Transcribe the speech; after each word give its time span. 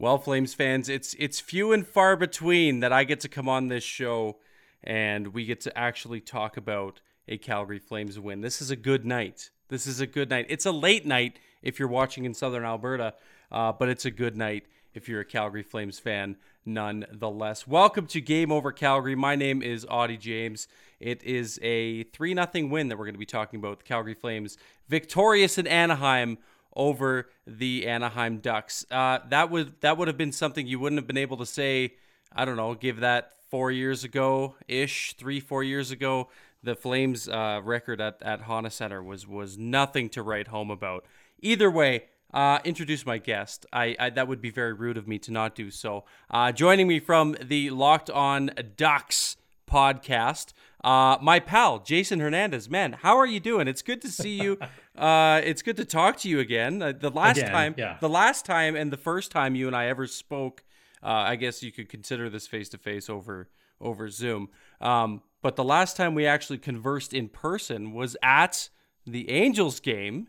Well, 0.00 0.18
Flames 0.18 0.54
fans, 0.54 0.88
it's 0.88 1.14
it's 1.14 1.40
few 1.40 1.72
and 1.72 1.84
far 1.84 2.14
between 2.14 2.78
that 2.78 2.92
I 2.92 3.02
get 3.02 3.18
to 3.18 3.28
come 3.28 3.48
on 3.48 3.66
this 3.66 3.82
show 3.82 4.36
and 4.84 5.34
we 5.34 5.44
get 5.44 5.60
to 5.62 5.76
actually 5.76 6.20
talk 6.20 6.56
about 6.56 7.00
a 7.26 7.36
Calgary 7.36 7.80
Flames 7.80 8.16
win. 8.16 8.40
This 8.40 8.62
is 8.62 8.70
a 8.70 8.76
good 8.76 9.04
night. 9.04 9.50
This 9.70 9.88
is 9.88 9.98
a 9.98 10.06
good 10.06 10.30
night. 10.30 10.46
It's 10.48 10.66
a 10.66 10.70
late 10.70 11.04
night 11.04 11.40
if 11.62 11.80
you're 11.80 11.88
watching 11.88 12.24
in 12.24 12.32
Southern 12.32 12.64
Alberta, 12.64 13.14
uh, 13.50 13.72
but 13.72 13.88
it's 13.88 14.04
a 14.04 14.12
good 14.12 14.36
night 14.36 14.66
if 14.94 15.08
you're 15.08 15.22
a 15.22 15.24
Calgary 15.24 15.64
Flames 15.64 15.98
fan, 15.98 16.36
nonetheless. 16.64 17.66
Welcome 17.66 18.06
to 18.06 18.20
Game 18.20 18.52
Over 18.52 18.70
Calgary. 18.70 19.16
My 19.16 19.34
name 19.34 19.62
is 19.62 19.84
Auddie 19.86 20.20
James. 20.20 20.68
It 21.00 21.24
is 21.24 21.58
a 21.60 22.04
3 22.04 22.36
0 22.36 22.68
win 22.68 22.86
that 22.86 22.98
we're 22.98 23.04
going 23.04 23.14
to 23.14 23.18
be 23.18 23.26
talking 23.26 23.58
about. 23.58 23.78
The 23.80 23.84
Calgary 23.84 24.14
Flames 24.14 24.58
victorious 24.88 25.58
in 25.58 25.66
Anaheim 25.66 26.38
over 26.74 27.28
the 27.46 27.86
Anaheim 27.86 28.38
Ducks. 28.38 28.84
Uh, 28.90 29.18
that 29.28 29.50
would 29.50 29.80
that 29.80 29.96
would 29.96 30.08
have 30.08 30.18
been 30.18 30.32
something 30.32 30.66
you 30.66 30.78
wouldn't 30.78 30.98
have 30.98 31.06
been 31.06 31.16
able 31.16 31.36
to 31.38 31.46
say. 31.46 31.94
I 32.32 32.44
don't 32.44 32.56
know, 32.56 32.74
give 32.74 33.00
that 33.00 33.32
four 33.50 33.70
years 33.70 34.04
ago 34.04 34.56
ish, 34.66 35.14
three 35.14 35.40
four 35.40 35.62
years 35.62 35.90
ago. 35.90 36.28
The 36.62 36.74
Flames' 36.74 37.28
uh, 37.28 37.60
record 37.62 38.00
at 38.00 38.20
at 38.22 38.42
Honda 38.42 38.70
Center 38.70 39.02
was 39.02 39.26
was 39.26 39.56
nothing 39.56 40.08
to 40.10 40.22
write 40.22 40.48
home 40.48 40.70
about. 40.70 41.04
Either 41.40 41.70
way, 41.70 42.04
uh, 42.32 42.58
introduce 42.64 43.06
my 43.06 43.18
guest. 43.18 43.64
I, 43.72 43.96
I, 43.98 44.10
that 44.10 44.28
would 44.28 44.40
be 44.40 44.50
very 44.50 44.72
rude 44.72 44.96
of 44.96 45.08
me 45.08 45.18
to 45.20 45.30
not 45.30 45.54
do 45.54 45.70
so. 45.70 46.04
Uh, 46.30 46.52
joining 46.52 46.88
me 46.88 47.00
from 47.00 47.36
the 47.40 47.70
Locked 47.70 48.10
On 48.10 48.50
Ducks 48.76 49.36
podcast, 49.70 50.52
uh, 50.84 51.18
my 51.20 51.40
pal 51.40 51.80
Jason 51.80 52.20
Hernandez. 52.20 52.68
Man, 52.70 52.92
how 52.92 53.16
are 53.16 53.26
you 53.26 53.40
doing? 53.40 53.68
It's 53.68 53.82
good 53.82 54.00
to 54.02 54.08
see 54.08 54.40
you. 54.40 54.58
uh, 54.96 55.40
it's 55.44 55.62
good 55.62 55.76
to 55.76 55.84
talk 55.84 56.18
to 56.18 56.28
you 56.28 56.40
again. 56.40 56.82
Uh, 56.82 56.92
the 56.92 57.10
last 57.10 57.38
Again, 57.38 57.50
time, 57.50 57.74
yeah. 57.76 57.96
the 58.00 58.08
last 58.08 58.44
time, 58.44 58.76
and 58.76 58.92
the 58.92 58.96
first 58.96 59.30
time 59.30 59.54
you 59.54 59.66
and 59.66 59.76
I 59.76 59.86
ever 59.86 60.06
spoke. 60.06 60.64
Uh, 61.02 61.06
I 61.06 61.36
guess 61.36 61.62
you 61.62 61.70
could 61.70 61.88
consider 61.88 62.28
this 62.28 62.46
face 62.46 62.68
to 62.70 62.78
face 62.78 63.08
over 63.08 63.48
over 63.80 64.08
Zoom. 64.08 64.48
Um, 64.80 65.22
but 65.42 65.56
the 65.56 65.64
last 65.64 65.96
time 65.96 66.14
we 66.14 66.26
actually 66.26 66.58
conversed 66.58 67.14
in 67.14 67.28
person 67.28 67.92
was 67.92 68.16
at 68.22 68.68
the 69.06 69.30
Angels 69.30 69.78
game 69.80 70.28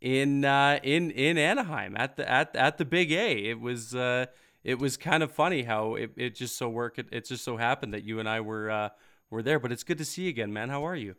in 0.00 0.44
uh, 0.44 0.78
in 0.82 1.10
in 1.10 1.38
Anaheim 1.38 1.96
at 1.96 2.16
the 2.16 2.28
at 2.28 2.54
at 2.56 2.78
the 2.78 2.84
Big 2.84 3.12
A. 3.12 3.50
It 3.50 3.60
was 3.60 3.94
uh, 3.94 4.26
it 4.64 4.78
was 4.78 4.96
kind 4.96 5.22
of 5.22 5.30
funny 5.30 5.62
how 5.62 5.94
it, 5.94 6.12
it 6.16 6.34
just 6.34 6.56
so 6.56 6.68
worked. 6.68 6.98
It, 6.98 7.06
it 7.12 7.24
just 7.26 7.44
so 7.44 7.56
happened 7.56 7.94
that 7.94 8.04
you 8.04 8.18
and 8.18 8.28
I 8.28 8.40
were 8.40 8.70
uh, 8.70 8.88
were 9.30 9.42
there. 9.42 9.58
But 9.58 9.72
it's 9.72 9.84
good 9.84 9.98
to 9.98 10.04
see 10.04 10.22
you 10.24 10.28
again, 10.30 10.52
man. 10.52 10.68
How 10.68 10.86
are 10.86 10.96
you? 10.96 11.14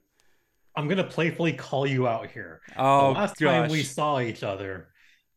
I'm 0.76 0.88
gonna 0.88 1.04
playfully 1.04 1.54
call 1.54 1.88
you 1.88 2.08
out 2.08 2.30
here. 2.30 2.62
Oh, 2.78 3.14
the 3.14 3.20
last 3.20 3.40
time 3.40 3.70
we 3.70 3.84
saw 3.84 4.20
each 4.20 4.44
other, 4.44 4.90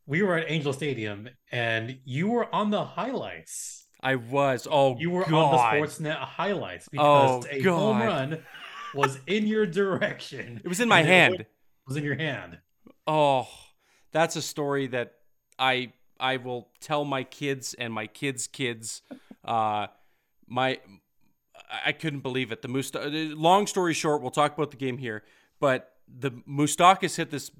we 0.05 0.21
were 0.21 0.37
at 0.37 0.49
Angel 0.51 0.71
Stadium, 0.73 1.29
and 1.51 1.97
you 2.05 2.27
were 2.27 2.53
on 2.53 2.69
the 2.69 2.83
highlights. 2.83 3.87
I 4.03 4.15
was. 4.15 4.67
Oh, 4.69 4.97
You 4.99 5.09
were 5.11 5.25
God. 5.25 5.33
on 5.33 5.51
the 5.51 5.85
Sportsnet 5.87 6.15
highlights 6.17 6.87
because 6.89 7.45
Oh, 7.45 7.47
a 7.49 7.61
God. 7.61 7.77
home 7.79 7.99
run 8.01 8.43
was 8.95 9.19
in 9.27 9.47
your 9.47 9.65
direction. 9.65 10.59
It 10.65 10.67
was 10.67 10.79
in 10.79 10.89
my 10.89 10.99
and 10.99 11.07
hand. 11.07 11.45
was 11.87 11.97
in 11.97 12.03
your 12.03 12.15
hand. 12.15 12.59
Oh, 13.07 13.47
that's 14.11 14.35
a 14.35 14.41
story 14.41 14.87
that 14.87 15.13
I 15.57 15.93
I 16.19 16.37
will 16.37 16.69
tell 16.81 17.03
my 17.05 17.23
kids 17.23 17.73
and 17.73 17.91
my 17.93 18.05
kids' 18.07 18.45
kids. 18.47 19.01
Uh, 19.43 19.87
my 20.47 20.79
I- 21.87 21.91
couldn't 21.93 22.19
believe 22.21 22.51
it. 22.51 22.61
The 22.61 22.67
Musta- 22.67 23.01
uh, 23.07 23.35
Long 23.35 23.67
story 23.67 23.93
short, 23.93 24.21
we'll 24.21 24.31
talk 24.31 24.53
about 24.57 24.71
the 24.71 24.77
game 24.77 24.97
here, 24.97 25.23
but 25.59 25.93
the 26.07 26.31
Moustakas 26.31 27.15
hit 27.17 27.29
this 27.31 27.51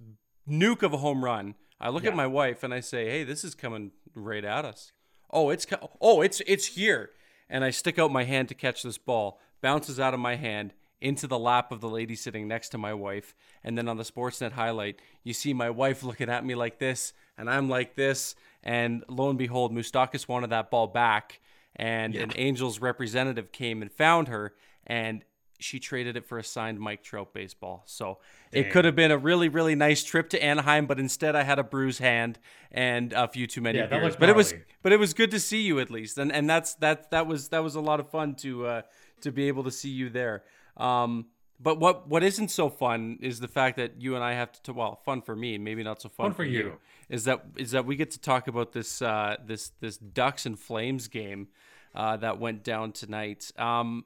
nuke 0.49 0.83
of 0.83 0.93
a 0.93 0.97
home 0.97 1.23
run. 1.23 1.55
I 1.79 1.89
look 1.89 2.05
at 2.05 2.15
my 2.15 2.27
wife 2.27 2.63
and 2.63 2.73
I 2.73 2.79
say, 2.79 3.09
"Hey, 3.09 3.23
this 3.23 3.43
is 3.43 3.55
coming 3.55 3.91
right 4.13 4.43
at 4.43 4.65
us." 4.65 4.91
Oh, 5.31 5.49
it's 5.49 5.65
co- 5.65 5.89
oh, 6.01 6.21
it's 6.21 6.41
it's 6.45 6.65
here. 6.67 7.11
And 7.49 7.63
I 7.63 7.69
stick 7.69 7.97
out 7.99 8.11
my 8.11 8.23
hand 8.23 8.47
to 8.49 8.55
catch 8.55 8.83
this 8.83 8.97
ball. 8.97 9.39
Bounces 9.61 9.99
out 9.99 10.13
of 10.13 10.19
my 10.19 10.35
hand 10.35 10.73
into 11.01 11.25
the 11.27 11.39
lap 11.39 11.71
of 11.71 11.81
the 11.81 11.89
lady 11.89 12.15
sitting 12.15 12.47
next 12.47 12.69
to 12.69 12.77
my 12.77 12.93
wife. 12.93 13.33
And 13.63 13.77
then 13.77 13.87
on 13.87 13.97
the 13.97 14.03
Sportsnet 14.03 14.51
highlight, 14.53 15.01
you 15.23 15.33
see 15.33 15.53
my 15.53 15.69
wife 15.69 16.03
looking 16.03 16.29
at 16.29 16.45
me 16.45 16.53
like 16.55 16.77
this, 16.79 17.13
and 17.37 17.49
I'm 17.49 17.69
like 17.69 17.95
this. 17.95 18.35
And 18.63 19.03
lo 19.09 19.29
and 19.29 19.39
behold, 19.39 19.73
Moustakas 19.73 20.27
wanted 20.27 20.51
that 20.51 20.69
ball 20.69 20.87
back, 20.87 21.41
and 21.81 22.15
an 22.15 22.31
Angels 22.35 22.79
representative 22.79 23.51
came 23.51 23.81
and 23.81 23.91
found 23.91 24.27
her, 24.27 24.53
and 24.85 25.23
she 25.59 25.79
traded 25.79 26.17
it 26.17 26.27
for 26.27 26.39
a 26.39 26.43
signed 26.43 26.79
Mike 26.79 27.03
Trout 27.03 27.33
baseball. 27.33 27.83
So 27.85 28.17
it 28.51 28.71
could 28.71 28.83
have 28.85 28.95
been 28.95 29.11
a 29.11 29.17
really, 29.17 29.47
really 29.47 29.75
nice 29.75 30.03
trip 30.03 30.29
to 30.29 30.43
Anaheim, 30.43 30.87
but 30.87 30.99
instead 30.99 31.35
I 31.35 31.43
had 31.43 31.59
a 31.59 31.63
bruised 31.63 31.99
hand 31.99 32.39
and 32.71 33.13
a 33.13 33.27
few 33.27 33.45
too 33.45 33.61
many 33.61 33.77
Yeah, 33.77 33.85
beers. 33.87 34.15
But 34.15 34.29
it 34.29 34.35
was, 34.35 34.53
but 34.81 34.91
it 34.91 34.97
was 34.97 35.13
good 35.13 35.31
to 35.31 35.39
see 35.39 35.61
you 35.61 35.79
at 35.79 35.91
least, 35.91 36.17
and 36.17 36.31
and 36.31 36.49
that's 36.49 36.75
that 36.75 37.11
that 37.11 37.27
was 37.27 37.49
that 37.49 37.63
was 37.63 37.75
a 37.75 37.81
lot 37.81 37.99
of 37.99 38.09
fun 38.09 38.35
to 38.35 38.65
uh, 38.65 38.81
to 39.21 39.31
be 39.31 39.47
able 39.47 39.63
to 39.65 39.71
see 39.71 39.89
you 39.89 40.09
there. 40.09 40.43
Um, 40.77 41.27
but 41.59 41.79
what 41.79 42.07
what 42.07 42.23
isn't 42.23 42.49
so 42.49 42.67
fun 42.69 43.19
is 43.21 43.39
the 43.39 43.47
fact 43.47 43.77
that 43.77 44.01
you 44.01 44.15
and 44.15 44.23
I 44.23 44.33
have 44.33 44.51
to 44.63 44.73
well 44.73 44.99
fun 45.05 45.21
for 45.21 45.35
me, 45.35 45.59
maybe 45.59 45.83
not 45.83 46.01
so 46.01 46.09
fun, 46.09 46.27
Fun 46.27 46.33
for 46.33 46.43
you. 46.43 46.79
is 47.07 47.25
that 47.25 47.45
is 47.55 47.69
that 47.71 47.85
we 47.85 47.95
get 47.95 48.09
to 48.11 48.19
talk 48.19 48.47
about 48.47 48.71
this 48.71 48.99
uh, 49.01 49.35
this 49.45 49.71
this 49.79 49.97
Ducks 49.97 50.47
and 50.47 50.57
Flames 50.59 51.07
game 51.07 51.49
uh, 51.95 52.17
that 52.17 52.39
went 52.39 52.63
down 52.63 52.91
tonight. 52.91 53.51
Um, 53.57 54.05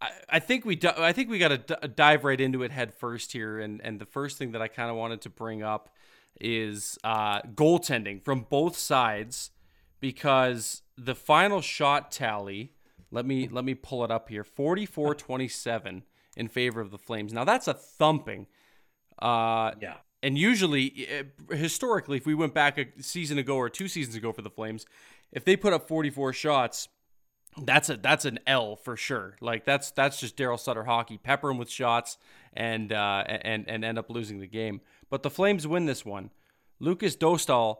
I, 0.00 0.10
I 0.28 0.38
think 0.40 0.64
we 0.64 0.76
di- 0.76 0.94
I 0.96 1.12
think 1.12 1.30
we 1.30 1.38
got 1.38 1.48
to 1.48 1.58
d- 1.58 1.88
dive 1.94 2.24
right 2.24 2.40
into 2.40 2.62
it 2.62 2.70
head 2.70 2.92
first 2.94 3.32
here, 3.32 3.58
and 3.58 3.80
and 3.84 3.98
the 4.00 4.06
first 4.06 4.36
thing 4.38 4.52
that 4.52 4.62
I 4.62 4.68
kind 4.68 4.90
of 4.90 4.96
wanted 4.96 5.20
to 5.22 5.30
bring 5.30 5.62
up 5.62 5.88
is 6.40 6.98
uh, 7.04 7.40
goaltending 7.42 8.22
from 8.24 8.46
both 8.48 8.76
sides 8.76 9.50
because 10.00 10.82
the 10.98 11.14
final 11.14 11.60
shot 11.60 12.12
tally. 12.12 12.72
Let 13.10 13.24
me 13.24 13.48
let 13.48 13.64
me 13.64 13.74
pull 13.74 14.04
it 14.04 14.10
up 14.10 14.28
here. 14.28 14.44
44-27 14.44 16.02
in 16.36 16.48
favor 16.48 16.80
of 16.80 16.90
the 16.90 16.98
Flames. 16.98 17.32
Now 17.32 17.44
that's 17.44 17.68
a 17.68 17.74
thumping. 17.74 18.46
Uh, 19.18 19.72
Yeah. 19.80 19.94
and 20.22 20.36
usually, 20.36 21.06
eh, 21.08 21.22
historically, 21.54 22.18
if 22.18 22.26
we 22.26 22.34
went 22.34 22.52
back 22.52 22.76
a 22.78 22.86
season 23.02 23.38
ago 23.38 23.56
or 23.56 23.70
two 23.70 23.88
seasons 23.88 24.16
ago 24.16 24.32
for 24.32 24.42
the 24.42 24.50
Flames, 24.50 24.84
if 25.36 25.44
they 25.44 25.54
put 25.54 25.74
up 25.74 25.86
44 25.86 26.32
shots, 26.32 26.88
that's 27.62 27.90
a 27.90 27.96
that's 27.98 28.24
an 28.24 28.38
L 28.46 28.74
for 28.74 28.96
sure. 28.96 29.36
Like 29.40 29.66
that's 29.66 29.90
that's 29.90 30.18
just 30.18 30.36
Daryl 30.36 30.58
Sutter 30.58 30.84
hockey. 30.84 31.18
Pepper 31.18 31.50
him 31.50 31.58
with 31.58 31.70
shots 31.70 32.16
and 32.54 32.90
uh, 32.90 33.22
and 33.28 33.68
and 33.68 33.84
end 33.84 33.98
up 33.98 34.08
losing 34.08 34.40
the 34.40 34.46
game. 34.46 34.80
But 35.10 35.22
the 35.22 35.30
Flames 35.30 35.66
win 35.66 35.84
this 35.84 36.04
one. 36.04 36.30
Lukas 36.80 37.16
Dostal 37.16 37.78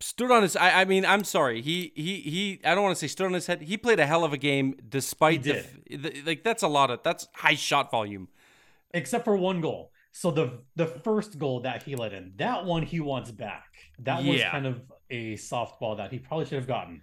stood 0.00 0.30
on 0.30 0.42
his. 0.42 0.54
I, 0.54 0.82
I 0.82 0.84
mean, 0.84 1.06
I'm 1.06 1.24
sorry. 1.24 1.62
He 1.62 1.92
he 1.96 2.20
he. 2.20 2.60
I 2.62 2.74
don't 2.74 2.84
want 2.84 2.94
to 2.94 3.00
say 3.00 3.06
stood 3.06 3.26
on 3.26 3.32
his 3.32 3.46
head. 3.46 3.62
He 3.62 3.78
played 3.78 3.98
a 3.98 4.06
hell 4.06 4.22
of 4.22 4.34
a 4.34 4.38
game 4.38 4.76
despite 4.86 5.42
the, 5.42 5.64
the 5.90 6.22
like. 6.26 6.44
That's 6.44 6.62
a 6.62 6.68
lot 6.68 6.90
of 6.90 7.02
that's 7.02 7.26
high 7.34 7.54
shot 7.54 7.90
volume. 7.90 8.28
except 8.92 9.24
for 9.24 9.36
one 9.36 9.62
goal. 9.62 9.92
So 10.12 10.30
the 10.30 10.60
the 10.76 10.86
first 10.86 11.38
goal 11.38 11.60
that 11.60 11.84
he 11.84 11.96
let 11.96 12.12
in, 12.12 12.32
that 12.36 12.66
one 12.66 12.82
he 12.82 13.00
wants 13.00 13.30
back. 13.30 13.64
That 14.00 14.24
was 14.24 14.42
kind 14.42 14.66
of 14.66 14.82
a 15.10 15.34
softball 15.34 15.96
that 15.96 16.12
he 16.12 16.18
probably 16.18 16.46
should 16.46 16.58
have 16.58 16.66
gotten. 16.68 17.02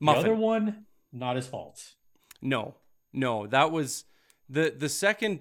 Muffin. 0.00 0.22
The 0.22 0.28
other 0.30 0.38
one, 0.40 0.86
not 1.12 1.36
his 1.36 1.46
fault. 1.46 1.94
No, 2.42 2.74
no, 3.12 3.46
that 3.46 3.70
was 3.70 4.04
the 4.48 4.74
the 4.76 4.88
second 4.88 5.40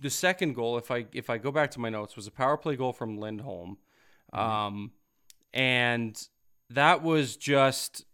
the 0.00 0.10
second 0.10 0.54
goal. 0.54 0.78
If 0.78 0.90
I 0.90 1.06
if 1.12 1.28
I 1.30 1.38
go 1.38 1.50
back 1.52 1.70
to 1.72 1.80
my 1.80 1.88
notes, 1.90 2.16
was 2.16 2.26
a 2.26 2.30
power 2.30 2.56
play 2.56 2.76
goal 2.76 2.92
from 2.92 3.18
Lindholm, 3.18 3.78
Mm-hmm. 4.34 4.40
um, 4.50 4.90
and 5.54 6.20
that 6.70 7.02
was 7.02 7.36
just 7.36 8.04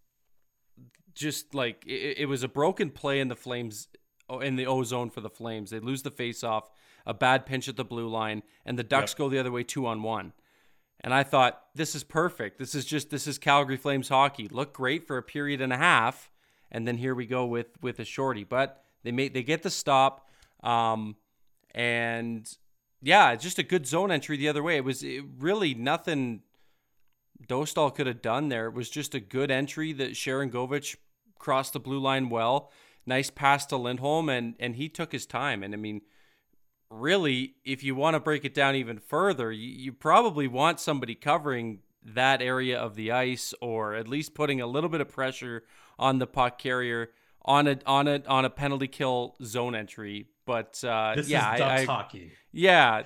just 1.14 1.54
like 1.54 1.84
it, 1.86 2.18
it 2.18 2.26
was 2.26 2.42
a 2.42 2.48
broken 2.48 2.90
play 2.90 3.20
in 3.20 3.28
the 3.28 3.36
Flames 3.36 3.88
oh, 4.28 4.40
in 4.40 4.56
the 4.56 4.66
ozone 4.66 5.10
for 5.10 5.20
the 5.20 5.30
Flames. 5.30 5.70
They 5.70 5.80
lose 5.80 6.02
the 6.02 6.10
face 6.10 6.42
off, 6.44 6.70
a 7.06 7.14
bad 7.14 7.46
pinch 7.46 7.68
at 7.68 7.76
the 7.76 7.84
blue 7.84 8.08
line, 8.08 8.42
and 8.64 8.78
the 8.78 8.82
Ducks 8.84 9.12
Yep. 9.12 9.18
go 9.18 9.28
the 9.28 9.38
other 9.38 9.50
way 9.52 9.62
two 9.64 9.86
on 9.86 10.02
one. 10.02 10.32
And 11.04 11.12
I 11.12 11.22
thought 11.22 11.60
this 11.74 11.94
is 11.94 12.02
perfect. 12.02 12.58
This 12.58 12.74
is 12.74 12.86
just 12.86 13.10
this 13.10 13.26
is 13.26 13.36
Calgary 13.36 13.76
Flames 13.76 14.08
hockey. 14.08 14.48
Look 14.48 14.72
great 14.72 15.06
for 15.06 15.18
a 15.18 15.22
period 15.22 15.60
and 15.60 15.70
a 15.70 15.76
half, 15.76 16.30
and 16.72 16.88
then 16.88 16.96
here 16.96 17.14
we 17.14 17.26
go 17.26 17.44
with 17.44 17.66
with 17.82 17.98
a 18.00 18.06
shorty. 18.06 18.42
But 18.42 18.82
they 19.02 19.12
made 19.12 19.34
they 19.34 19.42
get 19.42 19.62
the 19.62 19.68
stop, 19.68 20.30
um, 20.62 21.16
and 21.74 22.50
yeah, 23.02 23.32
it's 23.32 23.44
just 23.44 23.58
a 23.58 23.62
good 23.62 23.86
zone 23.86 24.10
entry 24.10 24.38
the 24.38 24.48
other 24.48 24.62
way. 24.62 24.78
It 24.78 24.84
was 24.84 25.02
it 25.02 25.22
really 25.38 25.74
nothing 25.74 26.40
Dostal 27.46 27.94
could 27.94 28.06
have 28.06 28.22
done 28.22 28.48
there. 28.48 28.68
It 28.68 28.72
was 28.72 28.88
just 28.88 29.14
a 29.14 29.20
good 29.20 29.50
entry 29.50 29.92
that 29.92 30.12
Sharangovich 30.12 30.96
crossed 31.38 31.74
the 31.74 31.80
blue 31.80 31.98
line 31.98 32.30
well. 32.30 32.70
Nice 33.04 33.28
pass 33.28 33.66
to 33.66 33.76
Lindholm, 33.76 34.30
and 34.30 34.54
and 34.58 34.76
he 34.76 34.88
took 34.88 35.12
his 35.12 35.26
time. 35.26 35.62
And 35.62 35.74
I 35.74 35.76
mean, 35.76 36.00
really, 36.90 37.54
if 37.64 37.82
you 37.82 37.94
want 37.94 38.14
to 38.14 38.20
break 38.20 38.44
it 38.44 38.54
down 38.54 38.74
even 38.76 38.98
further, 38.98 39.50
you, 39.50 39.68
you 39.68 39.92
probably 39.92 40.48
want 40.48 40.80
somebody 40.80 41.14
covering 41.14 41.80
that 42.04 42.42
area 42.42 42.78
of 42.78 42.94
the 42.96 43.10
ice, 43.12 43.54
or 43.60 43.94
at 43.94 44.08
least 44.08 44.34
putting 44.34 44.60
a 44.60 44.66
little 44.66 44.90
bit 44.90 45.00
of 45.00 45.08
pressure 45.08 45.64
on 45.98 46.18
the 46.18 46.26
puck 46.26 46.58
carrier 46.58 47.10
on 47.42 47.66
a 47.66 47.78
on 47.86 48.08
a 48.08 48.22
on 48.26 48.44
a 48.44 48.50
penalty 48.50 48.88
kill 48.88 49.36
zone 49.42 49.74
entry. 49.74 50.26
But 50.46 50.82
uh, 50.84 51.14
This 51.16 51.28
yeah, 51.28 51.54
is 51.54 51.58
Ducks 51.60 51.70
I, 51.70 51.82
I, 51.82 51.84
hockey. 51.86 52.32
yeah, 52.52 53.02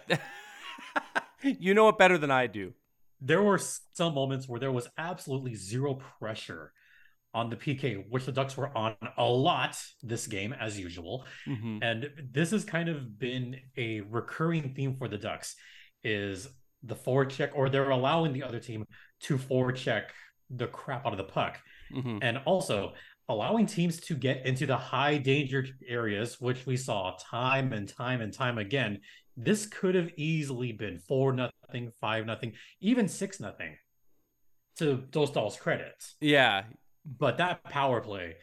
you 1.42 1.75
know 1.75 1.88
it 1.88 1.98
better 1.98 2.19
than 2.19 2.30
I 2.30 2.46
do. 2.46 2.75
There 3.20 3.42
were 3.42 3.58
some 3.58 4.14
moments 4.14 4.48
where 4.48 4.60
there 4.60 4.72
was 4.72 4.88
absolutely 4.96 5.54
zero 5.54 5.98
pressure 6.20 6.72
on 7.34 7.50
the 7.50 7.56
PK, 7.56 8.04
which 8.08 8.25
the 8.25 8.32
Ducks 8.32 8.56
were 8.56 8.76
on 8.76 8.96
a 9.16 9.25
lot 9.25 9.76
this 10.02 10.26
game, 10.26 10.52
as 10.54 10.78
usual. 10.78 11.26
Mhm. 11.46 11.78
And 11.82 12.10
this 12.32 12.50
has 12.50 12.64
kind 12.64 12.88
of 12.88 13.19
been 13.19 13.60
a 13.76 14.00
recurring 14.02 14.75
theme 14.75 14.96
for 14.96 15.08
the 15.08 15.19
Ducks 15.19 15.56
is 16.02 16.48
the 16.82 16.96
forward 16.96 17.30
check, 17.30 17.50
or 17.54 17.69
they're 17.69 17.90
allowing 17.90 18.32
the 18.32 18.42
other 18.42 18.60
team 18.60 18.86
to 19.20 19.36
forward 19.36 19.76
check 19.76 20.12
the 20.48 20.66
crap 20.66 21.04
out 21.06 21.12
of 21.12 21.19
the 21.19 21.25
puck. 21.25 21.60
Mhm. 21.90 22.20
And 22.22 22.38
also 22.38 22.94
allowing 23.28 23.66
teams 23.66 24.00
to 24.00 24.14
get 24.14 24.46
into 24.46 24.64
the 24.64 24.76
high 24.76 25.19
danger 25.19 25.66
areas, 25.86 26.40
which 26.40 26.64
we 26.64 26.76
saw 26.76 27.14
time 27.20 27.72
and 27.75 27.86
time 27.88 28.22
and 28.22 28.32
time 28.32 28.56
again. 28.56 29.00
This 29.36 29.66
could 29.66 29.94
have 29.94 30.10
easily 30.16 30.72
been 30.72 30.98
four 30.98 31.32
nothing, 31.32 31.90
five 32.00 32.25
nothing, 32.25 32.56
even 32.80 33.06
six 33.06 33.38
nothing. 33.38 33.76
To 34.76 34.98
Dostal's 35.10 35.56
credit, 35.56 36.14
Yeah, 36.20 36.64
but 37.19 37.38
that 37.38 37.64
power 37.64 38.00
play, 38.00 38.37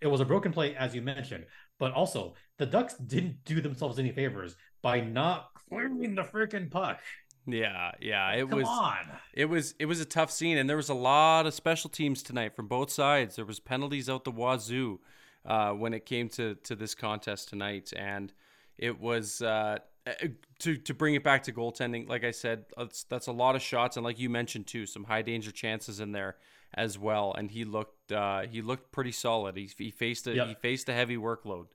it 0.00 0.06
was 0.08 0.20
a 0.20 0.24
broken 0.24 0.52
play, 0.52 0.74
as 0.76 0.94
you 0.94 1.02
mentioned. 1.02 1.46
But 1.78 1.92
also, 1.92 2.34
the 2.58 2.66
Ducks 2.66 2.94
didn't 2.94 3.44
do 3.44 3.60
themselves 3.60 3.98
any 3.98 4.12
favors 4.12 4.56
by 4.82 5.00
not 5.00 5.50
clearing 5.68 6.14
the 6.14 6.22
freaking 6.22 6.70
puck. 6.70 7.00
yeah, 7.46 7.92
yeah. 8.00 8.32
It 8.32 8.48
Come 8.48 8.58
was 8.58 8.68
on. 8.68 8.98
it 9.32 9.46
was 9.46 9.74
it 9.78 9.86
was 9.86 10.00
a 10.00 10.04
tough 10.04 10.30
scene, 10.30 10.58
and 10.58 10.68
there 10.68 10.76
was 10.76 10.88
a 10.88 10.94
lot 10.94 11.46
of 11.46 11.54
special 11.54 11.90
teams 11.90 12.22
tonight 12.22 12.54
from 12.54 12.68
both 12.68 12.90
sides. 12.90 13.36
There 13.36 13.44
was 13.44 13.60
penalties 13.60 14.08
out 14.10 14.24
the 14.24 14.30
wazoo 14.30 15.00
uh, 15.46 15.70
when 15.72 15.94
it 15.94 16.06
came 16.06 16.28
to 16.30 16.54
to 16.56 16.76
this 16.76 16.94
contest 16.94 17.48
tonight, 17.48 17.92
and 17.96 18.32
it 18.78 19.00
was 19.00 19.42
uh, 19.42 19.78
uh, 20.06 20.12
to 20.60 20.76
to 20.76 20.94
bring 20.94 21.14
it 21.14 21.24
back 21.24 21.42
to 21.44 21.52
goaltending. 21.52 22.08
Like 22.08 22.24
I 22.24 22.30
said, 22.30 22.64
that's 22.76 23.04
that's 23.04 23.26
a 23.26 23.32
lot 23.32 23.56
of 23.56 23.62
shots, 23.62 23.96
and 23.96 24.04
like 24.04 24.18
you 24.18 24.28
mentioned 24.30 24.66
too, 24.66 24.86
some 24.86 25.04
high 25.04 25.22
danger 25.22 25.50
chances 25.50 26.00
in 26.00 26.12
there 26.12 26.36
as 26.74 26.98
well. 26.98 27.34
And 27.36 27.50
he 27.50 27.64
looked 27.64 27.99
uh, 28.12 28.42
he 28.50 28.62
looked 28.62 28.92
pretty 28.92 29.12
solid. 29.12 29.56
He, 29.56 29.70
he 29.78 29.90
faced 29.90 30.26
a 30.26 30.34
Yep. 30.34 30.46
he 30.48 30.54
faced 30.54 30.88
a 30.88 30.92
heavy 30.92 31.16
workload. 31.16 31.66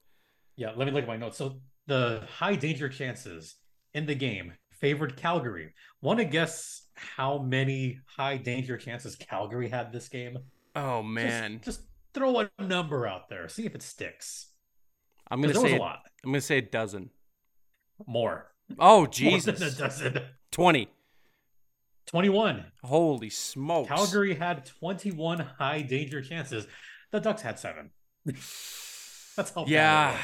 Yeah, 0.56 0.72
let 0.76 0.86
me 0.86 0.92
look 0.92 1.04
at 1.04 1.08
my 1.08 1.18
notes. 1.18 1.38
So 1.38 1.58
the 1.88 2.24
high 2.38 2.56
danger 2.56 2.90
chances 2.90 3.56
in 3.94 4.06
the 4.06 4.16
game 4.16 4.54
favored 4.72 5.16
Calgary. 5.18 5.74
Want 6.02 6.20
to 6.20 6.26
guess 6.26 6.84
how 6.96 7.38
many 7.40 8.00
high 8.06 8.38
danger 8.38 8.78
chances 8.78 9.16
Calgary 9.16 9.70
had 9.70 9.92
this 9.92 10.08
game? 10.10 10.38
Oh 10.76 11.02
man, 11.04 11.62
just, 11.64 11.82
throw 12.14 12.40
a 12.40 12.50
number 12.60 13.06
out 13.06 13.28
there, 13.30 13.50
see 13.50 13.66
if 13.66 13.76
it 13.76 13.82
sticks. 13.82 14.48
I'm 15.30 15.42
gonna 15.42 15.54
say 15.54 15.76
a 15.76 15.80
lot 15.80 16.00
I'm 16.24 16.32
gonna 16.32 16.40
say 16.42 16.60
a 16.60 16.62
dozen. 16.62 17.10
more. 18.08 18.52
Oh 18.80 19.00
More 19.00 19.08
Jesus, 19.08 19.60
than 19.60 19.68
a 19.68 19.72
dozen. 19.72 20.20
twenty. 20.52 20.90
21. 22.07 22.66
Holy 22.84 23.30
smokes! 23.30 23.90
Calgary 23.90 24.36
had 24.36 24.66
21 24.66 25.40
high 25.40 25.81
danger 25.81 26.22
chances. 26.22 26.68
The 27.12 27.19
Ducks 27.19 27.42
had 27.42 27.57
seven. 27.60 27.92
That's 28.25 29.52
how 29.54 29.63
bad 29.63 29.69
Yeah, 29.69 30.18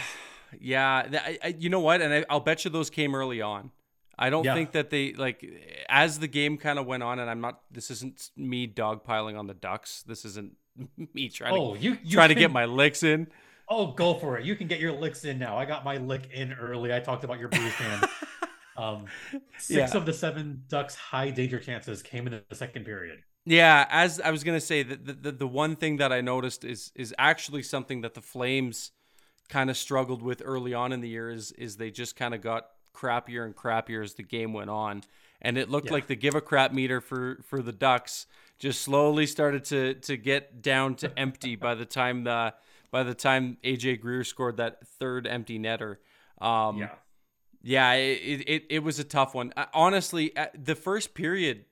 yeah. 0.60 1.08
I, 1.14 1.40
I, 1.44 1.48
you 1.58 1.70
know 1.70 1.80
what? 1.80 2.02
And 2.02 2.14
I, 2.14 2.26
I'll 2.30 2.40
bet 2.40 2.64
you 2.66 2.72
those 2.72 2.90
came 2.90 3.14
early 3.16 3.42
on. 3.42 3.72
I 4.18 4.30
don't 4.30 4.44
Yeah. 4.46 4.54
think 4.54 4.72
that 4.74 4.90
they 4.90 5.14
like 5.14 5.44
as 5.90 6.20
the 6.20 6.28
game 6.28 6.58
kind 6.58 6.78
of 6.80 6.86
went 6.86 7.04
on. 7.04 7.20
And 7.20 7.30
I'm 7.30 7.42
not. 7.42 7.62
This 7.72 7.90
isn't 7.92 8.30
me 8.38 8.68
dogpiling 8.68 9.38
on 9.38 9.48
the 9.48 9.54
Ducks. 9.54 10.04
This 10.04 10.26
isn't 10.26 10.54
me 11.14 11.30
trying 11.30 11.54
Oh, 11.56 11.76
to 11.76 11.80
you, 11.82 11.98
you 12.04 12.12
trying 12.16 12.30
to 12.30 12.36
get 12.36 12.52
my 12.52 12.66
licks 12.66 13.04
in. 13.04 13.28
Oh, 13.68 13.88
go 13.94 14.16
for 14.16 14.38
it. 14.38 14.46
You 14.46 14.56
can 14.56 14.68
get 14.68 14.80
your 14.80 14.92
licks 14.92 15.24
in 15.24 15.40
now. 15.40 15.58
I 15.58 15.66
got 15.66 15.86
my 15.86 15.98
lick 15.98 16.30
in 16.34 16.52
early. 16.54 16.94
I 16.94 17.00
talked 17.00 17.24
about 17.24 17.40
your 17.40 17.48
bruised 17.48 17.76
hand. 17.76 18.06
Um, 18.78 19.06
six 19.58 19.92
Yeah. 19.94 19.98
of 19.98 20.06
the 20.06 20.14
seven 20.14 20.64
Ducks' 20.68 20.96
high 20.96 21.30
danger 21.30 21.60
chances 21.60 22.02
came 22.02 22.28
in 22.28 22.42
the 22.50 22.56
second 22.56 22.86
period. 22.86 23.24
Yeah, 23.46 23.86
as 23.90 24.20
I 24.22 24.32
was 24.32 24.44
gonna 24.44 24.62
say, 24.62 24.84
the, 24.84 24.96
the 24.96 25.32
the 25.32 25.48
one 25.48 25.76
thing 25.76 25.98
that 25.98 26.12
I 26.14 26.22
noticed 26.22 26.64
is 26.64 26.92
is 26.96 27.14
actually 27.18 27.64
something 27.64 28.02
that 28.02 28.14
the 28.14 28.22
Flames 28.22 28.92
kind 29.50 29.70
of 29.70 29.76
struggled 29.78 30.22
with 30.22 30.42
early 30.46 30.74
on 30.74 30.92
in 30.94 31.02
the 31.02 31.10
year 31.10 31.30
is 31.30 31.52
is 31.54 31.78
they 31.78 31.92
just 31.92 32.16
kind 32.16 32.34
of 32.34 32.42
got 32.42 32.68
crappier 32.94 33.44
and 33.46 33.56
crappier 33.56 34.04
as 34.04 34.14
the 34.14 34.24
game 34.24 34.54
went 34.54 34.70
on, 34.70 35.02
and 35.42 35.58
it 35.58 35.70
looked 35.70 35.88
Yeah. 35.88 35.94
like 35.94 36.08
the 36.08 36.16
give 36.16 36.36
a 36.36 36.42
crap 36.42 36.72
meter 36.72 37.02
for 37.02 37.40
for 37.44 37.62
the 37.62 37.72
Ducks 37.74 38.28
just 38.60 38.82
slowly 38.82 39.26
started 39.26 39.66
to 39.66 39.96
to 39.96 40.18
get 40.18 40.62
down 40.62 40.96
to 40.96 41.12
empty 41.20 41.56
by 41.68 41.74
the 41.74 41.86
time 41.86 42.24
the 42.26 42.54
by 42.92 43.02
the 43.04 43.16
time 43.16 43.58
AJ 43.64 44.02
Greer 44.02 44.24
scored 44.24 44.58
that 44.58 44.86
third 44.88 45.26
empty 45.26 45.58
netter. 45.58 45.98
Um, 46.40 46.78
yeah. 46.78 46.92
Yeah, 47.64 47.94
it, 47.94 48.44
it, 48.48 48.64
it 48.70 48.80
was 48.84 49.00
a 49.00 49.04
tough 49.04 49.34
one. 49.34 49.54
Honestly, 49.74 50.36
uh, 50.36 50.48
the 50.58 50.76
first 50.76 51.14
period 51.14 51.66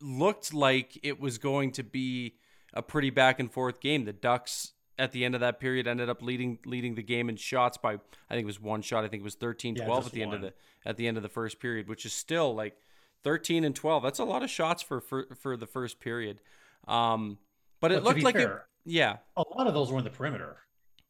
looked 0.00 0.54
like 0.54 0.98
it 1.02 1.20
was 1.20 1.38
going 1.38 1.72
to 1.72 1.82
be 1.82 2.36
a 2.72 2.82
pretty 2.82 3.10
back 3.10 3.40
and 3.40 3.52
forth 3.52 3.80
game. 3.80 4.04
The 4.04 4.12
Ducks 4.12 4.72
at 4.98 5.12
the 5.12 5.24
end 5.24 5.34
of 5.34 5.40
that 5.40 5.58
period 5.60 5.86
ended 5.86 6.08
up 6.10 6.22
leading 6.22 6.58
leading 6.64 6.94
the 6.94 7.02
game 7.02 7.28
in 7.28 7.36
shots 7.36 7.76
by 7.76 7.94
I 7.94 8.34
think 8.34 8.42
it 8.42 8.46
was 8.46 8.60
one 8.60 8.82
shot. 8.82 9.04
I 9.04 9.08
think 9.08 9.22
it 9.22 9.24
was 9.24 9.36
13-12 9.36 9.76
Yeah, 9.76 9.96
at 9.96 10.12
the 10.12 10.22
end 10.22 10.34
of 10.34 10.40
the 10.42 10.52
at 10.84 10.96
the 10.96 11.08
end 11.08 11.16
of 11.16 11.22
the 11.22 11.28
first 11.28 11.60
period, 11.60 11.88
which 11.88 12.04
is 12.06 12.12
still 12.12 12.54
like 12.54 12.76
13 13.24 13.64
and 13.64 13.74
12. 13.74 14.02
That's 14.02 14.18
a 14.18 14.24
lot 14.24 14.42
of 14.42 14.50
shots 14.50 14.82
for 14.82 15.00
for, 15.00 15.26
for 15.40 15.56
the 15.56 15.66
first 15.66 16.00
period. 16.00 16.40
Um 16.86 17.38
but 17.80 17.92
it 17.92 18.04
But 18.04 18.04
looked 18.04 18.22
like 18.22 18.36
it 18.36 18.50
yeah. 18.84 19.18
a 19.36 19.44
lot 19.56 19.66
of 19.66 19.74
those 19.74 19.90
were 19.90 19.98
in 19.98 20.04
the 20.04 20.10
perimeter. 20.10 20.58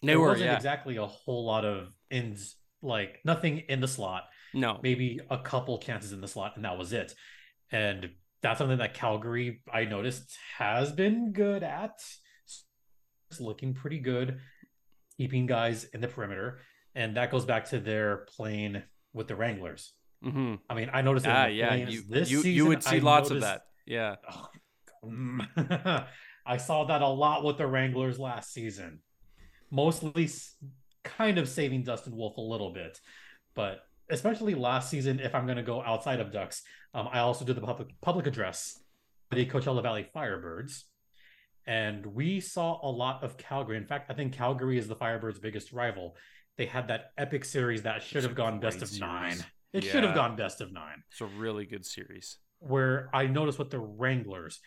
They 0.02 0.08
there 0.08 0.20
were 0.20 0.28
wasn't 0.28 0.46
yeah. 0.46 0.56
exactly 0.56 0.96
a 0.96 1.06
whole 1.06 1.44
lot 1.44 1.64
of 1.64 1.92
ins, 2.10 2.56
like 2.82 3.20
nothing 3.24 3.58
in 3.68 3.80
the 3.80 3.88
slot. 3.88 4.24
no. 4.54 4.78
Maybe 4.82 5.20
a 5.30 5.38
couple 5.38 5.78
chances 5.78 6.12
in 6.12 6.20
the 6.20 6.28
slot, 6.28 6.52
and 6.56 6.64
that 6.64 6.76
was 6.78 6.92
it. 6.92 7.14
And 7.70 8.10
that's 8.42 8.58
something 8.58 8.78
that 8.78 8.94
Calgary, 8.94 9.62
I 9.72 9.84
noticed, 9.84 10.36
has 10.58 10.90
been 10.92 11.32
good 11.32 11.62
at. 11.62 11.92
It's 13.30 13.40
looking 13.40 13.74
pretty 13.74 13.98
good, 14.00 14.40
keeping 15.16 15.46
guys 15.46 15.84
in 15.84 16.00
the 16.00 16.08
perimeter, 16.08 16.60
and 16.94 17.16
that 17.16 17.30
goes 17.30 17.44
back 17.44 17.66
to 17.70 17.78
their 17.78 18.26
playing 18.36 18.82
with 19.12 19.28
the 19.28 19.36
Wranglers. 19.36 19.92
Mhm. 20.24 20.58
I 20.68 20.74
mean, 20.74 20.90
I 20.92 21.02
noticed 21.02 21.26
Ah, 21.26 21.46
yeah, 21.46 21.74
you 21.74 22.02
this 22.02 22.30
you, 22.30 22.42
you 22.42 22.66
would 22.66 22.82
see 22.82 22.96
I 22.96 23.00
lots 23.00 23.30
of 23.30 23.40
that. 23.42 23.62
Yeah. 23.86 24.16
Oh. 25.02 25.38
I 26.46 26.58
saw 26.58 26.84
that 26.84 27.00
a 27.00 27.08
lot 27.08 27.42
with 27.42 27.56
the 27.56 27.66
Wranglers 27.66 28.18
last 28.18 28.52
season. 28.52 29.00
Mostly 29.70 30.28
kind 31.04 31.38
of 31.38 31.48
saving 31.48 31.82
Dustin 31.84 32.16
Wolf 32.16 32.36
a 32.36 32.40
little 32.40 32.72
bit, 32.72 33.00
but 33.54 33.80
especially 34.10 34.54
last 34.54 34.90
season, 34.90 35.20
if 35.20 35.34
I'm 35.34 35.46
going 35.46 35.56
to 35.56 35.62
go 35.62 35.82
outside 35.82 36.20
of 36.20 36.32
Ducks, 36.32 36.62
um, 36.94 37.08
I 37.12 37.20
also 37.20 37.44
did 37.44 37.56
the 37.56 37.60
public, 37.60 37.88
public 38.00 38.26
address 38.26 38.78
for 39.28 39.36
the 39.36 39.46
Coachella 39.46 39.82
Valley 39.82 40.08
Firebirds. 40.14 40.82
And 41.66 42.04
we 42.06 42.40
saw 42.40 42.80
a 42.82 42.90
lot 42.90 43.22
of 43.22 43.36
Calgary. 43.36 43.76
In 43.76 43.86
fact, 43.86 44.10
I 44.10 44.14
think 44.14 44.32
Calgary 44.32 44.78
is 44.78 44.88
the 44.88 44.96
Firebirds' 44.96 45.40
biggest 45.40 45.72
rival. 45.72 46.16
They 46.58 46.66
had 46.66 46.88
that 46.88 47.12
epic 47.16 47.44
series 47.44 47.82
that 47.82 48.02
should 48.02 48.24
have 48.24 48.34
gone 48.34 48.58
best 48.58 48.82
of 48.82 48.88
series. 48.88 49.00
nine. 49.00 49.44
It 49.72 49.84
should 49.84 50.02
have 50.02 50.16
gone 50.16 50.34
best 50.34 50.60
of 50.60 50.72
nine 50.72 51.04
It's 51.12 51.20
a 51.20 51.26
really 51.26 51.64
good 51.64 51.86
series. 51.86 52.38
where 52.58 53.08
I 53.14 53.26
noticed 53.28 53.58
with 53.58 53.70
the 53.70 53.78
Wranglers 53.78 54.58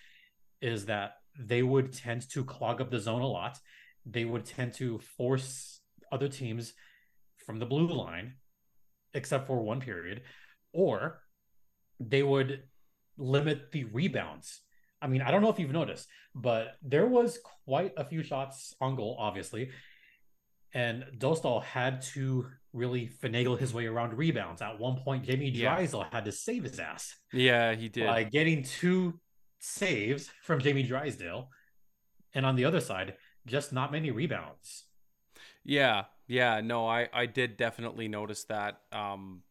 is 0.61 0.85
that 0.85 1.15
they 1.37 1.61
would 1.61 1.91
tend 1.91 2.29
to 2.29 2.45
clog 2.45 2.79
up 2.79 2.89
the 2.89 2.99
zone 2.99 3.21
a 3.21 3.27
lot. 3.27 3.59
They 4.05 4.23
would 4.23 4.45
tend 4.45 4.73
to 4.75 4.99
force 5.17 5.81
other 6.13 6.29
teams 6.29 6.73
from 7.45 7.59
the 7.59 7.65
blue 7.65 7.87
line, 7.87 8.35
except 9.13 9.47
for 9.47 9.61
one 9.61 9.81
period, 9.81 10.21
or 10.71 11.21
they 11.99 12.23
would 12.23 12.63
limit 13.17 13.71
the 13.71 13.83
rebounds. 13.85 14.61
I 15.01 15.07
mean, 15.07 15.21
I 15.21 15.31
don't 15.31 15.41
know 15.41 15.49
if 15.49 15.59
you've 15.59 15.71
noticed, 15.71 16.07
but 16.33 16.77
there 16.81 17.07
was 17.07 17.39
quite 17.65 17.93
a 17.97 18.05
few 18.05 18.23
shots 18.23 18.73
on 18.79 18.95
goal, 18.95 19.17
obviously. 19.19 19.71
And 20.73 21.03
Dostal 21.17 21.61
had 21.63 22.01
to 22.13 22.47
really 22.71 23.09
finagle 23.21 23.59
his 23.59 23.73
way 23.73 23.85
around 23.85 24.17
rebounds. 24.17 24.61
At 24.61 24.79
one 24.79 24.95
point, 24.95 25.25
Jamie 25.25 25.51
Drysdale 25.51 25.99
yeah. 25.99 26.07
had 26.11 26.25
to 26.25 26.31
save 26.31 26.63
his 26.63 26.79
ass. 26.79 27.13
Yeah, 27.31 27.75
he 27.75 27.89
did. 27.89 28.07
By 28.07 28.23
getting 28.23 28.63
two 28.63 29.19
saves 29.59 30.31
from 30.43 30.59
Jamie 30.59 30.83
Drysdale. 30.83 31.49
And 32.33 32.45
on 32.45 32.55
the 32.55 32.65
other 32.65 32.79
side, 32.79 33.15
just 33.45 33.73
not 33.73 33.91
many 33.91 34.09
rebounds. 34.09 34.85
Yeah, 35.63 36.05
yeah, 36.27 36.61
no, 36.61 36.87
I 36.87 37.09
I 37.13 37.25
did 37.25 37.57
definitely 37.57 38.07
notice 38.07 38.43
that 38.45 38.81
um 38.91 39.43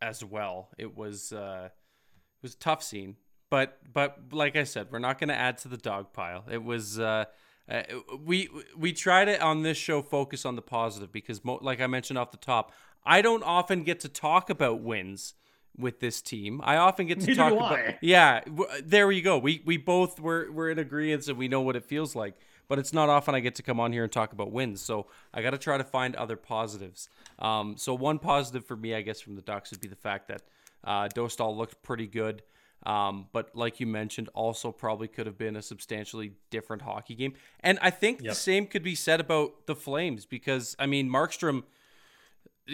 as 0.00 0.24
well. 0.24 0.70
It 0.78 0.96
was 0.96 1.32
uh 1.32 1.68
it 1.68 2.42
was 2.42 2.54
a 2.54 2.58
tough 2.58 2.82
scene, 2.82 3.16
but 3.50 3.78
but 3.92 4.32
like 4.32 4.56
I 4.56 4.64
said, 4.64 4.88
we're 4.90 4.98
not 4.98 5.18
going 5.18 5.28
to 5.28 5.34
add 5.34 5.58
to 5.58 5.68
the 5.68 5.76
dog 5.76 6.12
pile. 6.12 6.44
It 6.50 6.62
was 6.64 6.98
uh, 6.98 7.26
uh, 7.70 7.82
we 8.24 8.48
we 8.76 8.92
try 8.92 9.24
to 9.24 9.40
on 9.42 9.62
this 9.62 9.76
show 9.76 10.00
focus 10.02 10.46
on 10.46 10.56
the 10.56 10.62
positive 10.62 11.12
because 11.12 11.44
mo- 11.44 11.58
like 11.60 11.80
I 11.80 11.86
mentioned 11.86 12.18
off 12.18 12.30
the 12.30 12.38
top, 12.38 12.72
I 13.04 13.20
don't 13.20 13.42
often 13.42 13.84
get 13.84 14.00
to 14.00 14.08
talk 14.08 14.48
about 14.48 14.80
wins 14.80 15.34
with 15.76 16.00
this 16.00 16.22
team. 16.22 16.60
I 16.64 16.76
often 16.76 17.06
get 17.06 17.20
to 17.20 17.26
Neither 17.26 17.36
talk 17.36 17.52
about 17.52 17.94
yeah. 18.00 18.40
W- 18.44 18.82
there 18.82 19.10
you 19.12 19.22
go. 19.22 19.38
We 19.38 19.62
we 19.66 19.76
both 19.76 20.18
were 20.18 20.50
we're 20.50 20.70
in 20.70 20.78
agreement 20.78 21.28
and 21.28 21.36
we 21.36 21.48
know 21.48 21.60
what 21.60 21.76
it 21.76 21.84
feels 21.84 22.16
like. 22.16 22.36
But 22.70 22.78
it's 22.78 22.92
not 22.92 23.08
often 23.08 23.34
I 23.34 23.40
get 23.40 23.56
to 23.56 23.64
come 23.64 23.80
on 23.80 23.92
here 23.92 24.04
and 24.04 24.12
talk 24.12 24.32
about 24.32 24.52
wins, 24.52 24.80
so 24.80 25.08
I 25.34 25.42
got 25.42 25.50
to 25.50 25.58
try 25.58 25.76
to 25.76 25.82
find 25.82 26.14
other 26.14 26.36
positives. 26.36 27.08
Um, 27.40 27.76
so 27.76 27.94
one 27.94 28.20
positive 28.20 28.64
for 28.64 28.76
me, 28.76 28.94
I 28.94 29.02
guess, 29.02 29.20
from 29.20 29.34
the 29.34 29.42
Ducks 29.42 29.72
would 29.72 29.80
be 29.80 29.88
the 29.88 29.96
fact 29.96 30.28
that 30.28 30.42
uh, 30.84 31.08
Dostal 31.08 31.56
looked 31.56 31.82
pretty 31.82 32.06
good. 32.06 32.44
Um, 32.86 33.26
but 33.32 33.56
like 33.56 33.80
you 33.80 33.88
mentioned, 33.88 34.28
also 34.34 34.70
probably 34.70 35.08
could 35.08 35.26
have 35.26 35.36
been 35.36 35.56
a 35.56 35.62
substantially 35.62 36.34
different 36.50 36.82
hockey 36.82 37.16
game. 37.16 37.32
And 37.58 37.76
I 37.82 37.90
think 37.90 38.22
yep. 38.22 38.30
the 38.30 38.36
same 38.36 38.68
could 38.68 38.84
be 38.84 38.94
said 38.94 39.18
about 39.18 39.66
the 39.66 39.74
Flames 39.74 40.24
because, 40.24 40.76
I 40.78 40.86
mean, 40.86 41.10
Markstrom 41.10 41.64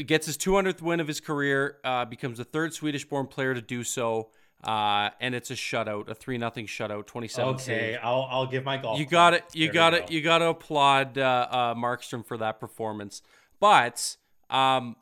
gets 0.05 0.27
his 0.27 0.37
200th 0.37 0.83
win 0.83 1.01
of 1.01 1.09
his 1.09 1.21
career, 1.21 1.79
uh, 1.85 2.05
becomes 2.05 2.37
the 2.37 2.45
third 2.45 2.75
Swedish 2.75 3.07
born 3.07 3.29
player 3.29 3.55
to 3.55 3.63
do 3.63 3.83
so. 3.83 4.29
Uh, 4.65 5.11
and 5.21 5.35
it's 5.35 5.51
a 5.51 5.55
shutout, 5.55 6.09
a 6.09 6.15
three 6.15 6.39
nothing 6.39 6.67
shutout, 6.67 7.07
twenty 7.07 7.29
seven. 7.29 7.55
Okay, 7.55 7.63
save. 7.63 7.99
I'll 8.03 8.27
I'll 8.31 8.47
give 8.47 8.65
my 8.65 8.79
golf. 8.79 8.99
You 8.99 9.07
got 9.07 9.35
it. 9.35 9.45
You 9.53 9.71
got 9.71 9.95
it. 9.95 10.11
You 10.11 10.23
got 10.23 10.39
to 10.39 10.49
applaud 10.49 11.19
uh, 11.19 11.47
uh, 11.51 11.75
Markstrom 11.75 12.27
for 12.27 12.37
that 12.39 12.59
performance. 12.59 13.23
But 13.61 14.17
um, 14.51 14.97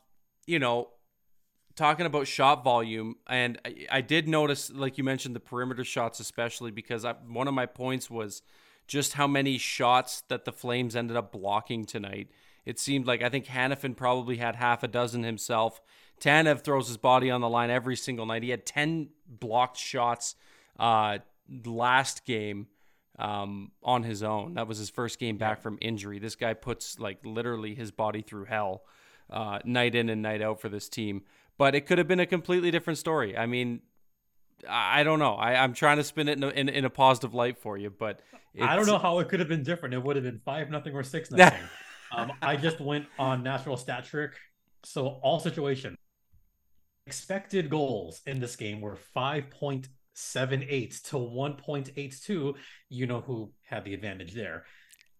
you 0.47 0.59
know, 0.59 0.89
talking 1.77 2.07
about 2.07 2.27
shot 2.27 2.65
volume, 2.65 3.17
and 3.27 3.59
I, 3.65 3.87
I, 3.91 4.01
did 4.01 4.29
notice, 4.29 4.71
like 4.71 4.99
you 4.99 5.05
mentioned, 5.05 5.35
the 5.35 5.41
perimeter 5.41 5.85
shots, 5.85 6.21
especially 6.21 6.71
because 6.71 7.05
I, 7.05 7.13
one 7.13 7.49
of 7.49 7.55
my 7.55 7.67
points 7.67 8.11
was 8.11 8.43
just 8.87 9.15
how 9.15 9.27
many 9.27 9.59
shots 9.59 10.23
that 10.29 10.45
the 10.45 10.53
Flames 10.53 10.95
ended 10.95 11.17
up 11.17 11.33
blocking 11.33 11.85
tonight. 11.85 12.29
It 12.65 12.79
seemed 12.79 13.07
like 13.07 13.23
I 13.23 13.29
think 13.29 13.47
Hanifin 13.47 13.97
probably 13.97 14.39
had 14.39 14.57
half 14.57 14.83
a 14.83 14.89
dozen 14.89 15.23
himself. 15.23 15.81
Tanev 16.25 16.63
throws 16.63 16.89
his 16.89 16.97
body 16.97 17.31
on 17.31 17.41
the 17.41 17.49
line 17.49 17.71
every 17.71 17.97
single 17.97 18.27
night. 18.27 18.43
He 18.43 18.51
had 18.51 18.65
10 18.65 19.09
blocked 19.29 19.77
shots 19.77 20.37
uh, 20.79 21.19
last 21.65 22.25
game 22.25 22.69
um, 23.19 23.73
on 23.83 24.03
his 24.03 24.23
own. 24.23 24.55
That 24.55 24.67
was 24.67 24.79
his 24.79 24.91
first 24.91 25.19
game 25.19 25.37
back 25.37 25.61
from 25.61 25.79
injury. 25.81 26.19
This 26.19 26.37
guy 26.37 26.55
puts 26.55 26.99
like 26.99 27.19
literally 27.25 27.75
his 27.75 27.91
body 27.91 28.23
through 28.23 28.47
hell 28.47 28.85
uh, 29.31 29.59
night 29.65 29.95
in 29.95 30.09
and 30.09 30.23
night 30.23 30.43
out 30.43 30.61
for 30.61 30.69
this 30.69 30.89
team 30.89 31.23
but 31.57 31.75
it 31.75 31.87
could 31.87 31.99
have 31.99 32.09
been 32.09 32.21
a 32.21 32.27
completely 32.27 32.71
different 32.71 32.99
story. 32.99 33.37
I 33.37 33.47
mean, 33.47 33.81
I 34.69 35.03
don't 35.03 35.19
know. 35.19 35.35
I, 35.35 35.65
am 35.65 35.75
trying 35.75 35.99
to 35.99 36.05
spin 36.05 36.29
it 36.29 36.39
in 36.39 36.45
a, 36.45 36.49
in, 36.49 36.69
in 36.69 36.85
a 36.85 36.91
positive 36.91 37.35
light 37.35 37.59
for 37.59 37.77
you, 37.77 37.91
but 37.91 38.21
I 38.61 38.77
don't 38.77 38.87
know 38.87 38.99
how 38.99 39.19
it 39.19 39.29
could 39.29 39.41
have 39.41 39.49
been 39.49 39.63
different. 39.63 39.95
It 39.95 40.03
would 40.03 40.17
have 40.17 40.25
been 40.25 40.41
five 40.45 40.71
nothing 40.71 40.95
or 40.95 41.03
six 41.03 41.31
nothing. 41.31 41.61
um, 42.13 42.33
I 42.43 42.57
just 42.57 42.81
went 42.81 43.07
on 43.19 43.43
natural 43.43 43.77
stat 43.77 44.05
trick, 44.05 44.33
so 44.85 45.21
all 45.23 45.39
situation 45.39 45.97
expected 47.07 47.71
goals 47.71 48.21
in 48.27 48.41
this 48.41 48.57
game 48.57 48.81
were 48.81 48.97
five 48.97 49.51
point 49.51 49.89
seven 50.15 50.65
eight 50.69 51.01
to 51.05 51.19
one 51.19 51.55
point 51.55 51.91
eight 51.97 52.17
two. 52.25 52.55
You 52.89 53.07
know 53.07 53.21
who 53.21 53.53
had 53.67 53.85
the 53.85 53.95
advantage 53.95 54.35
there? 54.35 54.65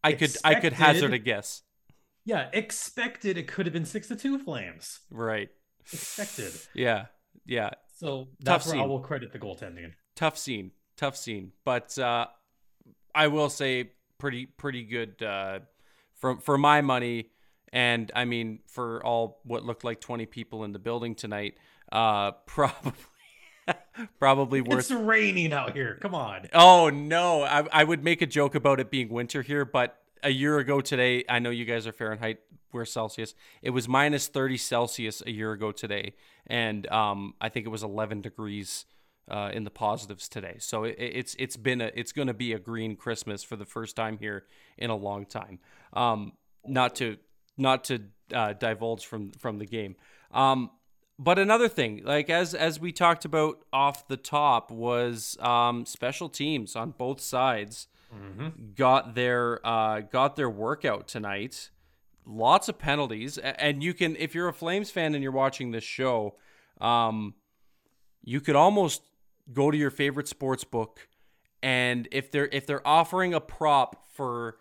I 0.03 0.11
expected, 0.11 0.43
could 0.43 0.51
I 0.51 0.61
could 0.61 0.73
hazard 0.73 1.15
a 1.15 1.19
guess. 1.19 1.63
Yeah, 2.25 2.49
expected 2.53 3.37
it 3.37 3.47
could 3.49 3.67
have 3.67 3.73
been 3.73 3.85
six 3.85 4.09
to 4.09 4.17
two 4.17 4.39
Flames. 4.39 5.01
Right 5.11 5.51
expected. 5.93 6.53
Yeah, 6.75 7.07
yeah. 7.47 7.71
So 7.97 8.29
that's 8.41 8.65
Tough 8.65 8.67
where 8.67 8.73
scene. 8.75 8.83
I 8.83 8.87
will 8.87 9.01
credit 9.01 9.33
the 9.33 9.39
goaltending. 9.39 9.93
Tough 10.17 10.39
scene, 10.39 10.73
tough 10.97 11.17
scene, 11.17 11.53
but 11.65 11.99
uh, 11.99 12.27
I 13.15 13.29
will 13.29 13.51
say 13.51 13.91
pretty 14.19 14.47
pretty 14.47 14.85
good 14.85 15.23
uh, 15.23 15.61
for 16.17 16.39
for 16.41 16.57
my 16.59 16.81
money, 16.81 17.31
and 17.73 18.11
I 18.15 18.25
mean 18.25 18.61
for 18.69 19.05
all 19.05 19.41
what 19.45 19.65
looked 19.65 19.85
like 19.85 20.01
twenty 20.01 20.27
people 20.27 20.65
in 20.65 20.73
the 20.73 20.79
building 20.79 21.15
tonight. 21.15 21.55
Uh, 21.91 22.33
probably. 22.47 22.93
probably 24.19 24.61
worth. 24.61 24.81
It's 24.81 24.91
raining 24.91 25.53
out 25.53 25.75
here. 25.75 25.99
Come 26.01 26.15
on. 26.15 26.49
Oh 26.53 26.91
no, 26.91 27.43
I, 27.43 27.67
I 27.73 27.85
would 27.85 28.05
make 28.05 28.21
a 28.21 28.27
joke 28.27 28.55
about 28.55 28.81
it 28.81 28.91
being 28.91 29.09
winter 29.09 29.43
here, 29.43 29.65
but 29.65 29.99
a 30.23 30.31
year 30.31 30.59
ago 30.59 30.81
today, 30.81 31.25
I 31.29 31.39
know 31.39 31.51
you 31.51 31.65
guys 31.65 31.87
are 31.87 31.93
Fahrenheit 31.93 32.41
we're 32.75 32.85
Celsius. 32.85 33.35
It 33.63 33.71
was 33.71 33.89
minus 33.89 34.27
30 34.27 34.59
Celsius 34.59 35.23
a 35.25 35.31
year 35.31 35.53
ago 35.53 35.73
today, 35.73 36.15
and 36.47 36.87
um, 36.91 37.35
I 37.41 37.49
think 37.49 37.65
it 37.65 37.71
was 37.71 37.83
11 37.83 38.21
degrees 38.21 38.85
uh, 39.31 39.51
in 39.55 39.65
the 39.65 39.71
positives 39.71 40.29
today. 40.29 40.57
So 40.59 40.85
it, 40.85 40.97
it's 40.99 41.35
it's 41.39 41.57
been 41.57 41.81
a 41.81 41.91
it's 41.95 42.13
going 42.13 42.29
to 42.29 42.35
be 42.35 42.53
a 42.53 42.59
green 42.59 42.97
Christmas 42.97 43.43
for 43.43 43.57
the 43.57 43.65
first 43.65 43.97
time 43.97 44.19
here 44.19 44.45
in 44.77 44.91
a 44.91 44.97
long 44.97 45.25
time. 45.25 45.61
Um, 45.95 46.33
not 46.67 46.97
to 46.97 47.17
not 47.57 47.85
to 47.85 48.01
uh, 48.35 48.53
divulge 48.53 49.07
from 49.07 49.31
from 49.33 49.59
the 49.59 49.67
game. 49.67 49.97
Um, 50.33 50.71
but 51.19 51.39
another 51.39 51.69
thing, 51.69 52.03
like 52.05 52.31
as 52.31 52.55
as 52.55 52.81
we 52.81 52.93
talked 52.93 53.25
about 53.25 53.65
off 53.73 54.09
the 54.09 54.17
top, 54.17 54.71
was 54.71 55.37
um, 55.41 55.87
special 55.87 56.29
teams 56.29 56.77
on 56.77 56.91
both 56.91 57.21
sides 57.21 57.89
mm-hmm. 58.15 58.49
got 58.75 59.15
their 59.15 59.65
uh, 59.67 60.01
got 60.01 60.37
their 60.37 60.51
workout 60.51 61.09
tonight 61.09 61.71
lots 62.27 62.69
of 62.69 62.79
penalties, 62.79 63.39
and 63.39 63.83
you 63.83 63.95
can 63.95 64.17
if 64.17 64.35
you're 64.35 64.49
a 64.49 64.53
Flames 64.53 64.91
fan 64.91 65.15
and 65.15 65.23
you're 65.23 65.33
watching 65.33 65.71
this 65.71 65.85
show, 65.85 66.37
um, 66.81 67.35
you 68.23 68.41
could 68.41 68.57
almost 68.57 69.03
go 69.53 69.71
to 69.71 69.77
your 69.77 69.91
favorite 69.91 70.29
sports 70.29 70.65
book, 70.65 71.09
and 71.63 72.09
if 72.13 72.31
they're 72.31 72.49
if 72.53 72.67
they're 72.67 72.87
offering 72.87 73.35
a 73.35 73.41
prop 73.41 74.09
for 74.13 74.57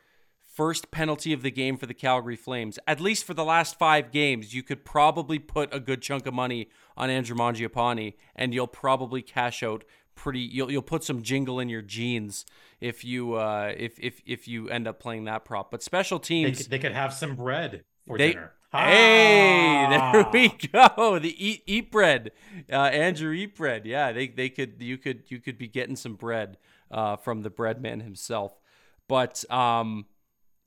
first 0.54 0.92
penalty 0.92 1.34
of 1.34 1.42
the 1.42 1.52
game 1.52 1.78
for 1.78 1.86
the 1.86 1.94
Calgary 1.94 2.36
Flames, 2.36 2.78
at 2.88 3.00
least 3.00 3.26
for 3.26 3.34
the 3.34 3.44
last 3.44 3.78
five 3.78 4.12
games, 4.12 4.54
you 4.54 4.62
could 4.62 4.86
probably 4.86 5.40
put 5.40 5.74
a 5.74 5.80
good 5.80 6.02
chunk 6.02 6.28
of 6.28 6.34
money 6.34 6.70
on 6.96 7.10
Andrew 7.10 7.36
Mangiapane, 7.36 8.14
and 8.36 8.54
you'll 8.54 8.68
probably 8.68 9.22
cash 9.22 9.64
out 9.64 9.84
pretty. 10.16 10.40
You'll 10.40 10.72
you'll 10.72 10.82
put 10.82 11.04
some 11.04 11.24
jingle 11.24 11.60
in 11.60 11.70
your 11.70 11.82
jeans 11.82 12.46
if 12.80 13.04
you 13.04 13.34
uh, 13.34 13.74
if 13.76 14.00
if 14.00 14.22
if 14.26 14.48
you 14.48 14.70
end 14.70 14.88
up 14.88 15.00
playing 15.00 15.26
that 15.26 15.44
prop. 15.44 15.72
But 15.72 15.82
special 15.82 16.20
teams, 16.20 16.58
they 16.58 16.64
could, 16.64 16.72
they 16.72 16.80
could 16.80 16.92
have 16.94 17.14
some 17.14 17.36
bread 17.36 17.84
for 18.06 18.18
they, 18.18 18.34
dinner. 18.34 18.54
Hey, 18.72 19.86
there 20.14 20.30
we 20.32 20.50
go. 20.50 21.20
The 21.20 21.36
eat 21.46 21.64
eat 21.66 21.92
bread, 21.92 22.32
uh, 22.72 22.76
Andrew 22.76 23.32
eat 23.32 23.56
bread. 23.56 23.86
Yeah, 23.86 24.12
they 24.12 24.28
they 24.28 24.50
could 24.50 24.76
you 24.80 24.98
could 24.98 25.24
you 25.28 25.40
could 25.40 25.58
be 25.58 25.68
getting 25.68 25.96
some 25.96 26.16
bread 26.16 26.58
uh, 26.92 27.16
from 27.18 27.42
the 27.42 27.50
bread 27.50 27.82
man 27.82 28.00
himself. 28.02 28.60
But 29.08 29.44
um, 29.52 30.06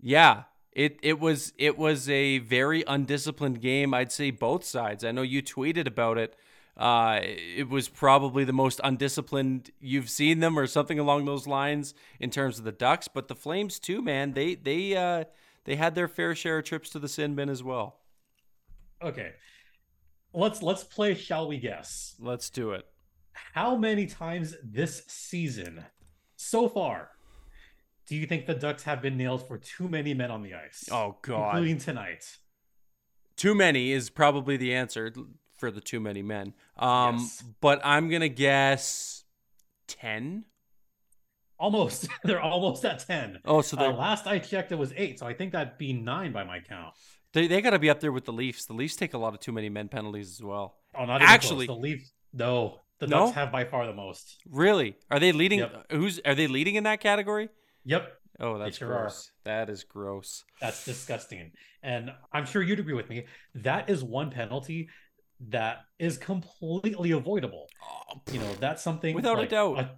yeah, 0.01 0.45
it 0.73 0.99
it 1.03 1.19
was 1.19 1.53
it 1.59 1.79
was 1.79 2.09
a 2.09 2.39
very 2.39 2.85
undisciplined 2.87 3.61
game. 3.61 3.95
I'd 3.95 4.13
say 4.13 4.31
both 4.31 4.65
sides. 4.65 5.05
I 5.05 5.13
know 5.13 5.23
you 5.23 5.43
tweeted 5.43 5.87
about 5.87 6.19
it 6.19 6.37
uh, 6.77 7.21
it 7.23 7.71
was 7.71 7.89
probably 7.89 8.45
the 8.45 8.53
most 8.53 8.81
undisciplined 8.85 9.71
you've 9.81 10.11
seen 10.11 10.41
them, 10.41 10.59
or 10.59 10.67
something 10.67 10.99
along 10.99 11.25
those 11.25 11.47
lines, 11.47 11.95
in 12.21 12.31
terms 12.31 12.59
of 12.59 12.65
the 12.65 12.73
Ducks. 12.73 13.09
But 13.09 13.29
the 13.29 13.35
Flames 13.35 13.79
too, 13.79 14.03
man. 14.03 14.35
They 14.35 14.55
they 14.57 14.95
uh, 14.95 15.25
they 15.65 15.77
had 15.77 15.95
their 15.95 16.09
fair 16.09 16.35
share 16.35 16.59
of 16.59 16.65
trips 16.65 16.91
to 16.91 16.99
the 16.99 17.09
sin 17.09 17.35
bin 17.35 17.49
as 17.49 17.63
well. 17.63 18.01
Okay, 19.03 19.33
let's 20.35 20.63
let's 20.63 20.85
play. 20.85 21.15
Shall 21.15 21.49
we 21.49 21.59
guess? 21.59 22.15
Let's 22.21 22.51
do 22.51 22.73
it. 22.73 22.87
How 23.55 23.77
many 23.77 24.07
times 24.07 24.55
this 24.63 25.03
season, 25.07 25.83
so 26.37 26.69
far, 26.69 27.11
do 28.07 28.17
you 28.17 28.27
think 28.27 28.47
the 28.47 28.55
Ducks 28.55 28.85
have 28.85 29.03
been 29.03 29.17
nailed 29.17 29.47
for 29.47 29.59
too 29.59 29.89
many 29.89 30.15
men 30.15 30.31
on 30.31 30.43
the 30.43 30.55
ice? 30.55 30.89
Oh 30.91 31.17
God, 31.23 31.57
including 31.57 31.79
tonight. 31.79 32.39
Too 33.37 33.55
many 33.55 33.93
is 33.93 34.09
probably 34.11 34.57
the 34.57 34.75
answer 34.75 35.13
for 35.59 35.71
the 35.71 35.81
too 35.81 36.01
many 36.01 36.23
men. 36.23 36.55
Um, 36.79 37.17
yes. 37.19 37.45
But 37.61 37.81
I'm 37.85 38.09
gonna 38.09 38.29
guess 38.29 39.25
ten. 39.87 40.45
almost. 41.59 42.09
they're 42.25 42.41
almost 42.41 42.85
at 42.85 43.01
ten. 43.07 43.39
Oh, 43.45 43.61
so 43.63 43.77
Uh, 43.77 43.81
they're, 43.81 43.93
last 43.93 44.27
I 44.27 44.39
checked, 44.39 44.73
it 44.73 44.79
was 44.79 44.93
eight. 44.97 45.19
So 45.19 45.27
I 45.27 45.35
think 45.35 45.53
that'd 45.53 45.79
be 45.79 45.93
nine 45.93 46.33
by 46.33 46.45
my 46.45 46.61
count. 46.61 46.95
they 47.33 47.47
they 47.47 47.61
got 47.61 47.71
to 47.71 47.79
be 47.79 47.91
up 47.91 48.01
there 48.01 48.13
with 48.13 48.25
the 48.25 48.33
Leafs. 48.33 48.67
The 48.67 48.75
Leafs 48.75 48.97
take 48.97 49.15
a 49.15 49.19
lot 49.19 49.35
of 49.35 49.41
too 49.41 49.53
many 49.53 49.69
men 49.69 49.89
penalties 49.89 50.31
as 50.31 50.43
well. 50.43 50.77
Oh, 50.95 51.05
not 51.05 51.21
even 51.21 51.29
Actually- 51.33 51.67
close. 51.67 51.77
the 51.77 51.83
Leafs. 51.83 52.13
No, 52.33 52.81
the 52.99 53.07
No? 53.07 53.21
Ducks 53.27 53.35
have 53.35 53.51
by 53.53 53.65
far 53.65 53.87
the 53.87 53.95
most. 53.95 54.39
Really? 54.51 54.97
Are 55.11 55.19
they 55.19 55.33
leading? 55.33 55.61
Yep. 55.61 55.87
Who's 55.93 56.21
are 56.25 56.35
they 56.35 56.47
leading 56.47 56.75
in 56.77 56.85
that 56.85 57.01
category? 57.01 57.49
Yep, 57.87 58.13
Oh, 58.39 58.59
that's 58.59 58.77
sure 58.77 58.93
are. 58.93 59.01
gross. 59.03 59.31
That 59.45 59.71
is 59.71 59.85
gross. 59.85 60.45
that's 60.61 60.85
disgusting. 60.85 61.53
And 61.83 62.11
I'm 62.33 62.45
sure 62.45 62.63
you'd 62.63 62.81
agree 62.81 62.93
with 62.93 63.09
me. 63.09 63.25
That 63.55 63.89
is 63.89 64.05
one 64.05 64.31
penalty 64.31 64.91
that 65.49 65.79
is 65.99 66.19
completely 66.19 67.13
avoidable. 67.13 67.69
Oh, 67.83 68.21
You 68.31 68.41
know, 68.41 68.53
that's 68.61 68.83
something 68.83 69.15
Without 69.15 69.37
a 69.39 69.41
like 69.41 69.49
doubt. 69.51 69.91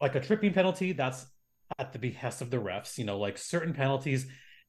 like 0.00 0.14
a 0.14 0.20
tripping 0.20 0.52
penalty. 0.52 0.92
That's 0.92 1.26
at 1.78 1.92
the 1.92 1.98
behest 1.98 2.42
of 2.42 2.50
the 2.50 2.58
refs. 2.58 2.96
You 2.98 3.04
know, 3.04 3.18
like 3.18 3.38
certain 3.38 3.72
penalties, 3.74 4.26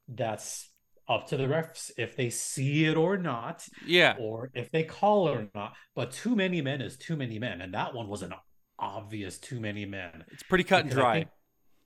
that's 0.08 0.70
up 1.10 1.28
to 1.28 1.38
the 1.38 1.44
refs 1.46 1.92
if 1.98 2.16
they 2.16 2.30
see 2.32 2.86
it 2.86 2.96
or 2.98 3.18
not. 3.18 3.68
yeah. 3.86 4.16
or 4.20 4.50
if 4.56 4.72
they 4.72 4.84
call 4.84 5.28
it 5.28 5.32
or 5.38 5.48
not. 5.54 5.74
But 5.96 6.12
too 6.12 6.36
many 6.36 6.62
men 6.62 6.82
is 6.82 6.98
too 6.98 7.16
many 7.16 7.38
men, 7.38 7.62
and 7.62 7.74
that 7.74 7.94
one 7.94 8.08
was 8.08 8.22
an 8.24 8.34
obvious 8.80 9.38
too 9.38 9.60
many 9.60 9.86
men. 9.86 10.24
It's 10.32 10.44
pretty 10.44 10.64
cut 10.64 10.86
and 10.86 10.92
dry. 10.92 11.26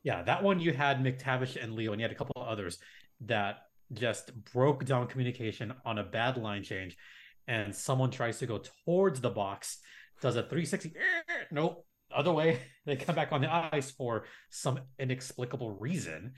Yeah, 0.05 0.21
that 0.21 0.43
one 0.43 0.59
you 0.59 0.71
had 0.71 1.03
McTavish 1.03 1.62
and 1.62 1.74
Leo, 1.74 1.91
and 1.91 2.00
you 2.00 2.03
had 2.05 2.12
a 2.12 2.15
couple 2.15 2.39
of 2.39 2.47
others 2.47 2.77
that 3.21 3.63
just 3.91 4.31
broke 4.53 4.85
down 4.85 5.07
communication 5.07 5.74
on 5.83 5.97
a 5.97 6.03
bad 6.03 6.38
line 6.38 6.62
change, 6.62 6.95
and 7.47 7.75
someone 7.75 8.12
tries 8.12 8.38
to 8.38 8.45
go 8.45 8.62
towards 8.85 9.19
the 9.19 9.31
box, 9.31 9.79
does 10.21 10.35
a 10.35 10.43
360, 10.43 10.93
eh, 10.95 11.33
nope, 11.51 11.85
other 12.15 12.31
way. 12.31 12.59
They 12.85 12.95
come 12.97 13.15
back 13.15 13.31
on 13.31 13.41
the 13.41 13.51
ice 13.51 13.89
for 13.89 14.25
some 14.51 14.79
inexplicable 15.00 15.71
reason, 15.71 16.33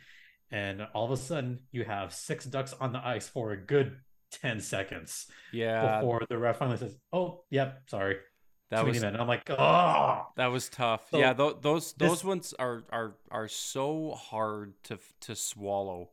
and 0.49 0.87
all 0.93 1.03
of 1.03 1.11
a 1.11 1.17
sudden 1.17 1.59
you 1.73 1.83
have 1.83 2.13
six 2.13 2.45
ducks 2.45 2.73
on 2.79 2.93
the 2.93 3.05
ice 3.05 3.27
for 3.27 3.51
a 3.51 3.57
good 3.57 3.97
10 4.31 4.61
seconds 4.61 5.25
yeah, 5.51 5.99
before 5.99 6.21
the 6.29 6.37
ref 6.37 6.59
finally 6.59 6.77
says, 6.77 6.95
"Oh, 7.11 7.43
yep, 7.49 7.81
sorry, 7.87 8.15
that 8.69 8.85
was 8.85 8.93
many 8.95 9.05
men." 9.05 9.13
And 9.13 9.21
I'm 9.21 9.27
like, 9.27 9.49
"Oh, 9.49 10.27
that 10.35 10.47
was 10.47 10.69
tough. 10.69 11.09
So, 11.11 11.19
yeah, 11.19 11.33
th- 11.33 11.57
those 11.61 11.93
those 11.93 12.11
this- 12.11 12.23
ones 12.23 12.53
are 12.57 12.83
are 12.91 13.15
are 13.31 13.47
so 13.47 14.11
hard 14.11 14.73
to 14.85 14.99
to 15.21 15.35
swallow 15.35 16.09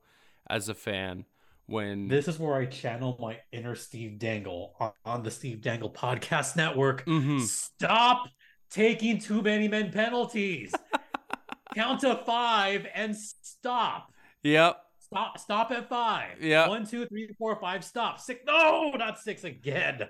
as 0.49 0.69
a 0.69 0.75
fan 0.75 1.25
when 1.67 2.09
this 2.09 2.29
is 2.29 2.39
where 2.39 2.55
I 2.55 2.67
channel 2.67 3.17
my 3.21 3.39
inner 3.53 3.75
Steve 3.75 4.19
Dangle 4.19 4.75
on, 4.79 4.93
on 5.05 5.23
the 5.23 5.31
Steve 5.31 5.61
Dangle 5.63 5.91
Podcast 5.91 6.57
Network. 6.57 7.05
Mhm. 7.07 7.41
Stop 7.41 8.29
taking 8.71 9.19
too 9.19 9.41
many 9.43 9.69
men 9.69 9.91
penalties. 9.91 10.73
Count 11.75 12.01
to 12.03 12.17
five 12.25 12.87
and 12.95 13.17
stop. 13.17 14.13
Yep. 14.43 14.81
Stop. 15.01 15.39
Stop 15.39 15.71
at 15.71 15.89
five. 15.89 16.41
Yeah. 16.41 16.69
One, 16.69 16.87
two, 16.87 17.07
three, 17.07 17.29
four, 17.39 17.59
five. 17.61 17.85
Stop. 17.85 18.21
Six. 18.21 18.41
No, 18.47 18.91
not 18.93 19.19
six 19.19 19.45
again. 19.45 20.03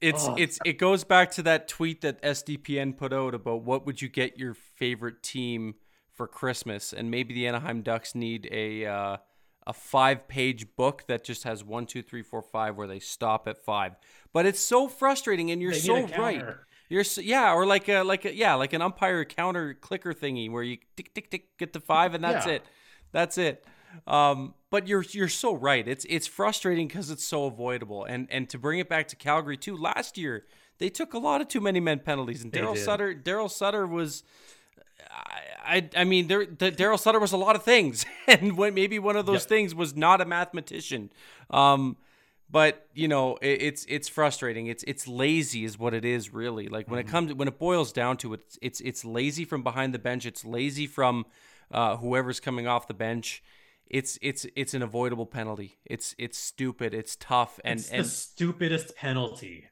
It's 0.00 0.26
Ugh. 0.28 0.38
it's 0.38 0.58
it 0.64 0.78
goes 0.78 1.04
back 1.04 1.30
to 1.32 1.42
that 1.44 1.68
tweet 1.68 2.00
that 2.02 2.20
SDPN 2.22 2.96
put 2.96 3.12
out 3.12 3.34
about 3.34 3.62
what 3.62 3.86
would 3.86 4.02
you 4.02 4.08
get 4.08 4.38
your 4.38 4.54
favorite 4.54 5.22
team 5.22 5.74
for 6.12 6.26
Christmas, 6.26 6.92
and 6.92 7.10
maybe 7.10 7.34
the 7.34 7.46
Anaheim 7.46 7.82
Ducks 7.82 8.14
need 8.14 8.48
a 8.52 8.86
uh, 8.86 9.16
a 9.66 9.72
five 9.72 10.28
page 10.28 10.76
book 10.76 11.04
that 11.08 11.24
just 11.24 11.44
has 11.44 11.64
one, 11.64 11.86
two, 11.86 12.02
three, 12.02 12.22
four, 12.22 12.42
five, 12.42 12.76
where 12.76 12.86
they 12.86 12.98
stop 13.00 13.48
at 13.48 13.64
five. 13.64 13.96
But 14.32 14.46
it's 14.46 14.60
so 14.60 14.88
frustrating, 14.88 15.50
and 15.50 15.62
you're 15.62 15.72
They 15.72 15.78
so 15.78 16.06
right. 16.18 16.44
You're 16.90 17.04
so, 17.04 17.22
yeah, 17.22 17.54
or 17.54 17.64
like 17.64 17.88
a 17.88 18.02
like 18.02 18.24
a 18.26 18.34
yeah, 18.34 18.54
like 18.54 18.74
an 18.74 18.82
umpire 18.82 19.24
counter 19.24 19.74
clicker 19.74 20.12
thingy 20.12 20.50
where 20.50 20.62
you 20.62 20.76
tick 20.96 21.14
tick 21.14 21.30
tick 21.30 21.56
get 21.56 21.72
to 21.72 21.80
five 21.80 22.14
and 22.14 22.22
that's 22.22 22.46
Yeah. 22.46 22.52
it, 22.54 22.62
that's 23.10 23.38
it. 23.38 23.64
Um, 24.06 24.54
but 24.70 24.88
you're 24.88 25.04
you're 25.10 25.28
so 25.28 25.54
right. 25.54 25.86
It's 25.86 26.04
it's 26.08 26.26
frustrating 26.26 26.88
because 26.88 27.10
it's 27.10 27.24
so 27.24 27.46
avoidable. 27.46 28.04
And 28.04 28.28
and 28.30 28.48
to 28.50 28.58
bring 28.58 28.78
it 28.78 28.88
back 28.88 29.08
to 29.08 29.16
Calgary 29.16 29.56
too, 29.56 29.76
last 29.76 30.18
year 30.18 30.44
they 30.78 30.88
took 30.88 31.14
a 31.14 31.18
lot 31.18 31.40
of 31.40 31.48
too 31.48 31.60
many 31.60 31.80
men 31.80 32.00
penalties, 32.00 32.42
and 32.42 32.52
Daryl. 32.52 32.76
Sutter 32.76 33.14
Daryl 33.14 33.50
Sutter 33.50 33.86
was. 33.86 34.24
I, 35.10 35.76
I 35.76 35.90
I 35.98 36.04
mean, 36.04 36.26
there 36.28 36.44
the, 36.44 36.72
Daryl 36.72 36.98
Sutter 36.98 37.20
was 37.20 37.32
a 37.32 37.36
lot 37.36 37.56
of 37.56 37.62
things, 37.62 38.04
and 38.26 38.56
when, 38.56 38.74
maybe 38.74 38.98
one 38.98 39.16
of 39.16 39.26
those 39.26 39.42
Yep. 39.42 39.48
things 39.48 39.74
was 39.74 39.94
not 39.94 40.20
a 40.20 40.24
mathematician. 40.24 41.10
Um, 41.50 41.96
but 42.50 42.86
you 42.94 43.08
know, 43.08 43.36
it, 43.40 43.62
it's 43.62 43.86
it's 43.88 44.08
frustrating. 44.08 44.66
It's 44.66 44.84
it's 44.84 45.08
lazy, 45.08 45.64
is 45.64 45.78
what 45.78 45.94
it 45.94 46.04
is, 46.04 46.32
really. 46.32 46.68
Like 46.68 46.90
when 46.90 47.00
it 47.00 47.08
comes 47.08 47.32
when 47.34 47.48
it 47.48 47.58
boils 47.58 47.92
down 47.92 48.16
to 48.18 48.34
it, 48.34 48.40
it's 48.46 48.58
it's, 48.62 48.80
it's 48.80 49.04
lazy 49.04 49.44
from 49.44 49.62
behind 49.62 49.94
the 49.94 49.98
bench. 49.98 50.26
It's 50.26 50.44
lazy 50.44 50.86
from 50.86 51.26
uh, 51.70 51.96
whoever's 51.96 52.40
coming 52.40 52.66
off 52.66 52.86
the 52.86 52.94
bench. 52.94 53.42
It's 53.88 54.18
it's 54.22 54.46
it's 54.56 54.74
an 54.74 54.82
avoidable 54.82 55.26
penalty. 55.26 55.78
It's 55.84 56.14
it's 56.18 56.38
stupid. 56.38 56.94
It's 56.94 57.16
tough, 57.16 57.60
and 57.64 57.78
it's 57.78 57.90
and 57.90 58.04
the 58.04 58.08
stupidest 58.08 58.96
penalty. 58.96 59.68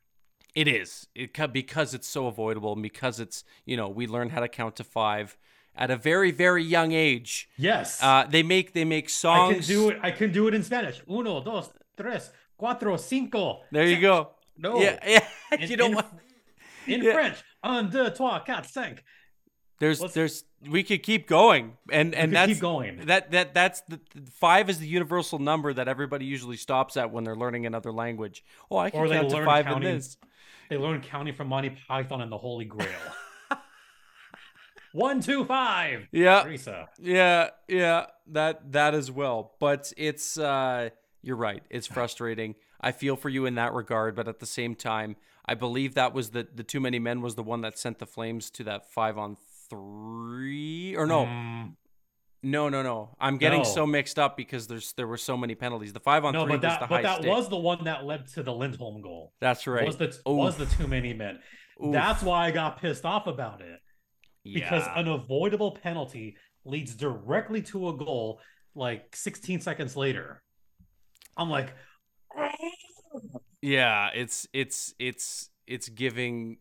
it 0.55 0.69
is 0.69 1.07
it 1.15 1.33
because 1.53 1.95
it's 1.95 2.07
so 2.07 2.27
avoidable, 2.27 2.73
and 2.75 2.83
because 2.83 3.19
it's 3.21 3.45
you 3.65 3.77
know 3.77 3.89
we 3.89 4.07
learn 4.07 4.31
how 4.31 4.41
to 4.41 4.49
count 4.49 4.77
to 4.77 4.85
five 4.85 5.37
at 5.75 5.91
a 5.91 5.97
very 5.97 6.31
very 6.31 6.63
young 6.63 6.93
age. 6.93 7.49
Yes. 7.57 8.03
Uh, 8.03 8.27
they 8.29 8.43
make 8.43 8.73
they 8.75 8.85
make 8.85 9.09
songs. 9.09 9.51
I 9.51 9.59
can 9.59 9.67
do 9.67 9.89
it. 9.91 9.99
I 10.03 10.11
can 10.11 10.33
do 10.33 10.47
it 10.49 10.55
in 10.55 10.63
Spanish. 10.63 11.03
Uno, 11.09 11.43
dos, 11.43 11.71
tres, 11.97 12.31
cuatro, 12.61 12.99
cinco. 13.01 13.63
There 13.73 13.87
you 13.87 14.01
go. 14.01 14.31
No. 14.59 14.81
Yeah, 14.81 14.99
yeah. 15.07 15.27
In, 15.59 15.71
you 15.71 15.77
don't 15.77 15.91
in, 15.91 15.97
want. 15.97 16.07
in 16.87 17.03
Yeah. 17.03 17.13
French. 17.15 17.39
Un, 17.65 17.89
deux, 17.91 18.11
trois, 18.11 18.41
quatre, 18.45 18.69
cinq. 18.69 19.03
There's 19.83 20.01
let's- 20.01 20.15
there's 20.15 20.45
we 20.71 20.83
could 20.85 21.03
keep 21.03 21.27
going, 21.27 21.77
and 21.91 22.15
and 22.15 22.31
could 22.31 22.37
that's 22.37 22.53
keep 22.53 22.61
going. 22.61 23.07
That 23.07 23.33
that 23.33 23.53
that's 23.53 23.81
the 23.89 23.99
five 24.33 24.71
is 24.71 24.79
the 24.79 24.87
universal 24.87 25.39
number 25.41 25.73
that 25.75 25.89
everybody 25.89 26.25
usually 26.25 26.57
stops 26.57 26.97
at 26.97 27.11
when 27.11 27.25
they're 27.25 27.35
learning 27.37 27.67
another 27.67 27.91
language. 27.93 28.45
Oh, 28.71 28.77
I 28.77 28.91
can 28.91 29.01
Or 29.01 29.09
count 29.09 29.29
to 29.31 29.37
learn 29.37 29.45
five 29.45 29.65
counting. 29.67 29.89
in 29.91 29.97
this. 29.97 30.17
They 30.71 30.77
learn 30.79 31.01
counting 31.01 31.35
from 31.35 31.49
Monty 31.49 31.71
Python 31.89 32.21
and 32.23 32.31
the 32.31 32.39
Holy 32.39 32.65
Grail. 32.65 32.89
One, 34.93 35.21
two, 35.21 35.45
five. 35.47 36.07
Yeah, 36.13 36.43
Teresa. 36.43 36.89
yeah, 37.01 37.51
yeah. 37.67 38.07
That 38.27 38.73
that 38.73 38.95
as 38.95 39.11
well. 39.11 39.55
But 39.59 39.93
it's 39.97 40.39
uh, 40.39 40.91
you're 41.23 41.37
right. 41.37 41.63
It's 41.71 41.87
frustrating. 41.99 42.55
I 42.81 42.93
feel 42.93 43.17
for 43.17 43.29
you 43.31 43.47
in 43.47 43.55
that 43.55 43.73
regard, 43.73 44.15
but 44.15 44.29
at 44.29 44.39
the 44.39 44.47
same 44.47 44.75
time, 44.75 45.17
I 45.47 45.55
believe 45.55 45.95
that 45.95 46.13
was 46.13 46.31
the 46.31 46.47
the 46.55 46.63
too 46.63 46.79
many 46.81 46.99
men 46.99 47.23
was 47.23 47.37
the 47.37 47.43
one 47.43 47.63
that 47.63 47.79
sent 47.79 47.99
the 48.01 48.07
Flames 48.07 48.51
to 48.51 48.65
that 48.65 48.91
five 48.93 49.17
on 49.17 49.37
three 49.73 50.95
or 50.97 51.07
no. 51.07 51.25
Mm, 51.27 51.75
No, 52.45 52.69
no, 52.69 52.83
no. 52.83 53.15
I'm 53.21 53.39
getting 53.39 53.61
No. 53.61 53.65
so 53.65 53.87
mixed 53.87 54.19
up 54.19 54.37
because 54.37 54.67
there's 54.67 54.93
there 54.95 55.07
were 55.07 55.17
so 55.17 55.37
many 55.37 55.55
penalties. 55.55 55.93
The 55.93 56.01
five 56.01 56.25
on 56.25 56.33
no, 56.33 56.45
three 56.45 56.57
but 56.57 56.63
was 56.63 56.73
that 56.73 56.81
the 56.81 56.87
but 56.87 57.03
that 57.03 57.19
stick. 57.21 57.31
was 57.31 57.49
the 57.49 57.57
one 57.57 57.85
that 57.85 58.05
led 58.05 58.27
to 58.35 58.43
the 58.43 58.53
Lindholm 58.53 59.01
goal. 59.01 59.33
That's 59.41 59.67
right. 59.67 59.87
Was 59.87 59.97
the 59.97 60.07
Oof. 60.09 60.21
was 60.27 60.57
the 60.57 60.67
too 60.67 60.87
many 60.89 61.13
men. 61.15 61.39
Oof. 61.85 61.93
That's 61.93 62.23
why 62.23 62.47
I 62.47 62.51
got 62.51 62.81
pissed 62.81 63.05
off 63.05 63.27
about 63.27 63.61
it. 63.61 63.79
Yeah. 64.45 64.55
Because 64.65 64.89
an 64.97 65.07
avoidable 65.09 65.73
penalty 65.73 66.37
leads 66.65 66.95
directly 66.97 67.63
to 67.63 67.89
a 67.91 67.97
goal 67.97 68.41
like 68.75 69.15
16 69.15 69.61
seconds 69.61 69.97
later. 69.97 70.43
I'm 71.37 71.49
like, 71.51 71.73
yeah, 73.61 74.11
it's 74.15 74.49
it's 74.53 74.95
it's 74.99 75.51
it's 75.67 75.89
giving 75.89 76.59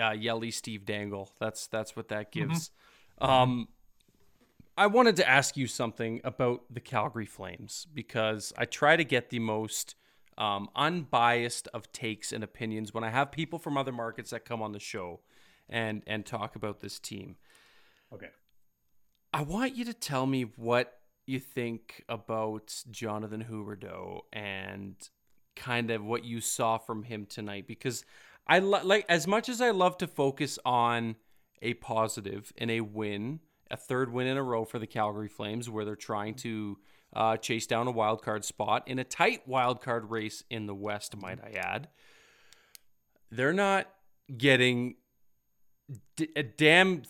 uh, 0.00 0.10
yelly 0.12 0.50
Steve 0.50 0.84
Dangle. 0.84 1.32
That's 1.38 1.66
that's 1.66 1.96
what 1.96 2.08
that 2.08 2.32
Mm-hmm. 2.36 2.48
gives. 2.48 2.70
Um, 3.20 3.68
I 4.76 4.86
wanted 4.86 5.16
to 5.16 5.28
ask 5.28 5.56
you 5.56 5.66
something 5.66 6.20
about 6.24 6.62
the 6.70 6.80
Calgary 6.80 7.26
Flames 7.26 7.86
because 7.92 8.52
I 8.56 8.64
try 8.64 8.96
to 8.96 9.04
get 9.04 9.30
the 9.30 9.38
most 9.38 9.94
um, 10.38 10.70
unbiased 10.74 11.68
of 11.74 11.92
takes 11.92 12.32
and 12.32 12.42
opinions 12.42 12.94
when 12.94 13.04
I 13.04 13.10
have 13.10 13.30
people 13.30 13.58
from 13.58 13.76
other 13.76 13.92
markets 13.92 14.30
that 14.30 14.44
come 14.44 14.62
on 14.62 14.72
the 14.72 14.80
show 14.80 15.20
and 15.68 16.02
and 16.06 16.24
talk 16.24 16.56
about 16.56 16.80
this 16.80 16.98
team. 16.98 17.36
okay. 18.12 18.30
I 19.32 19.42
want 19.42 19.76
you 19.76 19.84
to 19.84 19.94
tell 19.94 20.26
me 20.26 20.42
what 20.42 20.98
you 21.26 21.38
think 21.38 22.04
about 22.08 22.82
Jonathan 22.90 23.44
Huberdeau 23.48 24.22
and 24.32 24.96
kind 25.54 25.90
of 25.90 26.02
what 26.04 26.24
you 26.24 26.40
saw 26.40 26.78
from 26.78 27.04
him 27.04 27.26
tonight 27.26 27.66
because 27.68 28.04
I 28.50 28.58
lo- 28.58 28.80
like 28.84 29.06
as 29.08 29.26
much 29.26 29.48
as 29.48 29.60
I 29.60 29.70
love 29.70 29.96
to 29.98 30.06
focus 30.06 30.58
on 30.64 31.16
a 31.62 31.74
positive 31.74 32.52
and 32.58 32.70
a 32.70 32.80
win, 32.80 33.40
a 33.70 33.76
third 33.76 34.12
win 34.12 34.26
in 34.26 34.36
a 34.36 34.42
row 34.42 34.64
for 34.64 34.78
the 34.78 34.86
Calgary 34.86 35.28
Flames 35.28 35.70
where 35.70 35.84
they're 35.84 35.94
trying 35.96 36.34
to 36.36 36.78
uh, 37.14 37.36
chase 37.36 37.66
down 37.66 37.86
a 37.86 37.90
wild 37.92 38.22
card 38.22 38.44
spot 38.44 38.82
in 38.86 38.98
a 38.98 39.04
tight 39.04 39.46
wild 39.46 39.80
card 39.80 40.10
race 40.10 40.42
in 40.50 40.66
the 40.66 40.74
West, 40.74 41.16
might 41.16 41.38
I 41.42 41.52
add. 41.52 41.88
They're 43.30 43.52
not 43.52 43.86
getting 44.36 44.96
d- 46.16 46.28
a 46.34 46.42
damn 46.42 47.02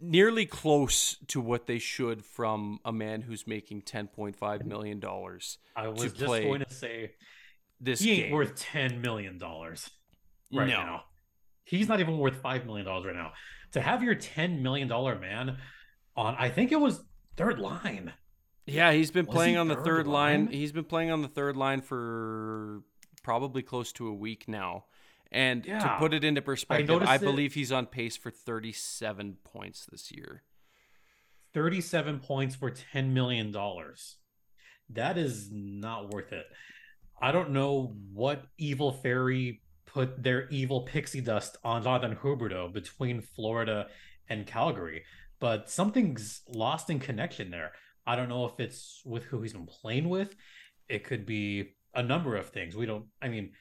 nearly 0.00 0.44
close 0.46 1.16
to 1.28 1.40
what 1.40 1.66
they 1.66 1.78
should 1.78 2.24
from 2.24 2.80
a 2.84 2.92
man 2.92 3.22
who's 3.22 3.46
making 3.46 3.82
10.5 3.82 4.64
million 4.66 5.00
dollars 5.00 5.56
I 5.74 5.88
was 5.88 6.12
just 6.12 6.18
going 6.18 6.60
to 6.60 6.72
say 6.72 7.12
this 7.80 8.00
he 8.00 8.10
ain't 8.12 8.22
game. 8.24 8.32
worth 8.32 8.56
10 8.56 9.00
million 9.00 9.38
dollars 9.38 9.88
right 10.52 10.68
No. 10.68 10.76
now. 10.84 11.04
He's 11.64 11.88
not 11.88 12.00
even 12.00 12.18
worth 12.18 12.36
5 12.36 12.66
million 12.66 12.86
dollars 12.86 13.06
right 13.06 13.14
now. 13.14 13.32
To 13.72 13.80
have 13.80 14.02
your 14.02 14.14
10 14.16 14.62
million 14.62 14.88
dollar 14.88 15.18
man 15.18 15.58
on 16.16 16.34
I 16.38 16.48
think 16.48 16.72
it 16.72 16.80
was 16.80 17.02
third 17.36 17.58
line. 17.58 18.12
Yeah, 18.66 18.92
he's 18.92 19.10
been 19.10 19.26
Was 19.26 19.34
playing 19.34 19.54
he 19.54 19.58
on 19.58 19.68
the 19.68 19.74
third 19.76 19.84
third 19.84 20.06
line? 20.06 20.44
line? 20.46 20.52
He's 20.54 20.72
been 20.72 20.84
playing 20.84 21.10
on 21.10 21.22
the 21.22 21.28
third 21.28 21.56
line 21.56 21.80
for 21.80 22.82
probably 23.22 23.62
close 23.62 23.92
to 23.92 24.08
a 24.08 24.14
week 24.14 24.46
now. 24.48 24.84
And 25.32 25.62
to 25.64 25.96
put 26.00 26.12
it 26.12 26.24
into 26.24 26.42
perspective, 26.42 27.02
I, 27.02 27.14
it- 27.16 27.20
believe 27.20 27.54
he's 27.54 27.70
on 27.70 27.86
pace 27.86 28.16
for 28.16 28.30
37 28.32 29.36
points 29.44 29.86
this 29.90 30.10
year. 30.10 30.42
37 31.54 32.20
points 32.20 32.54
for 32.56 32.70
10 32.70 33.12
million 33.14 33.50
dollars. 33.52 34.16
That 34.90 35.16
is 35.18 35.48
not 35.52 36.12
worth 36.12 36.32
it. 36.32 36.46
I 37.22 37.30
don't 37.32 37.50
know 37.50 37.94
what 38.12 38.44
evil 38.58 38.92
fairy 38.92 39.60
put 39.92 40.22
their 40.22 40.48
evil 40.48 40.82
pixie 40.82 41.20
dust 41.20 41.56
on 41.64 41.82
Jonathan 41.82 42.16
Huberdeau 42.16 42.72
between 42.72 43.20
Florida 43.20 43.88
and 44.28 44.46
Calgary, 44.46 45.02
but 45.40 45.68
something's 45.68 46.42
lost 46.48 46.90
in 46.90 47.00
connection 47.00 47.50
there. 47.50 47.72
I 48.06 48.16
don't 48.16 48.28
know 48.28 48.44
if 48.46 48.58
it's 48.60 49.02
with 49.04 49.24
who 49.24 49.42
he's 49.42 49.52
been 49.52 49.66
playing 49.66 50.08
with. 50.08 50.36
It 50.88 51.04
could 51.04 51.26
be 51.26 51.74
a 51.94 52.02
number 52.02 52.36
of 52.36 52.50
things. 52.50 52.76
We 52.76 52.86
don't 52.86 53.06
I 53.20 53.28
mean, 53.28 53.52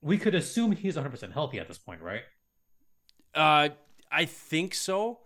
we 0.00 0.16
could 0.18 0.34
assume 0.34 0.72
he's 0.72 0.96
100% 0.96 1.32
healthy 1.32 1.58
at 1.58 1.68
this 1.68 1.78
point, 1.78 2.00
right? 2.00 2.22
Uh, 3.34 3.70
I 4.10 4.24
think 4.24 4.74
so. 4.74 5.20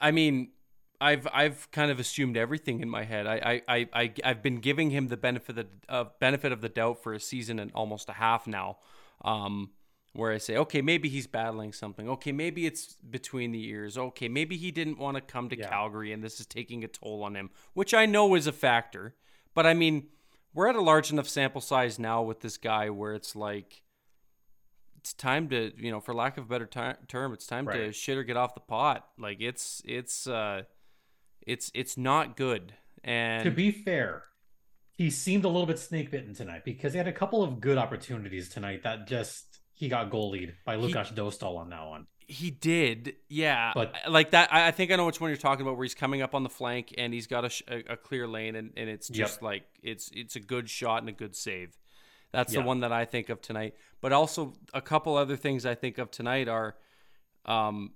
I 0.00 0.10
mean, 0.10 0.50
I've 1.00 1.28
I've 1.32 1.70
kind 1.70 1.90
of 1.90 2.00
assumed 2.00 2.36
everything 2.36 2.80
in 2.80 2.88
my 2.88 3.04
head. 3.04 3.26
I 3.26 3.62
I 3.68 3.88
I, 3.92 4.12
I've 4.24 4.42
been 4.42 4.60
giving 4.60 4.90
him 4.90 5.08
the 5.08 5.16
benefit 5.16 5.58
of, 5.58 5.66
uh, 5.88 6.04
benefit 6.18 6.50
of 6.50 6.60
the 6.62 6.68
doubt 6.68 7.02
for 7.02 7.12
a 7.12 7.20
season 7.20 7.60
and 7.60 7.70
almost 7.74 8.08
a 8.08 8.14
half 8.14 8.46
now. 8.46 8.78
Um, 9.22 9.70
where 10.14 10.32
I 10.32 10.38
say, 10.38 10.56
okay, 10.56 10.82
maybe 10.82 11.08
he's 11.08 11.26
battling 11.26 11.72
something. 11.72 12.08
Okay, 12.08 12.32
maybe 12.32 12.66
it's 12.66 12.94
between 13.08 13.52
the 13.52 13.68
ears. 13.68 13.96
Okay, 13.96 14.28
maybe 14.28 14.56
he 14.56 14.70
didn't 14.70 14.98
want 14.98 15.16
to 15.16 15.20
come 15.20 15.48
to 15.50 15.56
Yeah. 15.56 15.68
Calgary 15.68 16.12
and 16.12 16.24
this 16.24 16.40
is 16.40 16.46
taking 16.46 16.82
a 16.82 16.88
toll 16.88 17.22
on 17.22 17.36
him, 17.36 17.50
which 17.74 17.94
I 17.94 18.06
know 18.06 18.34
is 18.34 18.46
a 18.46 18.52
factor. 18.52 19.14
But 19.54 19.66
I 19.66 19.74
mean, 19.74 20.08
we're 20.54 20.66
at 20.66 20.74
a 20.74 20.80
large 20.80 21.12
enough 21.12 21.28
sample 21.28 21.60
size 21.60 21.98
now 21.98 22.22
with 22.22 22.40
this 22.40 22.56
guy 22.56 22.90
where 22.90 23.14
it's 23.14 23.36
like 23.36 23.82
it's 24.96 25.12
time 25.12 25.48
to 25.50 25.72
you 25.76 25.92
know 25.92 26.00
for 26.00 26.12
lack 26.14 26.36
of 26.36 26.44
a 26.44 26.48
better 26.48 26.66
term 26.66 27.32
it's 27.32 27.46
time 27.46 27.66
to 27.66 27.92
shit 27.92 28.18
or 28.18 28.24
get 28.24 28.36
off 28.36 28.54
the 28.54 28.60
pot 28.60 29.08
like 29.18 29.40
it's 29.40 29.80
it's 29.84 30.26
uh 30.26 30.62
it's 31.46 31.70
it's 31.74 31.96
not 31.96 32.36
good 32.36 32.74
and 33.04 33.44
to 33.44 33.50
be 33.50 33.70
fair, 33.70 34.24
he 34.98 35.10
seemed 35.10 35.44
a 35.44 35.48
little 35.48 35.64
bit 35.66 35.78
snake 35.78 36.10
bitten 36.10 36.34
tonight 36.34 36.64
because 36.64 36.92
he 36.92 36.98
had 36.98 37.06
a 37.08 37.12
couple 37.12 37.42
of 37.42 37.60
good 37.60 37.78
opportunities 37.78 38.48
tonight 38.48 38.82
that 38.82 39.06
just 39.06 39.60
he 39.72 39.88
got 39.88 40.10
goalied 40.10 40.54
by 40.66 40.76
He- 40.76 40.82
Lukas 40.82 41.10
Dostal 41.12 41.56
on 41.56 41.70
that 41.70 41.86
one. 41.86 42.06
he 42.26 42.50
did 42.50 43.14
yeah 43.28 43.70
But- 43.74 43.94
like 44.08 44.32
that 44.32 44.52
I, 44.52 44.70
think 44.72 44.90
i 44.90 44.96
know 44.96 45.06
which 45.06 45.20
one 45.20 45.30
you're 45.30 45.36
talking 45.38 45.62
about 45.64 45.76
where 45.76 45.84
he's 45.84 45.94
coming 45.94 46.20
up 46.20 46.34
on 46.34 46.42
the 46.42 46.50
flank 46.50 46.92
and 46.98 47.14
he's 47.14 47.26
got 47.28 47.44
a, 47.46 47.48
sh- 47.48 47.62
a, 47.68 47.96
clear 47.96 48.26
lane 48.28 48.54
and, 48.56 48.72
and 48.76 48.90
it's 48.90 49.08
Yep. 49.08 49.16
just 49.16 49.42
like 49.42 49.64
it's 49.82 50.10
it's 50.12 50.36
a 50.36 50.40
good 50.40 50.68
shot 50.68 51.00
and 51.00 51.08
a 51.08 51.12
good 51.12 51.34
save 51.36 51.78
that's 52.32 52.52
the 52.52 52.60
one 52.60 52.80
that 52.80 52.92
i 52.92 53.04
think 53.06 53.30
of 53.30 53.40
tonight 53.40 53.74
but 54.02 54.12
also 54.12 54.52
a 54.74 54.82
couple 54.82 55.16
other 55.16 55.36
things 55.36 55.64
i 55.64 55.74
think 55.74 55.96
of 55.96 56.10
tonight 56.10 56.48
are 56.48 56.76
um 57.46 57.92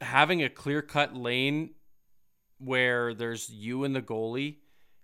having 0.00 0.42
a 0.42 0.48
clear 0.48 0.80
cut 0.82 1.14
lane 1.14 1.70
where 2.58 3.14
there's 3.14 3.48
you 3.50 3.84
and 3.84 3.94
the 3.94 4.02
goalie 4.02 4.56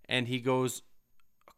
and 0.08 0.26
he 0.26 0.40
goes 0.40 0.82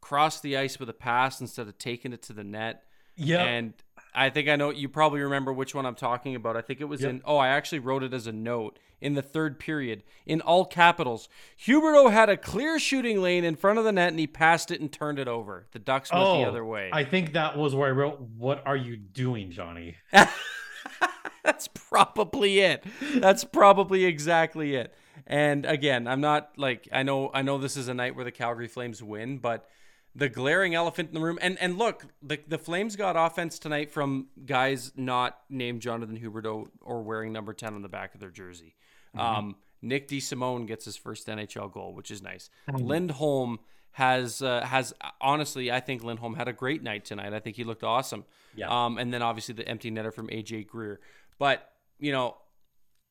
across 0.01 0.41
the 0.41 0.57
ice 0.57 0.79
with 0.79 0.89
a 0.89 0.95
pass 0.95 1.41
instead 1.41 1.69
of 1.69 1.79
taking 1.79 2.13
it 2.13 2.23
to 2.23 2.33
the 2.33 2.45
net 2.45 2.85
Yeah, 3.17 3.43
and 3.43 3.75
I 4.15 4.31
think 4.31 4.49
I 4.49 4.57
know 4.57 4.71
you 4.71 4.89
probably 4.89 5.21
remember 5.21 5.53
which 5.53 5.75
one 5.75 5.87
I'm 5.87 5.95
talking 5.95 6.35
about. 6.35 6.57
I 6.57 6.61
think 6.61 6.81
it 6.81 6.87
was 6.87 7.03
Yep. 7.03 7.11
in 7.11 7.23
oh, 7.25 7.37
I 7.37 7.49
actually 7.49 7.81
wrote 7.81 8.03
it 8.03 8.15
as 8.15 8.27
a 8.27 8.33
note 8.33 8.79
in 9.01 9.15
the 9.15 9.23
third 9.23 9.59
period 9.61 10.03
in 10.27 10.41
all 10.41 10.65
capitals. 10.65 11.29
Huberdeau 11.65 12.11
had 12.11 12.29
a 12.29 12.37
clear 12.37 12.79
shooting 12.79 13.23
lane 13.23 13.45
in 13.45 13.55
front 13.55 13.79
of 13.79 13.85
the 13.85 13.93
net 13.93 14.09
and 14.09 14.19
he 14.19 14.27
passed 14.27 14.71
it 14.71 14.81
and 14.81 14.91
turned 14.91 15.19
it 15.19 15.29
over. 15.29 15.67
The 15.73 15.79
Ducks 15.79 16.13
went 16.13 16.25
the 16.25 16.29
oh, 16.29 16.45
other 16.45 16.65
way. 16.65 16.91
Oh, 16.93 16.97
I 16.97 17.05
think 17.05 17.33
that 17.35 17.57
was 17.57 17.75
where 17.75 17.89
I 17.89 17.93
wrote, 17.93 18.21
"What 18.37 18.63
are 18.67 18.77
you 18.77 18.97
doing, 18.97 19.51
Johnny?" 19.51 19.97
That's 21.45 21.69
probably 21.69 22.61
it. 22.61 22.85
That's 23.17 23.45
probably 23.45 24.05
exactly 24.05 24.75
it. 24.75 24.95
And 25.27 25.65
again, 25.65 26.07
I'm 26.07 26.21
not 26.21 26.51
like 26.57 26.89
I 26.93 27.03
know 27.03 27.31
I 27.33 27.43
know 27.43 27.59
this 27.59 27.77
is 27.77 27.89
a 27.89 27.95
night 27.95 28.17
where 28.17 28.25
the 28.25 28.33
Calgary 28.33 28.69
Flames 28.69 29.03
win, 29.03 29.39
but 29.39 29.69
the 30.15 30.29
glaring 30.29 30.75
elephant 30.75 31.11
in 31.11 31.15
the 31.15 31.21
room 31.21 31.39
and 31.41 31.59
and 31.61 31.79
look, 31.79 32.07
the 32.23 32.39
the 32.47 32.59
Flames 32.59 32.97
got 32.97 33.17
offense 33.17 33.59
tonight 33.59 33.91
from 33.91 34.29
guys 34.45 34.93
not 34.97 35.39
named 35.49 35.81
Jonathan 35.81 36.19
Huberdeau 36.19 36.69
or 36.81 37.03
wearing 37.03 37.33
number 37.33 37.53
10 37.53 37.75
on 37.75 37.83
the 37.83 37.89
back 37.89 38.15
of 38.15 38.21
their 38.21 38.31
jersey. 38.31 38.75
Um 39.17 39.57
Nick 39.81 40.09
DeSimone 40.09 40.67
gets 40.67 40.85
his 40.85 40.97
first 40.97 41.27
NHL 41.29 41.73
goal, 41.73 41.95
which 41.95 42.11
is 42.11 42.23
nice. 42.23 42.51
Lindholm 42.73 43.61
has 43.93 44.43
uh, 44.43 44.65
has 44.65 44.95
honestly, 45.21 45.73
I 45.73 45.81
think 45.81 46.05
Lindholm 46.05 46.35
had 46.35 46.49
a 46.49 46.53
great 46.53 46.83
night 46.83 47.05
tonight. 47.05 47.33
I 47.33 47.41
think 47.41 47.57
he 47.57 47.65
looked 47.65 47.85
awesome. 47.85 48.25
Yeah. 48.55 48.69
Um, 48.69 48.99
and 48.99 49.13
then 49.13 49.23
obviously 49.23 49.55
the 49.55 49.69
empty 49.69 49.91
netter 49.91 50.13
from 50.13 50.29
AJ 50.29 50.67
Greer. 50.69 51.01
But 51.39 51.71
you 51.99 52.13
know, 52.13 52.37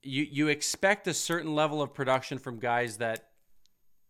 you 0.02 0.24
you 0.24 0.48
expect 0.48 1.08
a 1.08 1.14
certain 1.14 1.56
level 1.56 1.82
of 1.82 1.94
production 1.94 2.38
from 2.38 2.60
guys 2.60 2.98
that 2.98 3.27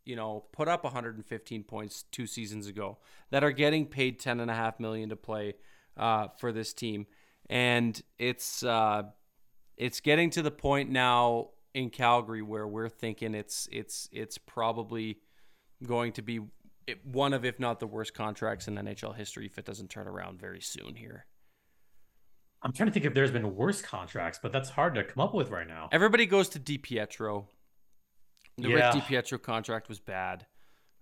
you 0.08 0.16
know 0.16 0.46
put 0.52 0.68
up 0.68 0.84
115 0.84 1.64
points 1.64 2.06
two 2.12 2.26
seasons 2.26 2.68
ago 2.68 2.98
that 3.30 3.44
are 3.44 3.52
getting 3.52 3.86
paid 3.86 4.20
10 4.20 4.40
and 4.40 4.50
a 4.50 4.54
half 4.54 4.80
million 4.80 5.10
to 5.10 5.16
play 5.16 5.56
uh, 5.98 6.28
for 6.40 6.52
this 6.52 6.74
team, 6.74 7.06
and 7.50 8.02
it's 8.18 8.64
uh, 8.64 9.04
it's 9.76 10.00
getting 10.00 10.30
to 10.32 10.42
the 10.42 10.52
point 10.52 10.90
now 10.90 11.50
in 11.74 11.90
Calgary 11.90 12.42
where 12.42 12.68
we're 12.68 12.90
thinking 12.90 13.36
it's 13.36 13.68
it's 13.72 14.10
it's 14.12 14.38
probably 14.38 15.20
going 15.86 16.12
to 16.14 16.22
be 16.22 16.40
one 17.04 17.34
of 17.34 17.44
if 17.44 17.60
not 17.60 17.80
the 17.80 17.88
worst 17.88 18.14
contracts 18.14 18.68
in 18.68 18.76
NHL 18.76 19.16
history 19.16 19.46
if 19.46 19.58
it 19.58 19.66
doesn't 19.66 19.90
turn 19.90 20.08
around 20.08 20.40
very 20.40 20.62
soon 20.62 20.96
here. 20.96 21.26
I'm 22.64 22.74
trying 22.74 22.88
to 22.88 22.94
think 22.94 23.06
if 23.06 23.14
there's 23.14 23.32
been 23.32 23.56
worse 23.56 23.82
contracts, 23.82 24.40
but 24.42 24.52
that's 24.52 24.70
hard 24.70 24.96
to 24.96 25.04
come 25.04 25.24
up 25.24 25.34
with 25.34 25.52
right 25.52 25.68
now. 25.68 25.90
Everybody 25.92 26.26
goes 26.26 26.50
to 26.50 26.60
DiPietro. 26.60 27.46
The 28.58 28.70
Yeah. 28.70 28.94
Rick 28.94 29.04
DiPietro 29.04 29.42
contract 29.42 29.88
was 29.90 30.00
bad. 30.00 30.46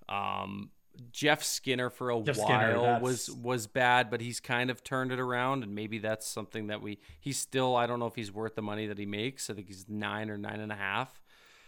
Um, 0.09 0.71
Jeff 1.11 1.43
Skinner 1.43 1.89
for 1.89 2.09
a 2.09 2.21
Jeff 2.21 2.37
while 2.37 2.47
Skinner, 2.47 2.99
was 3.01 3.29
was 3.29 3.67
bad, 3.67 4.09
but 4.09 4.21
he's 4.21 4.39
kind 4.39 4.69
of 4.69 4.83
turned 4.83 5.11
it 5.11 5.19
around, 5.19 5.63
and 5.63 5.75
maybe 5.75 5.97
that's 5.99 6.27
something 6.27 6.67
that 6.67 6.81
we. 6.81 6.99
He's 7.19 7.37
still. 7.37 7.75
I 7.75 7.85
don't 7.85 7.99
know 7.99 8.07
if 8.07 8.15
he's 8.15 8.31
worth 8.31 8.55
the 8.55 8.61
money 8.61 8.87
that 8.87 8.97
he 8.97 9.05
makes. 9.05 9.49
I 9.49 9.53
think 9.55 9.67
he's 9.67 9.85
nine 9.89 10.29
or 10.29 10.37
nine 10.37 10.59
and 10.61 10.71
a 10.71 10.75
half. 10.75 11.21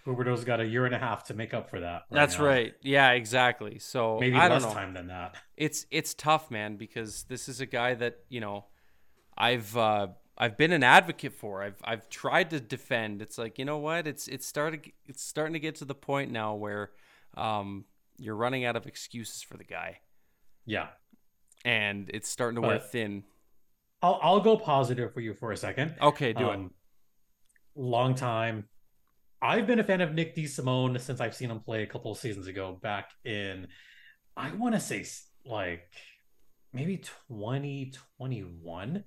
Huberdeau's 0.06 0.46
got 0.46 0.62
a 0.62 0.66
year 0.66 0.86
and 0.86 0.96
a 0.96 0.98
half 0.98 1.26
to 1.26 1.34
make 1.34 1.54
up 1.54 1.70
for 1.70 1.82
that. 1.82 2.04
That's 2.10 2.38
now. 2.40 2.46
right. 2.46 2.74
Yeah, 2.82 3.12
exactly. 3.12 3.80
So 3.80 4.18
Maybe 4.22 4.38
I 4.38 4.48
don't 4.48 4.62
less 4.62 4.64
know. 4.64 4.74
time 4.74 4.94
than 4.94 5.08
that. 5.08 5.36
it's 5.58 5.86
it's 5.92 6.14
tough, 6.14 6.50
man, 6.50 6.78
because 6.78 7.24
this 7.24 7.50
is 7.50 7.60
a 7.60 7.66
guy 7.66 7.94
that 7.96 8.20
you 8.30 8.40
know, 8.40 8.66
I've 9.38 9.76
uh, 9.76 10.08
I've 10.38 10.58
been 10.58 10.72
an 10.72 10.84
advocate 10.84 11.34
for. 11.34 11.64
I've 11.64 11.82
I've 11.84 12.10
tried 12.10 12.50
to 12.52 12.60
defend. 12.60 13.22
It's 13.22 13.38
like 13.38 13.58
you 13.58 13.66
know 13.66 13.78
what? 13.80 14.06
It's 14.08 14.28
it's 14.28 14.46
started. 14.46 14.92
It's 15.06 15.24
starting 15.24 15.54
to 15.54 15.60
get 15.60 15.76
to 15.76 15.86
the 15.86 15.96
point 15.96 16.32
now 16.32 16.54
where 16.56 16.92
um, 17.36 17.86
you're 18.18 18.36
running 18.36 18.66
out 18.66 18.76
of 18.76 18.86
excuses 18.86 19.42
for 19.42 19.58
the 19.58 19.64
guy, 19.64 20.00
Yeah. 20.66 20.88
and 21.66 22.10
it's 22.14 22.30
starting 22.30 22.62
to 22.62 22.68
wear 22.68 22.80
thin. 22.80 23.24
I'll 24.02 24.20
I'll 24.22 24.40
go 24.42 24.58
positive 24.58 25.14
for 25.14 25.22
you 25.22 25.34
for 25.34 25.52
a 25.52 25.58
second. 25.58 25.96
Okay, 26.02 26.34
do 26.34 26.50
it. 26.50 26.56
Um, 26.56 26.72
Long 27.76 28.16
time. 28.16 28.68
I've 29.40 29.68
been 29.68 29.80
a 29.80 29.84
fan 29.84 30.02
of 30.02 30.16
Nick 30.16 30.36
DeSimone 30.36 31.00
since 31.00 31.22
I've 31.22 31.36
seen 31.36 31.52
him 31.52 31.60
play 31.60 31.84
a 31.84 31.88
couple 31.88 32.12
of 32.12 32.18
seasons 32.18 32.48
ago 32.48 32.80
back 32.82 33.12
in, 33.24 33.68
I 34.36 34.50
want 34.56 34.74
to 34.74 34.80
say 34.82 35.06
like 35.46 35.84
maybe 36.74 36.98
2021. 36.98 39.04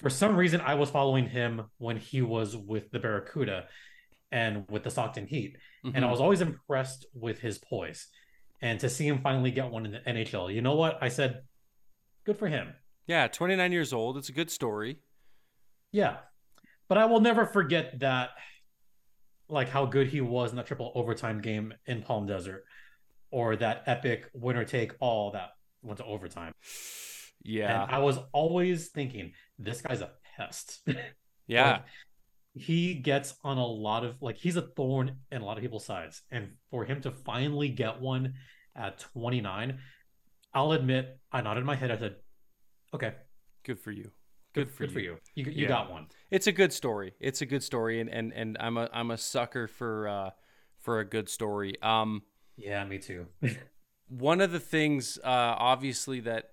For 0.00 0.10
some 0.10 0.36
reason, 0.36 0.60
I 0.60 0.74
was 0.74 0.90
following 0.90 1.28
him 1.28 1.62
when 1.78 1.96
he 1.98 2.22
was 2.22 2.56
with 2.56 2.90
the 2.90 2.98
Barracuda 2.98 3.68
and 4.32 4.66
with 4.70 4.82
the 4.84 4.90
Stockton 4.90 5.26
Heat. 5.26 5.56
And 5.84 6.04
I 6.04 6.08
Mhm. 6.08 6.10
was 6.10 6.20
always 6.20 6.40
impressed 6.40 7.06
with 7.14 7.40
his 7.40 7.58
poise. 7.58 8.08
And 8.62 8.78
to 8.80 8.88
see 8.88 9.06
him 9.06 9.20
finally 9.22 9.50
get 9.50 9.70
one 9.70 9.84
in 9.86 9.92
the 9.92 10.06
NHL, 10.08 10.50
you 10.50 10.62
know 10.62 10.74
what? 10.74 10.98
I 11.02 11.08
said, 11.08 11.42
good 12.24 12.38
for 12.38 12.48
him. 12.48 12.74
Yeah, 13.06 13.26
29 13.28 13.72
years 13.72 13.92
old. 13.92 14.16
It's 14.16 14.28
a 14.28 14.32
good 14.32 14.50
story. 14.50 15.00
Yeah. 15.92 16.18
But 16.88 16.98
I 16.98 17.06
will 17.06 17.20
never 17.20 17.44
forget 17.46 17.98
that, 18.00 18.30
like 19.48 19.68
how 19.68 19.84
good 19.86 20.08
he 20.08 20.20
was 20.20 20.50
in 20.50 20.56
that 20.56 20.66
triple 20.66 20.92
overtime 20.94 21.40
game 21.40 21.74
in 21.86 22.02
Palm 22.02 22.26
Desert, 22.26 22.64
or 23.30 23.56
that 23.56 23.82
epic 23.86 24.30
winner 24.32 24.64
take 24.64 24.92
all 25.00 25.32
that 25.32 25.50
went 25.82 25.98
to 25.98 26.04
overtime. 26.04 26.54
Yeah, 27.42 27.84
And 27.84 27.90
I 27.90 27.98
was 27.98 28.18
always 28.32 28.90
thinking, 28.90 29.32
this 29.60 29.80
guy's 29.82 30.00
a 30.00 30.10
pest. 30.36 30.80
yeah. 31.46 31.70
Like, 31.72 31.82
he 32.54 32.94
gets 32.94 33.34
on 33.44 33.58
a 33.58 33.66
lot 33.66 34.04
of 34.04 34.16
like 34.20 34.36
he's 34.36 34.56
a 34.56 34.62
thorn 34.62 35.18
in 35.30 35.40
a 35.40 35.44
lot 35.44 35.56
of 35.56 35.62
people's 35.62 35.84
sides. 35.84 36.22
And 36.30 36.52
for 36.70 36.84
him 36.84 37.00
to 37.02 37.12
finally 37.12 37.68
get 37.68 38.00
one 38.00 38.34
at 38.74 38.98
29, 38.98 39.78
I'll 40.52 40.72
admit 40.72 41.18
I 41.30 41.42
nodded 41.42 41.64
my 41.64 41.76
head. 41.76 41.90
I 41.92 41.98
said, 41.98 42.16
Okay, 42.92 43.12
Good 43.62 43.78
for 43.78 43.92
you. 43.92 44.10
Good 44.52 44.68
for 44.70 44.78
good 44.84 44.90
you. 44.90 44.94
for 44.94 45.00
you. 45.00 45.16
You, 45.36 45.44
you 45.44 45.62
Yeah. 45.62 45.68
got 45.68 45.90
one. 45.92 46.08
it's 46.30 46.48
a 46.48 46.52
good 46.52 46.72
story. 46.72 47.14
It's 47.20 47.40
a 47.40 47.46
good 47.46 47.62
story, 47.62 48.00
and 48.00 48.10
and 48.10 48.32
and 48.32 48.56
I'm 48.58 48.76
a 48.76 48.88
I'm 48.92 49.12
a 49.12 49.16
sucker 49.16 49.68
for 49.68 50.08
uh, 50.08 50.30
for 50.80 50.98
a 50.98 51.04
good 51.04 51.28
story. 51.28 51.80
Um, 51.82 52.22
yeah, 52.56 52.84
me 52.84 52.98
too. 52.98 53.26
one 54.08 54.40
of 54.40 54.50
the 54.50 54.58
things, 54.58 55.18
uh, 55.22 55.54
obviously, 55.56 56.18
that 56.20 56.50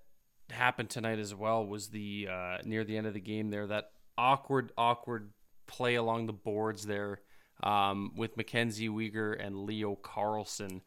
happened 0.50 0.90
tonight 0.90 1.20
as 1.20 1.36
well 1.36 1.66
was 1.66 1.90
the 1.90 2.28
uh, 2.32 2.58
near 2.64 2.84
the 2.84 2.98
end 2.98 3.08
of 3.08 3.14
the 3.14 3.20
game 3.20 3.50
there 3.50 3.68
that 3.68 3.92
awkward, 4.18 4.72
awkward 4.78 5.32
play 5.68 5.96
along 5.96 6.26
the 6.26 6.34
boards 6.34 6.86
there 6.86 7.20
um, 7.64 8.14
with 8.16 8.38
Mackenzie 8.38 8.90
Weegar 8.90 9.36
and 9.46 9.66
Leo 9.66 9.96
Carlsson. 9.96 10.82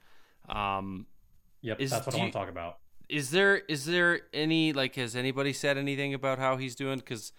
Um, 0.48 1.06
yep, 1.60 1.80
is, 1.80 1.90
that's 1.90 2.06
what 2.06 2.14
I 2.14 2.18
want 2.18 2.32
to 2.32 2.38
talk 2.38 2.48
about. 2.48 2.78
Is 3.08 3.30
there 3.30 3.56
is 3.56 3.86
there 3.86 4.20
any 4.32 4.72
like 4.72 4.94
has 4.94 5.16
anybody 5.16 5.52
said 5.52 5.76
anything 5.76 6.14
about 6.14 6.38
how 6.38 6.56
he's 6.56 6.74
doing? 6.74 6.98
Because 6.98 7.32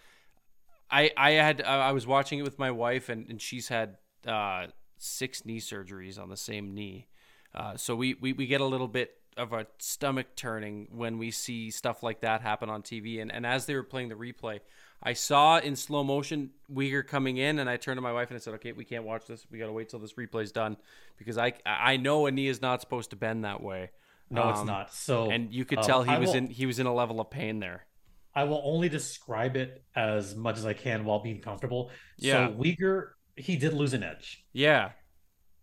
I 0.89 1.11
I 1.15 1.31
had 1.31 1.61
I 1.61 1.91
was 1.93 2.05
watching 2.05 2.39
it 2.39 2.43
with 2.43 2.59
my 2.59 2.71
wife 2.71 3.09
and, 3.09 3.29
and 3.29 3.41
she's 3.41 3.69
had 3.69 3.97
uh, 4.27 4.67
six 4.97 5.45
knee 5.45 5.59
surgeries 5.59 6.19
on 6.19 6.29
the 6.29 6.37
same 6.37 6.73
knee, 6.73 7.07
uh, 7.55 7.77
so 7.77 7.95
we, 7.95 8.15
we 8.15 8.33
we 8.33 8.47
get 8.47 8.59
a 8.59 8.65
little 8.65 8.89
bit 8.89 9.20
of 9.37 9.53
a 9.53 9.65
stomach 9.77 10.27
turning 10.35 10.87
when 10.91 11.17
we 11.17 11.31
see 11.31 11.71
stuff 11.71 12.03
like 12.03 12.21
that 12.21 12.41
happen 12.41 12.69
on 12.69 12.81
TV. 12.81 13.21
And 13.21 13.31
and 13.31 13.45
as 13.45 13.65
they 13.65 13.75
were 13.75 13.83
playing 13.83 14.09
the 14.09 14.15
replay, 14.15 14.59
I 15.03 15.13
saw 15.13 15.57
in 15.57 15.75
slow 15.75 16.03
motion 16.03 16.51
Weegar 16.71 17.07
coming 17.07 17.37
in, 17.37 17.59
and 17.59 17.69
I 17.69 17.77
turned 17.77 17.97
to 17.97 18.01
my 18.01 18.13
wife 18.13 18.29
and 18.29 18.35
I 18.35 18.39
said, 18.39 18.53
"Okay, 18.55 18.71
we 18.71 18.85
can't 18.85 19.03
watch 19.03 19.25
this. 19.25 19.45
We 19.49 19.57
got 19.57 19.67
to 19.67 19.73
wait 19.73 19.89
till 19.89 19.99
this 19.99 20.13
replay's 20.13 20.51
done 20.51 20.77
because 21.17 21.37
I 21.37 21.53
I 21.65 21.97
know 21.97 22.25
a 22.25 22.31
knee 22.31 22.47
is 22.47 22.61
not 22.61 22.81
supposed 22.81 23.09
to 23.11 23.15
bend 23.15 23.45
that 23.45 23.61
way. 23.61 23.91
No, 24.29 24.43
um, 24.43 24.49
it's 24.51 24.63
not. 24.63 24.93
So 24.93 25.29
and 25.29 25.53
you 25.53 25.65
could 25.65 25.79
um, 25.79 25.85
tell 25.85 26.03
he 26.03 26.11
I 26.11 26.19
was 26.19 26.29
will, 26.29 26.37
in 26.37 26.47
he 26.49 26.65
was 26.65 26.79
in 26.79 26.85
a 26.85 26.93
level 26.93 27.19
of 27.19 27.29
pain 27.29 27.59
there. 27.59 27.85
I 28.33 28.45
will 28.45 28.61
only 28.63 28.89
describe 28.89 29.57
it 29.57 29.83
as 29.95 30.35
much 30.35 30.57
as 30.57 30.65
I 30.65 30.73
can 30.73 31.03
while 31.03 31.19
being 31.19 31.41
comfortable. 31.41 31.91
Yeah. 32.17 32.47
So 32.47 32.53
Weegar, 32.53 33.09
he 33.35 33.57
did 33.57 33.73
lose 33.73 33.93
an 33.93 34.03
edge. 34.03 34.45
Yeah. 34.53 34.91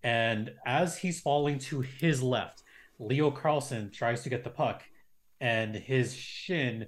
And 0.02 0.52
as 0.66 0.98
he's 0.98 1.20
falling 1.20 1.59
to 1.61 1.81
his 1.81 2.22
left, 2.22 2.62
Leo 2.98 3.30
Carlsson 3.30 3.92
tries 3.92 4.22
to 4.22 4.28
get 4.28 4.44
the 4.44 4.50
puck, 4.50 4.82
and 5.40 5.74
his 5.74 6.14
shin 6.14 6.87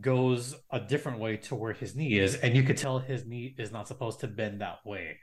goes 0.00 0.54
a 0.70 0.80
different 0.80 1.18
way 1.18 1.36
to 1.36 1.54
where 1.54 1.72
his 1.72 1.96
knee 1.96 2.18
is, 2.18 2.36
and 2.36 2.56
you 2.56 2.62
could 2.62 2.76
tell 2.76 2.98
his 2.98 3.26
knee 3.26 3.54
is 3.58 3.72
not 3.72 3.88
supposed 3.88 4.20
to 4.20 4.28
bend 4.28 4.60
that 4.60 4.78
way. 4.84 5.18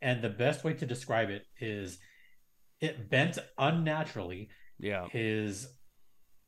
And 0.00 0.22
the 0.22 0.30
best 0.30 0.64
way 0.64 0.74
to 0.74 0.86
describe 0.86 1.28
it 1.28 1.46
is 1.60 1.98
it 2.80 3.10
bent 3.10 3.38
unnaturally. 3.58 4.48
Yeah. 4.78 5.08
His 5.08 5.68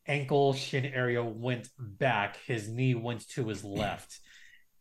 ankle 0.06 0.54
shin 0.54 0.86
area 0.86 1.22
went 1.22 1.68
back, 1.78 2.38
his 2.46 2.68
knee 2.68 2.94
went 2.94 3.28
to 3.30 3.48
his 3.48 3.62
left, 3.64 4.18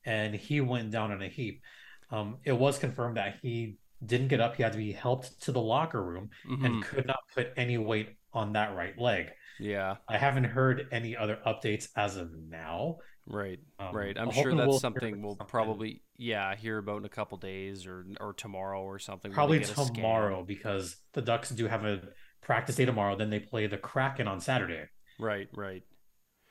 and 0.05 0.33
he 0.33 0.61
went 0.61 0.91
down 0.91 1.11
in 1.11 1.21
a 1.21 1.27
heap. 1.27 1.61
Um, 2.09 2.37
it 2.43 2.53
was 2.53 2.77
confirmed 2.77 3.17
that 3.17 3.35
he 3.41 3.77
didn't 4.05 4.29
get 4.29 4.41
up. 4.41 4.55
He 4.55 4.63
had 4.63 4.71
to 4.73 4.77
be 4.77 4.91
helped 4.91 5.41
to 5.43 5.51
the 5.51 5.61
locker 5.61 6.01
room 6.01 6.29
mm-hmm. 6.49 6.65
and 6.65 6.83
could 6.83 7.05
not 7.05 7.19
put 7.33 7.53
any 7.57 7.77
weight 7.77 8.15
on 8.33 8.53
that 8.53 8.75
right 8.75 8.97
leg. 8.97 9.31
Yeah. 9.59 9.97
I 10.07 10.17
haven't 10.17 10.45
heard 10.45 10.87
any 10.91 11.15
other 11.15 11.39
updates 11.45 11.89
as 11.95 12.17
of 12.17 12.31
now. 12.33 12.97
Right. 13.27 13.59
Um, 13.79 13.95
right. 13.95 14.17
I'm 14.17 14.31
sure 14.31 14.53
that's 14.55 14.67
we'll 14.67 14.79
something 14.79 15.21
we'll 15.21 15.33
something. 15.33 15.47
probably 15.47 16.01
yeah, 16.17 16.55
hear 16.55 16.77
about 16.77 16.97
in 16.97 17.05
a 17.05 17.09
couple 17.09 17.37
days 17.37 17.85
or 17.85 18.05
or 18.19 18.33
tomorrow 18.33 18.81
or 18.81 18.99
something. 18.99 19.31
Probably 19.31 19.59
tomorrow 19.59 20.43
because 20.43 20.97
the 21.13 21.21
Ducks 21.21 21.49
do 21.51 21.67
have 21.67 21.85
a 21.85 22.01
practice 22.41 22.75
day 22.75 22.85
tomorrow, 22.85 23.15
then 23.15 23.29
they 23.29 23.39
play 23.39 23.67
the 23.67 23.77
Kraken 23.77 24.27
on 24.27 24.41
Saturday. 24.41 24.85
Right, 25.19 25.47
right. 25.53 25.83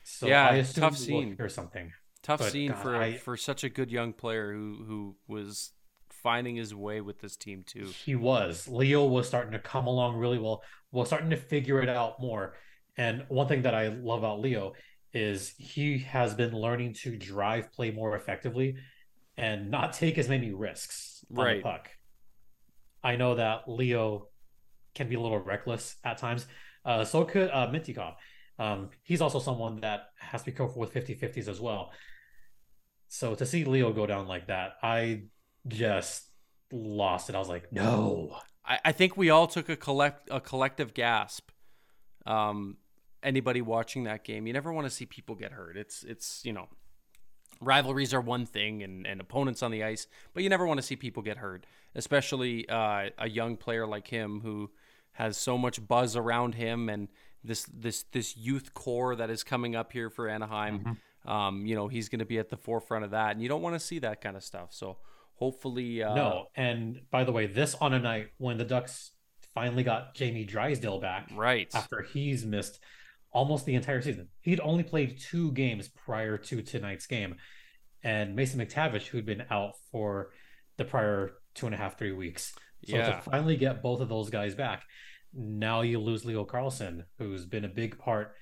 So 0.04 0.26
yeah, 0.26 0.62
tough 0.74 0.96
scene 0.96 1.36
or 1.38 1.48
something. 1.48 1.92
Tough 2.22 2.40
but 2.40 2.52
scene 2.52 2.70
God, 2.70 2.82
for 2.82 2.96
I, 2.96 3.16
for 3.16 3.36
such 3.36 3.64
a 3.64 3.68
good 3.68 3.90
young 3.90 4.12
player 4.12 4.52
who 4.52 4.84
who 4.86 5.16
was 5.26 5.72
finding 6.22 6.56
his 6.56 6.74
way 6.74 7.00
with 7.00 7.20
this 7.20 7.37
team 7.37 7.62
too. 7.66 7.87
He 8.04 8.14
was. 8.14 8.68
Leo 8.68 9.04
was 9.04 9.26
starting 9.26 9.52
to 9.52 9.59
come 9.59 9.87
along 9.87 10.16
really 10.16 10.38
well. 10.38 10.62
Was 10.92 11.09
starting 11.09 11.30
to 11.30 11.37
figure 11.37 11.83
it 11.83 11.88
out 11.88 12.20
more. 12.20 12.54
And 12.96 13.24
one 13.28 13.48
thing 13.48 13.62
that 13.62 13.74
I 13.74 13.88
love 13.88 14.20
about 14.20 14.40
Leo 14.40 14.72
is 15.12 15.54
he 15.59 15.98
has 15.98 16.35
been 16.35 16.52
learning 16.52 16.94
to 16.94 17.16
drive 17.16 17.72
play 17.72 17.90
more 17.90 18.14
effectively 18.16 18.76
and 19.37 19.70
not 19.70 19.92
take 19.92 20.18
as 20.18 20.28
many 20.28 20.52
risks 20.52 21.24
on 21.37 21.44
right. 21.44 21.56
the 21.56 21.62
puck. 21.62 21.90
I 23.02 23.16
know 23.16 23.35
that 23.37 23.62
Leo 23.66 24.28
can 24.94 25.09
be 25.09 25.14
a 25.14 25.20
little 25.20 25.38
reckless 25.38 25.96
at 26.04 26.18
times. 26.18 26.46
Uh, 26.85 27.04
so 27.04 27.24
could 27.24 27.50
uh, 27.50 27.68
Mintyukov. 27.68 28.14
Um, 28.59 28.90
he's 29.02 29.22
also 29.22 29.38
someone 29.38 29.80
that 29.80 30.09
has 30.18 30.42
to 30.42 30.50
be 30.50 30.56
careful 30.56 30.80
with 30.80 30.92
50 30.92 31.16
50s 31.16 31.48
as 31.48 31.61
well. 31.61 31.92
So 33.09 33.35
to 33.35 33.46
see 33.46 33.64
Leo 33.64 33.92
go 33.92 34.06
down 34.06 34.28
like 34.28 34.48
that, 34.48 34.74
I 34.83 35.22
just 35.68 36.25
lost 36.73 37.29
it. 37.29 37.35
I 37.35 37.38
was 37.38 37.49
like, 37.49 37.73
no. 37.73 38.37
I, 38.64 38.79
I 38.87 38.92
think 38.92 39.16
we 39.16 39.31
all 39.31 39.46
took 39.46 39.68
a 39.68 39.77
collect 39.77 40.29
a 40.31 40.40
collective 40.40 40.94
gasp. 40.94 41.51
Um, 42.27 42.77
anybody 43.23 43.61
watching 43.62 44.05
that 44.05 44.25
game, 44.25 44.46
you 44.46 44.53
never 44.53 44.73
want 44.73 44.87
to 44.87 44.90
see 44.90 45.07
people 45.07 45.35
get 45.35 45.53
hurt. 45.53 45.77
It's 45.77 46.03
it's 46.05 46.42
you 46.44 46.53
know, 46.53 46.68
rivalries 47.61 48.14
are 48.14 48.20
one 48.20 48.46
thing 48.46 48.83
and, 48.83 49.07
and 49.07 49.20
opponents 49.20 49.62
on 49.62 49.70
the 49.70 49.85
ice, 49.85 50.07
but 50.35 50.42
you 50.42 50.49
never 50.49 50.66
want 50.66 50.79
to 50.79 50.83
see 50.83 50.96
people 50.96 51.23
get 51.23 51.38
hurt, 51.38 51.66
especially 51.94 52.68
uh, 52.68 53.11
a 53.18 53.29
young 53.29 53.57
player 53.57 53.87
like 53.87 54.09
him 54.09 54.40
who 54.42 54.70
has 55.12 55.37
so 55.37 55.59
much 55.59 55.87
buzz 55.87 56.16
around 56.16 56.55
him 56.55 56.88
and 56.88 57.09
this 57.42 57.64
this 57.73 58.05
this 58.12 58.37
youth 58.37 58.75
core 58.75 59.16
that 59.16 59.31
is 59.31 59.42
coming 59.42 59.75
up 59.75 59.92
here 59.92 60.11
for 60.11 60.29
Anaheim. 60.29 60.81
Mm-hmm. 60.81 61.31
Um, 61.31 61.66
you 61.66 61.75
know, 61.75 61.88
he's 61.88 62.09
going 62.09 62.20
to 62.20 62.25
be 62.25 62.38
at 62.38 62.49
the 62.49 62.57
forefront 62.57 63.05
of 63.05 63.11
that, 63.11 63.33
and 63.33 63.42
you 63.42 63.49
don't 63.49 63.62
want 63.62 63.75
to 63.75 63.81
see 63.81 63.99
that 63.99 64.20
kind 64.20 64.37
of 64.37 64.44
stuff. 64.44 64.68
So 64.73 64.99
hopefully 65.40 66.03
uh... 66.03 66.14
no 66.14 66.46
and 66.55 67.00
by 67.11 67.24
the 67.24 67.33
way 67.33 67.46
this 67.46 67.74
on 67.81 67.92
a 67.92 67.98
night 67.98 68.29
when 68.38 68.59
the 68.59 68.64
ducks 68.64 69.11
finally 69.55 69.83
got 69.83 70.14
jamie 70.14 70.44
drysdale 70.44 71.00
back 71.00 71.29
right. 71.35 71.68
after 71.74 72.03
he's 72.03 72.44
missed 72.44 72.79
almost 73.33 73.64
the 73.64 73.74
entire 73.74 74.03
season. 74.03 74.29
He'd 74.40 74.61
only 74.61 74.83
played 74.83 75.20
two 75.20 75.53
games 75.53 75.88
prior 75.88 76.37
to 76.37 76.62
tonight's 76.62 77.07
game 77.07 77.37
and 78.03 78.35
mason 78.35 78.61
mctavish 78.61 79.07
who'd 79.07 79.26
been 79.26 79.44
out 79.50 79.74
for 79.92 80.31
the 80.79 80.85
prior 80.85 81.33
two 81.55 81.66
and 81.66 81.74
a 81.74 81.79
half 81.79 81.98
three 81.98 82.12
weeks. 82.12 82.55
So 82.87 82.96
yeah. 82.96 83.16
to 83.16 83.20
finally 83.20 83.57
get 83.57 83.83
both 83.83 84.00
of 84.00 84.09
those 84.09 84.31
guys 84.31 84.55
back 84.55 84.85
now 85.33 85.83
you 85.83 86.00
lose 86.00 86.24
leo 86.24 86.44
carlsson 86.44 87.05
who's 87.18 87.44
been 87.44 87.64
a 87.64 87.68
big 87.68 87.98
part 87.98 88.35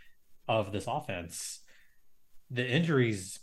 of 0.47 0.73
this 0.73 0.87
offense. 0.87 1.61
The 2.51 2.67
injuries 2.67 3.41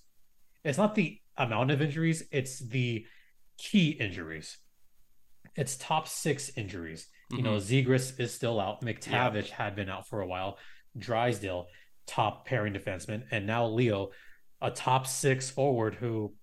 it's 0.64 0.78
not 0.78 0.96
the 0.96 1.20
amount 1.38 1.70
of 1.72 1.82
injuries 1.82 2.24
it's 2.32 2.60
the 2.60 3.06
key 3.58 3.90
injuries. 3.90 4.58
It's 5.56 5.78
top 5.78 6.08
six 6.08 6.52
injuries. 6.58 7.08
Mm-hmm. 7.32 7.38
You 7.38 7.44
know, 7.44 7.58
mm-hmm. 7.58 8.22
Is 8.22 8.34
still 8.34 8.60
out. 8.60 8.82
McTavish 8.82 9.50
yeah. 9.50 9.56
had 9.56 9.76
been 9.76 9.90
out 9.90 10.08
for 10.08 10.22
a 10.22 10.28
while. 10.28 10.58
Drysdale, 10.98 11.68
top 12.08 12.46
pairing 12.46 12.74
defenseman, 12.74 13.24
and 13.32 13.46
now 13.46 13.68
Leo, 13.68 14.12
a 14.62 14.72
top 14.72 15.08
six 15.08 15.50
forward 15.50 15.96
who 15.96 16.34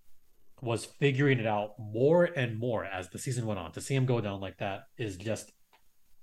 was 0.61 0.85
figuring 0.85 1.39
it 1.41 1.47
out 1.47 1.71
more 1.79 2.25
and 2.25 2.59
more 2.59 2.85
as 2.85 3.09
the 3.09 3.19
season 3.19 3.47
went 3.47 3.59
on. 3.59 3.73
To 3.73 3.81
see 3.81 3.95
him 3.95 4.07
go 4.07 4.21
down 4.21 4.41
like 4.41 4.59
that 4.59 4.85
is 4.99 5.17
just 5.17 5.53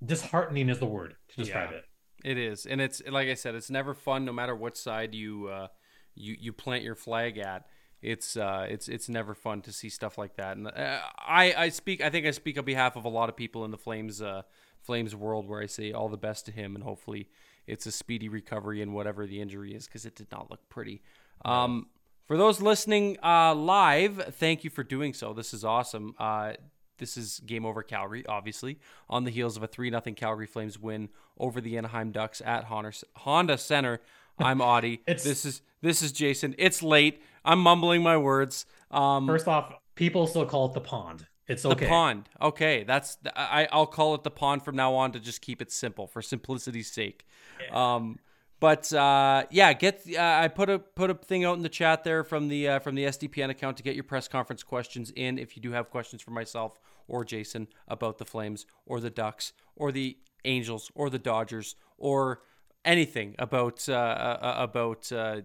disheartening 0.03 0.69
is 0.69 0.79
the 0.79 0.85
word 0.85 1.15
to 1.29 1.35
describe 1.35 1.71
yeah, 1.71 1.77
it. 1.77 1.83
It 2.23 2.37
is, 2.37 2.65
and 2.65 2.81
it's 2.81 3.01
like 3.09 3.29
I 3.29 3.33
said, 3.33 3.55
it's 3.55 3.69
never 3.69 3.93
fun, 3.93 4.25
no 4.25 4.33
matter 4.33 4.55
what 4.55 4.77
side 4.77 5.15
you 5.15 5.47
uh, 5.47 5.67
you 6.15 6.35
you 6.39 6.53
plant 6.53 6.83
your 6.83 6.95
flag 6.95 7.37
at 7.37 7.65
it's 8.01 8.37
uh, 8.37 8.65
it's 8.69 8.87
it's 8.87 9.09
never 9.09 9.33
fun 9.33 9.61
to 9.63 9.71
see 9.71 9.89
stuff 9.89 10.17
like 10.17 10.35
that. 10.35 10.57
And 10.57 10.67
uh, 10.67 10.99
I 11.17 11.53
I 11.57 11.69
speak 11.69 12.01
I 12.01 12.09
think 12.09 12.25
I 12.25 12.31
speak 12.31 12.57
on 12.57 12.65
behalf 12.65 12.95
of 12.95 13.05
a 13.05 13.09
lot 13.09 13.29
of 13.29 13.35
people 13.35 13.65
in 13.65 13.71
the 13.71 13.77
Flames 13.77 14.21
uh, 14.21 14.43
Flames 14.81 15.15
world 15.15 15.47
where 15.47 15.61
I 15.61 15.65
say 15.65 15.91
all 15.91 16.09
the 16.09 16.17
best 16.17 16.45
to 16.45 16.51
him 16.51 16.75
and 16.75 16.83
hopefully 16.83 17.29
it's 17.67 17.85
a 17.85 17.91
speedy 17.91 18.29
recovery 18.29 18.81
and 18.81 18.93
whatever 18.93 19.27
the 19.27 19.41
injury 19.41 19.75
is 19.75 19.85
because 19.85 20.05
it 20.05 20.15
did 20.15 20.31
not 20.31 20.49
look 20.49 20.67
pretty. 20.69 21.01
Um, 21.45 21.87
for 22.25 22.37
those 22.37 22.61
listening 22.61 23.17
uh, 23.23 23.53
live, 23.53 24.35
thank 24.35 24.63
you 24.63 24.69
for 24.69 24.83
doing 24.83 25.13
so. 25.13 25.33
This 25.33 25.53
is 25.53 25.63
awesome. 25.63 26.15
Uh, 26.17 26.53
this 26.97 27.17
is 27.17 27.39
game 27.45 27.65
over 27.65 27.81
Calgary, 27.81 28.25
obviously, 28.27 28.77
on 29.09 29.23
the 29.23 29.31
heels 29.31 29.57
of 29.57 29.63
a 29.63 29.67
3 29.67 29.89
0 29.89 30.01
Calgary 30.15 30.45
Flames 30.45 30.77
win 30.77 31.09
over 31.37 31.61
the 31.61 31.77
Anaheim 31.77 32.11
Ducks 32.11 32.41
at 32.45 32.65
Honda 32.65 33.57
Center. 33.57 34.01
I'm 34.39 34.59
Auddie. 34.59 34.99
this 35.07 35.45
is 35.45 35.61
this 35.81 36.01
is 36.01 36.11
Jason. 36.11 36.55
It's 36.57 36.81
late. 36.83 37.21
I'm 37.45 37.59
mumbling 37.59 38.03
my 38.03 38.17
words. 38.17 38.65
Um, 38.91 39.27
First 39.27 39.47
off, 39.47 39.73
people 39.95 40.27
still 40.27 40.45
call 40.45 40.67
it 40.67 40.73
the 40.73 40.81
pond. 40.81 41.25
It's 41.47 41.65
okay. 41.65 41.85
The 41.85 41.89
pond. 41.89 42.29
Okay, 42.41 42.83
that's 42.83 43.17
I. 43.35 43.67
I'll 43.71 43.87
call 43.87 44.15
it 44.15 44.23
the 44.23 44.31
pond 44.31 44.63
from 44.63 44.75
now 44.75 44.93
on 44.93 45.11
to 45.13 45.19
just 45.19 45.41
keep 45.41 45.61
it 45.61 45.71
simple 45.71 46.07
for 46.07 46.21
simplicity's 46.21 46.91
sake. 46.91 47.25
Yeah. 47.65 47.95
Um, 47.95 48.19
but 48.59 48.91
uh, 48.93 49.45
yeah, 49.49 49.73
get. 49.73 50.03
Uh, 50.15 50.21
I 50.21 50.47
put 50.47 50.69
a 50.69 50.79
put 50.79 51.09
a 51.09 51.15
thing 51.15 51.45
out 51.45 51.57
in 51.57 51.63
the 51.63 51.69
chat 51.69 52.03
there 52.03 52.23
from 52.23 52.49
the 52.49 52.67
uh, 52.67 52.79
from 52.79 52.95
the 52.95 53.05
SDPN 53.05 53.49
account 53.49 53.77
to 53.77 53.83
get 53.83 53.95
your 53.95 54.03
press 54.03 54.27
conference 54.27 54.63
questions 54.63 55.11
in. 55.15 55.39
If 55.39 55.55
you 55.55 55.61
do 55.61 55.71
have 55.71 55.89
questions 55.89 56.21
for 56.21 56.31
myself 56.31 56.79
or 57.07 57.25
Jason 57.25 57.67
about 57.87 58.19
the 58.19 58.25
Flames 58.25 58.65
or 58.85 58.99
the 58.99 59.09
Ducks 59.09 59.53
or 59.75 59.91
the 59.91 60.17
Angels 60.45 60.91
or 60.93 61.09
the 61.09 61.19
Dodgers 61.19 61.75
or 61.97 62.41
anything 62.85 63.35
about 63.39 63.87
uh, 63.87 63.93
uh, 63.93 64.55
about 64.57 65.11
uh, 65.11 65.41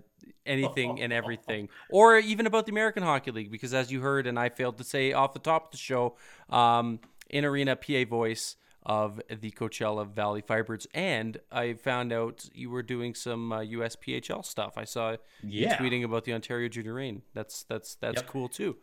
anything 0.47 1.01
and 1.03 1.13
everything, 1.13 1.69
or 1.91 2.19
even 2.19 2.47
about 2.47 2.67
the 2.67 2.73
American 2.73 3.03
Hockey 3.03 3.31
League, 3.31 3.51
because 3.51 3.75
as 3.75 3.91
you 3.91 4.01
heard, 4.01 4.27
and 4.27 4.39
I 4.39 4.49
failed 4.49 4.79
to 4.79 4.85
say 4.85 5.13
off 5.13 5.33
the 5.33 5.39
top 5.41 5.67
of 5.67 5.71
the 5.73 5.77
show, 5.77 6.17
um, 6.51 7.01
in 7.31 7.45
arena 7.45 7.77
PA 7.77 8.05
voice 8.09 8.57
of 8.87 9.21
the 9.29 9.51
Coachella 9.53 10.07
Valley 10.07 10.43
Firebirds. 10.43 10.87
And 10.95 11.39
I 11.51 11.73
found 11.75 12.13
out 12.13 12.45
you 12.53 12.71
were 12.71 12.83
doing 12.83 13.15
some 13.15 13.51
uh, 13.53 13.61
USPHL 13.61 14.45
stuff. 14.45 14.75
I 14.77 14.85
saw 14.85 15.17
you 15.43 15.67
tweeting 15.69 16.05
about 16.05 16.25
the 16.25 16.35
Ontario 16.35 16.69
Junior 16.69 16.95
Reign. 16.95 17.23
That's 17.33 17.65
that's 17.65 17.95
that's 17.97 18.17
Yep. 18.17 18.27
cool 18.27 18.49
too. 18.49 18.77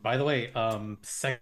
By 0.00 0.16
the 0.16 0.24
way, 0.24 0.52
um, 0.54 0.98
second 1.02 1.40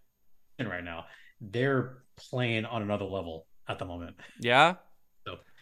right 0.61 0.85
now, 0.85 1.07
they're 1.41 1.99
playing 2.17 2.65
on 2.67 2.83
another 2.83 3.05
level 3.07 3.47
at 3.69 3.79
the 3.79 3.85
moment. 3.85 4.17
Yeah. 4.41 4.75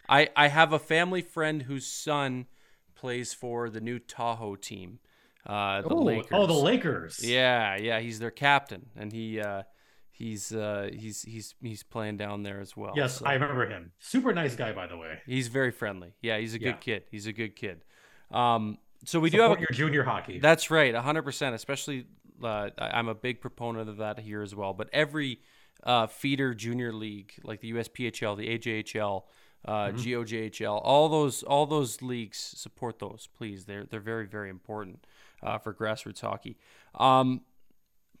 I 0.09 0.29
I 0.35 0.47
have 0.47 0.73
a 0.73 0.79
family 0.79 1.21
friend 1.21 1.63
whose 1.63 1.85
son 1.85 2.47
plays 2.95 3.33
for 3.33 3.69
the 3.69 3.79
new 3.79 3.99
Tahoe 3.99 4.55
team. 4.55 4.99
Uh, 5.45 5.81
the 5.83 5.93
Ooh, 5.93 5.99
Lakers. 6.03 6.29
Oh, 6.33 6.45
the 6.47 6.53
Lakers. 6.53 7.23
Yeah, 7.23 7.77
yeah, 7.77 7.99
he's 8.01 8.19
their 8.19 8.31
captain, 8.31 8.87
and 8.97 9.11
he 9.13 9.39
uh, 9.39 9.63
he's 10.11 10.53
uh, 10.53 10.89
he's 10.93 11.21
he's 11.21 11.55
he's 11.61 11.83
playing 11.83 12.17
down 12.17 12.43
there 12.43 12.59
as 12.59 12.75
well. 12.75 12.93
Yes, 12.95 13.19
so- 13.19 13.25
I 13.25 13.33
remember 13.33 13.65
him. 13.67 13.91
Super 13.99 14.33
nice 14.33 14.55
guy, 14.55 14.73
by 14.73 14.87
the 14.87 14.97
way. 14.97 15.19
He's 15.25 15.47
very 15.47 15.71
friendly. 15.71 16.13
Yeah, 16.21 16.37
he's 16.39 16.55
a 16.55 16.59
Yeah. 16.61 16.71
good 16.71 16.81
kid. 16.81 17.03
He's 17.09 17.25
a 17.27 17.33
good 17.33 17.55
kid. 17.55 17.83
Um, 18.31 18.77
so 19.05 19.19
we 19.21 19.29
do 19.29 19.39
have 19.41 19.59
your 19.59 19.69
junior 19.71 20.03
hockey. 20.03 20.39
that's 20.39 20.69
right, 20.69 20.93
hundred 20.93 21.23
percent. 21.23 21.55
Especially, 21.55 22.05
uh, 22.43 22.69
I'm 22.77 23.07
a 23.07 23.15
big 23.15 23.39
proponent 23.39 23.89
of 23.89 23.97
that 23.97 24.19
here 24.19 24.41
as 24.41 24.53
well. 24.53 24.73
But 24.73 24.89
every 24.91 25.39
uh, 25.83 26.07
feeder 26.07 26.53
junior 26.53 26.91
league, 26.91 27.31
like 27.43 27.61
the 27.61 27.71
USPHL, 27.71 28.35
the 28.37 28.57
AJHL, 28.57 29.23
uh, 29.65 29.87
Mm-hmm. 29.89 29.97
GOJHL, 29.97 30.79
all 30.83 31.09
those 31.09 31.43
all 31.43 31.65
those 31.65 32.01
leagues 32.01 32.37
support 32.37 32.99
those. 32.99 33.27
Please, 33.37 33.65
they're 33.65 33.85
they're 33.85 33.99
very 33.99 34.25
very 34.25 34.49
important 34.49 35.05
uh, 35.43 35.57
for 35.57 35.73
grassroots 35.73 36.21
hockey. 36.21 36.57
Um, 36.95 37.41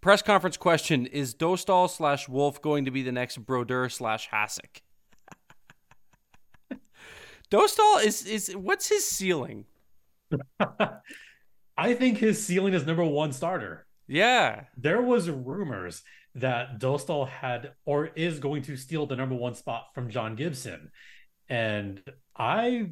press 0.01 0.21
conference 0.21 0.57
question: 0.57 1.05
Is 1.05 1.33
Dostal 1.33 1.89
slash 1.89 2.27
Wolf 2.29 2.61
going 2.61 2.85
to 2.85 2.91
be 2.91 3.03
the 3.03 3.11
next 3.11 3.37
Brodeur 3.37 3.89
slash 3.89 4.29
Hasek? 4.29 4.81
Dostal 7.51 8.03
is 8.03 8.25
is 8.25 8.55
what's 8.55 8.87
his 8.89 9.05
ceiling? 9.09 9.65
I 11.77 11.93
think 11.93 12.17
his 12.17 12.45
ceiling 12.45 12.73
is 12.73 12.85
number 12.85 13.05
one 13.05 13.31
starter. 13.31 13.85
Yeah, 14.07 14.63
There 14.75 15.01
was 15.01 15.29
rumors 15.29 16.01
that 16.35 16.79
Dostal 16.79 17.27
had 17.27 17.73
or 17.85 18.07
is 18.07 18.39
going 18.39 18.63
to 18.63 18.75
steal 18.75 19.05
the 19.05 19.15
number 19.15 19.35
one 19.35 19.53
spot 19.55 19.87
from 19.93 20.09
John 20.09 20.35
Gibson, 20.35 20.91
and 21.49 22.01
I, 22.37 22.91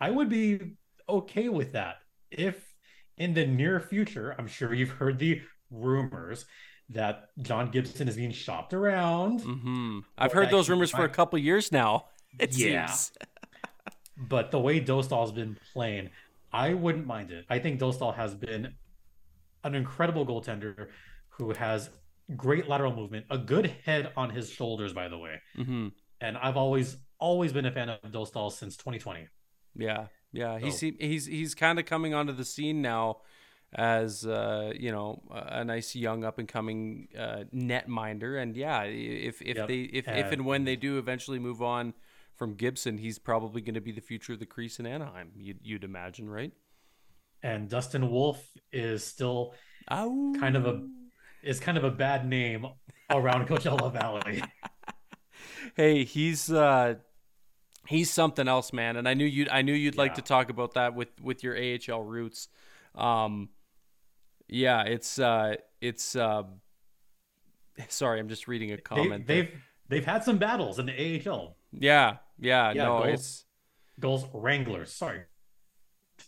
I 0.00 0.10
would 0.10 0.28
be 0.28 0.74
okay 1.08 1.48
with 1.48 1.72
that 1.72 1.96
if 2.30 2.74
in 3.16 3.34
the 3.34 3.46
near 3.46 3.80
future. 3.80 4.34
I'm 4.38 4.46
sure 4.46 4.74
you've 4.74 4.90
heard 4.90 5.18
the 5.18 5.40
rumors 5.70 6.44
that 6.90 7.28
John 7.42 7.70
Gibson 7.70 8.08
is 8.08 8.16
being 8.16 8.30
shopped 8.32 8.72
around. 8.74 9.40
hmm 9.40 10.00
I've 10.18 10.32
heard 10.32 10.50
those 10.50 10.68
rumors 10.68 10.90
for 10.90 11.04
a 11.04 11.08
couple 11.08 11.38
years 11.38 11.72
now. 11.72 12.06
It 12.38 12.52
Yeah. 12.54 12.86
seems. 12.86 13.12
But 14.18 14.50
the 14.50 14.58
way 14.58 14.80
Dostal's 14.80 15.32
been 15.32 15.58
playing, 15.72 16.10
I 16.52 16.74
wouldn't 16.74 17.06
mind 17.06 17.30
it. 17.30 17.44
I 17.50 17.58
think 17.58 17.80
Dostal 17.80 18.14
has 18.14 18.34
been 18.34 18.74
an 19.64 19.74
incredible 19.74 20.26
goaltender 20.26 20.88
who 21.30 21.52
has 21.52 21.90
great 22.36 22.68
lateral 22.68 22.94
movement, 22.94 23.26
a 23.30 23.38
good 23.38 23.66
head 23.84 24.12
on 24.16 24.30
his 24.30 24.50
shoulders, 24.50 24.92
by 24.92 25.08
the 25.08 25.18
way. 25.18 25.40
hmm 25.54 25.88
And 26.20 26.36
I've 26.38 26.56
always, 26.56 26.96
always 27.18 27.52
been 27.52 27.66
a 27.66 27.72
fan 27.72 27.88
of 27.88 28.00
Dostal 28.10 28.50
since 28.52 28.76
2020. 28.76 29.28
Yeah, 29.74 30.06
yeah. 30.32 30.58
He's 30.58 30.80
So- 30.80 30.90
he's 30.98 31.26
he's 31.26 31.54
kind 31.54 31.78
of 31.78 31.84
coming 31.86 32.14
onto 32.14 32.32
the 32.32 32.44
scene 32.44 32.82
now 32.82 33.18
as 33.74 34.24
uh, 34.26 34.72
you 34.78 34.90
know 34.92 35.22
a 35.30 35.64
nice 35.64 35.94
young 35.94 36.24
up 36.24 36.38
and 36.38 36.48
coming 36.48 37.08
uh, 37.18 37.44
net 37.52 37.88
minder. 37.88 38.38
And 38.38 38.56
yeah, 38.56 38.82
if 38.84 39.42
if 39.42 39.56
Yep. 39.56 39.68
they 39.68 39.80
if, 39.80 40.08
if 40.08 40.32
and 40.32 40.46
when 40.46 40.64
they 40.64 40.76
do 40.76 40.98
eventually 40.98 41.38
move 41.38 41.62
on 41.62 41.94
from 42.34 42.54
Gibson, 42.54 42.98
he's 42.98 43.18
probably 43.18 43.60
going 43.60 43.74
to 43.74 43.80
be 43.80 43.92
the 43.92 44.00
future 44.00 44.32
of 44.34 44.38
the 44.38 44.46
crease 44.46 44.78
in 44.78 44.86
Anaheim. 44.86 45.32
You'd, 45.36 45.58
you'd 45.62 45.84
imagine, 45.84 46.28
right? 46.28 46.52
And 47.42 47.68
Dustin 47.68 48.10
Wolf 48.10 48.42
is 48.72 49.04
still 49.04 49.54
Oh, 49.88 50.34
kind 50.40 50.56
of 50.56 50.66
a 50.66 50.86
is 51.42 51.60
kind 51.60 51.78
of 51.78 51.84
a 51.84 51.90
bad 51.90 52.26
name 52.26 52.66
around 53.10 53.46
Coachella 53.46 53.92
Valley. 53.92 54.42
hey, 55.76 56.04
he's 56.04 56.50
uh 56.50 56.94
he's 57.88 58.10
something 58.10 58.48
else, 58.48 58.72
man. 58.72 58.96
And 58.96 59.08
I 59.08 59.14
knew 59.14 59.24
you 59.26 59.46
I 59.50 59.62
knew 59.62 59.72
you'd 59.72 59.96
like 59.96 60.14
to 60.14 60.22
talk 60.22 60.50
about 60.50 60.74
that 60.74 60.94
with 60.94 61.08
with 61.22 61.42
your 61.44 61.56
AHL 61.56 62.02
roots. 62.02 62.48
Um 62.94 63.48
yeah, 64.48 64.82
it's 64.84 65.18
uh 65.18 65.56
it's 65.80 66.14
uh 66.16 66.44
sorry, 67.88 68.20
I'm 68.20 68.28
just 68.28 68.48
reading 68.48 68.72
a 68.72 68.76
They, 68.76 68.82
comment. 68.82 69.26
there. 69.26 69.42
they've 69.42 69.50
they've 69.88 70.04
had 70.06 70.24
some 70.24 70.38
battles 70.38 70.78
in 70.78 70.86
the 70.86 70.92
AHL. 71.28 71.56
yeah, 71.72 72.16
yeah, 72.38 72.72
Yeah, 72.72 72.84
no, 72.84 73.02
goals. 73.02 73.14
it's 73.14 73.44
Goals 73.98 74.26
Wranglers, 74.34 74.92
sorry, 74.92 75.22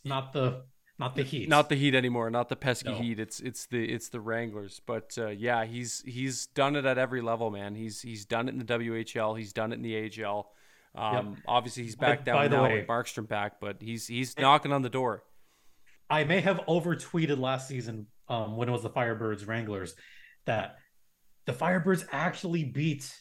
not 0.05 0.33
the 0.33 0.63
not 0.99 1.15
the 1.15 1.23
Heat. 1.23 1.49
not 1.49 1.69
the 1.69 1.75
Heat 1.77 1.95
anymore, 1.95 2.29
not 2.31 2.49
the 2.49 2.57
pesky 2.57 2.89
No. 2.91 2.97
Heat. 2.97 3.21
It's 3.21 3.41
it's 3.41 3.67
the 3.67 3.85
it's 3.93 4.09
the 4.09 4.21
Wranglers. 4.21 4.81
But 4.85 5.17
uh, 5.19 5.29
yeah, 5.29 5.65
he's 5.65 6.03
he's 6.07 6.47
done 6.47 6.75
it 6.77 6.85
at 6.87 6.99
every 6.99 7.21
level, 7.21 7.51
man. 7.51 7.75
He's 7.75 8.01
he's 8.01 8.25
done 8.25 8.49
it 8.49 8.53
in 8.53 8.59
the 8.59 8.65
WHL. 8.65 9.39
He's 9.39 9.53
done 9.53 9.73
it 9.73 9.77
in 9.77 9.83
the 9.83 10.25
AHL. 10.25 10.51
Um, 10.99 11.37
Obviously, 11.47 11.85
he's 11.85 11.97
By- 11.97 12.07
back 12.09 12.25
down 12.25 12.37
by 12.37 12.49
the 12.49 12.57
now 12.57 12.63
way- 12.65 12.79
with 12.81 12.87
Markstrom 12.89 13.29
back, 13.29 13.61
but 13.61 13.77
he's 13.81 14.07
he's 14.07 14.37
knocking 14.39 14.73
on 14.73 14.83
the 14.83 14.91
door. 14.91 15.23
I 16.11 16.25
may 16.25 16.41
have 16.41 16.61
over 16.67 16.97
tweeted 16.97 17.39
last 17.39 17.69
season 17.69 18.07
um, 18.29 18.57
when 18.57 18.69
it 18.69 18.73
was 18.73 18.83
the 18.83 18.91
Firebirds 18.91 19.47
Wranglers 19.47 19.95
that 20.47 20.77
the 21.45 21.53
Firebirds 21.53 22.07
actually 22.13 22.65
beat 22.65 23.15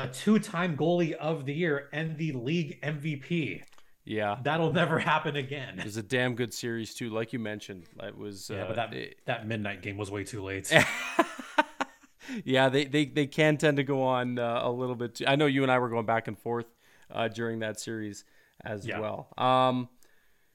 a 0.00 0.08
two-time 0.08 0.76
goalie 0.76 1.12
of 1.12 1.46
the 1.46 1.54
year 1.54 1.88
and 1.92 2.18
the 2.18 2.32
league 2.32 2.80
MVP. 2.82 3.62
Yeah, 4.04 4.38
That'll 4.42 4.72
never 4.72 4.98
happen 4.98 5.34
again. 5.36 5.78
it 5.80 5.84
was 5.84 5.96
a 5.96 6.02
damn 6.02 6.34
good 6.34 6.52
series 6.54 6.94
too, 6.94 7.10
like 7.10 7.32
you 7.32 7.38
mentioned. 7.38 7.84
It 8.02 8.16
was. 8.16 8.50
Yeah, 8.52 8.62
uh, 8.64 8.66
but 8.68 8.76
that 8.76 8.94
it- 8.94 9.16
that 9.26 9.46
midnight 9.46 9.82
game 9.82 9.96
was 9.96 10.10
way 10.10 10.22
too 10.24 10.42
late. 10.44 10.72
yeah, 12.44 12.68
they, 12.68 12.84
they 12.84 13.04
they 13.06 13.26
can 13.26 13.56
tend 13.56 13.76
to 13.76 13.84
go 13.84 14.02
on 14.02 14.38
uh, 14.38 14.60
a 14.62 14.70
little 14.70 14.94
bit. 14.96 15.16
Too. 15.16 15.24
I 15.26 15.36
know 15.36 15.46
you 15.46 15.62
and 15.62 15.70
I 15.72 15.78
were 15.78 15.88
going 15.88 16.06
back 16.06 16.28
and 16.28 16.38
forth 16.38 16.66
uh, 17.10 17.28
during 17.28 17.60
that 17.60 17.78
series 17.80 18.24
as 18.64 18.86
Yeah. 18.86 19.00
well. 19.00 19.28
Um, 19.38 19.88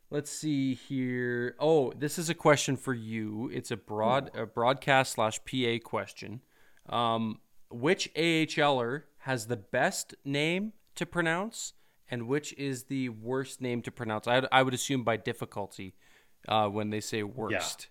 let's 0.10 0.32
see 0.32 0.74
here. 0.74 1.56
Oh, 1.60 1.92
this 1.94 2.18
is 2.20 2.30
a 2.30 2.36
question 2.36 2.78
for 2.78 2.94
you. 2.94 3.50
It's 3.54 3.72
a 3.72 3.78
broad 3.78 4.32
a 4.36 4.46
broadcast 4.46 5.14
slash 5.14 5.40
PA 5.46 5.78
question. 5.84 6.42
Um, 6.90 7.40
which 7.70 8.14
AHLer 8.16 9.04
has 9.20 9.48
the 9.48 9.56
best 9.56 10.14
name 10.26 10.74
to 10.96 11.06
pronounce, 11.06 11.74
and 12.10 12.28
which 12.28 12.54
is 12.54 12.86
the 12.86 13.10
worst 13.10 13.62
name 13.62 13.82
to 13.84 13.92
pronounce? 13.92 14.28
I, 14.28 14.46
I 14.52 14.64
would 14.64 14.74
assume 14.74 15.04
by 15.04 15.16
difficulty 15.18 15.96
uh, 16.50 16.68
when 16.68 16.90
they 16.90 17.00
say 17.00 17.24
worst. 17.24 17.88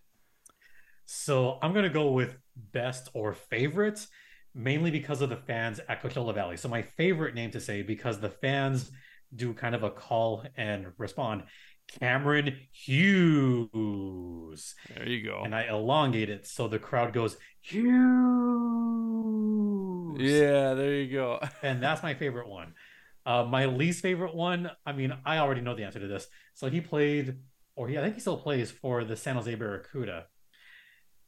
So 1.06 1.58
I'm 1.62 1.72
gonna 1.72 1.88
go 1.88 2.12
with 2.12 2.36
best 2.56 3.08
or 3.14 3.32
favorite, 3.32 4.06
mainly 4.54 4.90
because 4.90 5.20
of 5.22 5.30
the 5.30 5.36
fans 5.36 5.80
at 5.88 6.02
Coachella 6.02 6.34
Valley. 6.34 6.56
So 6.56 6.68
my 6.68 6.82
favorite 6.82 7.34
name 7.34 7.50
to 7.52 7.60
say 7.60 7.82
because 7.82 8.20
the 8.20 8.30
fans 8.30 8.90
do 9.34 9.54
kind 9.54 9.74
of 9.74 9.82
a 9.82 9.90
call 9.90 10.44
and 10.56 10.88
respond. 10.98 11.44
Cameron 12.00 12.56
Hughes, 12.72 13.68
There 14.94 15.08
you 15.08 15.24
go. 15.24 15.42
and 15.44 15.54
I 15.54 15.66
elongate 15.68 16.30
it 16.30 16.46
so 16.46 16.68
the 16.68 16.78
crowd 16.78 17.12
goes 17.12 17.36
Hughes. 17.60 17.90
Yeah, 20.20 20.74
there 20.74 20.94
you 20.94 21.12
go. 21.12 21.40
and 21.62 21.82
that's 21.82 22.02
my 22.02 22.14
favorite 22.14 22.48
one. 22.48 22.74
Uh, 23.26 23.44
my 23.44 23.66
least 23.66 24.02
favorite 24.02 24.34
one, 24.34 24.70
I 24.86 24.92
mean, 24.92 25.12
I 25.24 25.38
already 25.38 25.60
know 25.60 25.74
the 25.74 25.84
answer 25.84 26.00
to 26.00 26.06
this. 26.08 26.26
So 26.54 26.70
he 26.70 26.80
played, 26.80 27.36
or 27.76 27.88
he, 27.88 27.98
I 27.98 28.02
think 28.02 28.14
he 28.14 28.20
still 28.20 28.38
plays 28.38 28.70
for 28.70 29.04
the 29.04 29.16
San 29.16 29.36
Jose 29.36 29.54
Barracuda. 29.54 30.26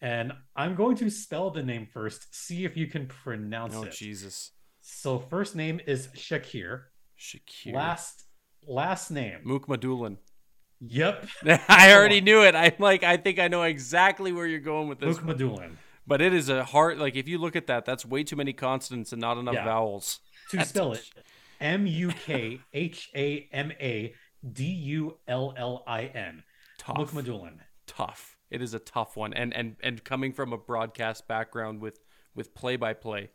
And 0.03 0.33
I'm 0.57 0.75
going 0.75 0.97
to 0.97 1.09
spell 1.09 1.51
the 1.51 1.63
name 1.63 1.87
first, 1.87 2.35
see 2.35 2.65
if 2.65 2.77
you 2.77 2.89
can 2.89 3.07
pronounce 3.07 3.75
Oh 3.77 3.85
it. 3.85 3.89
Oh 3.89 3.91
Jesus, 3.91 4.51
So 4.81 5.19
first 5.21 5.55
name 5.55 5.81
is 5.87 6.09
Shakir. 6.17 6.83
Shakir. 7.19 7.73
Last 7.73 8.25
last 8.67 9.11
name. 9.11 9.39
Mukhamadullin. 9.47 10.17
Yep. 10.81 11.27
I 11.69 11.95
already 11.95 12.21
knew 12.21 12.43
it. 12.43 12.57
I'm 12.57 12.73
like, 12.81 13.05
I 13.05 13.17
think 13.17 13.39
I 13.39 13.47
know 13.47 13.63
exactly 13.63 14.33
where 14.33 14.47
you're 14.47 14.59
going 14.59 14.89
with 14.89 14.99
this. 14.99 15.17
Mukhamadullin. 15.17 15.77
But 16.05 16.21
it 16.21 16.35
is 16.35 16.49
a 16.49 16.65
hard. 16.65 16.99
Like, 16.99 17.15
if 17.15 17.29
you 17.29 17.39
look 17.39 17.55
at 17.55 17.69
that, 17.69 17.85
that's 17.85 18.05
way 18.05 18.25
too 18.25 18.35
many 18.35 18.53
consonants 18.53 19.13
and 19.13 19.21
not 19.21 19.39
enough 19.39 19.55
Yeah. 19.55 19.65
vowels. 19.65 20.19
To 20.51 20.65
spell 20.65 20.93
it, 20.93 21.09
M 21.61 21.87
U 21.87 22.09
K 22.27 22.59
H 22.75 23.09
A 23.15 23.49
M 23.53 23.71
A 23.81 24.13
D 24.53 24.65
U 24.65 25.17
L 25.29 25.55
L 25.57 25.85
I 25.87 26.07
N. 26.07 26.43
Tough. 26.77 26.97
Mukhamadullin. 26.97 27.59
tough. 27.87 28.32
It 28.53 28.61
is 28.61 28.75
a 28.75 28.79
tough 28.79 29.17
one, 29.17 29.33
and 29.33 29.55
and 29.55 29.77
and 29.83 30.05
coming 30.05 30.33
from 30.33 30.53
a 30.53 30.59
broadcast 30.59 31.27
background 31.27 31.81
with 31.81 32.01
with 32.35 32.55
play 32.55 32.77
by 32.77 32.93
play, 32.93 33.31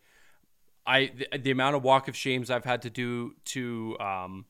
I 0.86 1.12
the, 1.32 1.38
the 1.40 1.52
amount 1.52 1.76
of 1.76 1.84
walk 1.84 2.08
of 2.08 2.16
shames 2.16 2.52
I've 2.52 2.66
had 2.66 2.84
to 2.84 2.92
do 2.92 3.34
to 3.46 3.98
um, 4.00 4.46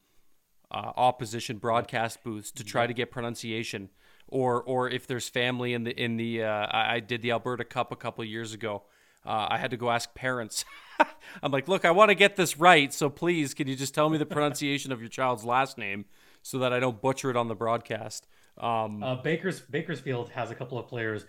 uh, 0.70 0.92
opposition 0.98 1.58
broadcast 1.58 2.22
booths 2.22 2.52
to 2.52 2.66
try 2.66 2.86
to 2.86 2.94
get 2.94 3.12
pronunciation, 3.12 3.90
or 4.28 4.62
or 4.62 4.90
if 4.90 5.08
there's 5.08 5.30
family 5.30 5.74
in 5.74 5.86
the 5.86 5.92
in 5.92 6.18
the 6.18 6.44
uh, 6.44 6.68
I, 6.70 7.00
did 7.00 7.22
the 7.22 7.32
Alberta 7.32 7.64
Cup 7.64 7.94
a 7.94 7.96
couple 7.96 8.24
of 8.24 8.30
years 8.30 8.54
ago. 8.54 8.84
uh, 9.26 9.48
I 9.50 9.58
had 9.58 9.72
to 9.72 9.78
go 9.78 9.90
ask 9.90 10.14
parents. 10.14 10.66
I'm 11.44 11.52
like, 11.52 11.70
look, 11.70 11.86
I 11.86 11.92
want 11.92 12.10
to 12.10 12.16
get 12.16 12.36
this 12.36 12.58
right, 12.58 12.94
so 12.94 13.10
please, 13.10 13.54
can 13.54 13.68
you 13.68 13.76
just 13.76 13.96
tell 13.96 14.10
me 14.10 14.18
the 14.18 14.26
pronunciation 14.26 14.92
of 14.92 15.00
your 15.00 15.10
child's 15.10 15.46
last 15.46 15.78
name 15.78 16.06
so 16.42 16.60
that 16.60 16.74
I 16.74 16.80
don't 16.80 17.02
butcher 17.02 17.30
it 17.30 17.38
on 17.38 17.48
the 17.48 17.56
broadcast? 17.56 18.28
Um, 18.60 19.04
uh, 19.04 19.16
Baker's 19.16 19.60
Bakersfield 19.60 20.30
has 20.30 20.52
a 20.52 20.56
couple 20.56 20.78
of 20.78 20.88
players 20.88 21.26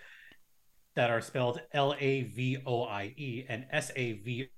that 0.94 1.10
are 1.10 1.20
spelled 1.20 1.60
L 1.72 1.94
A 1.98 2.22
V 2.22 2.58
O 2.66 2.84
I 2.84 3.14
E 3.16 3.44
and 3.48 3.66
S 3.70 3.90
A 3.94 4.12
V, 4.12 4.48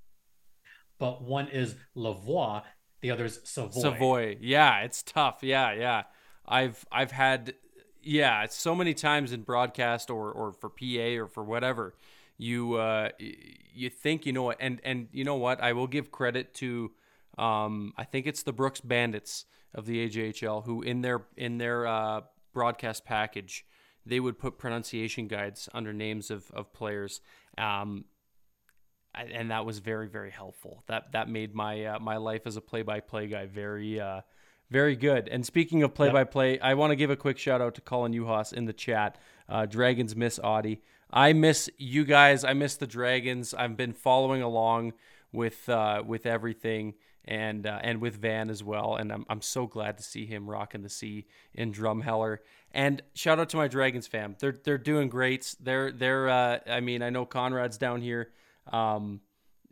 but 0.98 1.22
one 1.22 1.48
is 1.48 1.74
Lavoie, 1.96 2.62
the 3.00 3.10
other 3.10 3.24
is 3.24 3.40
Savoie. 3.44 3.80
Savoie, 3.80 4.36
yeah, 4.40 4.80
it's 4.80 5.02
tough. 5.02 5.38
Yeah, 5.42 5.72
yeah. 5.72 6.02
I've 6.46 6.84
I've 6.90 7.12
had 7.12 7.54
yeah, 8.02 8.46
so 8.48 8.74
many 8.74 8.94
times 8.94 9.32
in 9.32 9.42
broadcast 9.42 10.10
or 10.10 10.30
or 10.32 10.52
for 10.52 10.68
PA 10.68 11.20
or 11.22 11.26
for 11.26 11.44
whatever, 11.44 11.94
you 12.38 12.74
uh, 12.74 13.10
you 13.18 13.90
think 13.90 14.26
you 14.26 14.32
know 14.32 14.50
it, 14.50 14.58
and 14.60 14.80
and 14.84 15.08
you 15.12 15.24
know 15.24 15.36
what? 15.36 15.60
I 15.62 15.72
will 15.72 15.86
give 15.86 16.10
credit 16.10 16.54
to, 16.54 16.90
um, 17.38 17.92
I 17.96 18.04
think 18.04 18.26
it's 18.26 18.42
the 18.42 18.52
Brooks 18.52 18.80
Bandits 18.80 19.44
of 19.74 19.86
the 19.86 20.08
AJHL 20.08 20.64
who 20.64 20.82
in 20.82 21.02
their 21.02 21.22
in 21.36 21.58
their 21.58 21.86
uh, 21.86 22.22
broadcast 22.52 23.04
package 23.04 23.64
they 24.06 24.20
would 24.20 24.38
put 24.38 24.58
pronunciation 24.58 25.28
guides 25.28 25.68
under 25.72 25.92
names 25.92 26.30
of 26.30 26.50
of 26.52 26.72
players. 26.72 27.20
Um, 27.58 28.04
and 29.14 29.50
that 29.50 29.66
was 29.66 29.80
very 29.80 30.08
very 30.08 30.30
helpful. 30.30 30.84
That 30.86 31.12
that 31.12 31.28
made 31.28 31.54
my 31.54 31.84
uh, 31.84 31.98
my 31.98 32.16
life 32.16 32.42
as 32.46 32.56
a 32.56 32.60
play 32.60 32.82
by 32.82 33.00
play 33.00 33.26
guy 33.26 33.46
very 33.46 34.00
uh, 34.00 34.20
very 34.70 34.96
good. 34.96 35.28
And 35.28 35.44
speaking 35.44 35.82
of 35.82 35.94
play 35.94 36.10
by 36.10 36.24
play, 36.24 36.60
I 36.60 36.74
want 36.74 36.92
to 36.92 36.96
give 36.96 37.10
a 37.10 37.16
quick 37.16 37.38
shout 37.38 37.60
out 37.60 37.74
to 37.74 37.80
Colin 37.80 38.12
Uhas 38.12 38.52
in 38.52 38.66
the 38.66 38.72
chat. 38.72 39.18
Uh, 39.48 39.66
Dragons 39.66 40.14
miss 40.14 40.38
Auddie. 40.38 40.78
I 41.12 41.32
miss 41.32 41.68
you 41.76 42.04
guys. 42.04 42.44
I 42.44 42.52
miss 42.52 42.76
the 42.76 42.86
Dragons. 42.86 43.52
I've 43.52 43.76
been 43.76 43.92
following 43.92 44.42
along 44.42 44.92
with 45.32 45.68
uh, 45.68 46.04
with 46.06 46.24
everything 46.24 46.94
and 47.24 47.66
uh, 47.66 47.78
and 47.82 48.00
with 48.00 48.16
Van 48.16 48.50
as 48.50 48.62
well. 48.62 48.96
And 48.96 49.12
I'm 49.12 49.24
I'm 49.28 49.42
so 49.42 49.66
glad 49.66 49.98
to 49.98 50.02
see 50.02 50.26
him 50.26 50.48
rocking 50.48 50.82
the 50.82 50.88
C 50.88 51.26
in 51.54 51.72
Drumheller. 51.72 52.38
And 52.72 53.02
shout 53.14 53.38
out 53.38 53.48
to 53.50 53.56
my 53.56 53.68
Dragons 53.68 54.06
fam. 54.06 54.36
They're 54.38 54.56
they're 54.64 54.78
doing 54.78 55.08
great. 55.08 55.54
They're 55.60 55.92
they're. 55.92 56.28
Uh, 56.28 56.58
I 56.68 56.80
mean, 56.80 57.02
I 57.02 57.10
know 57.10 57.26
Conrad's 57.26 57.78
down 57.78 58.00
here. 58.00 58.30
Um, 58.72 59.20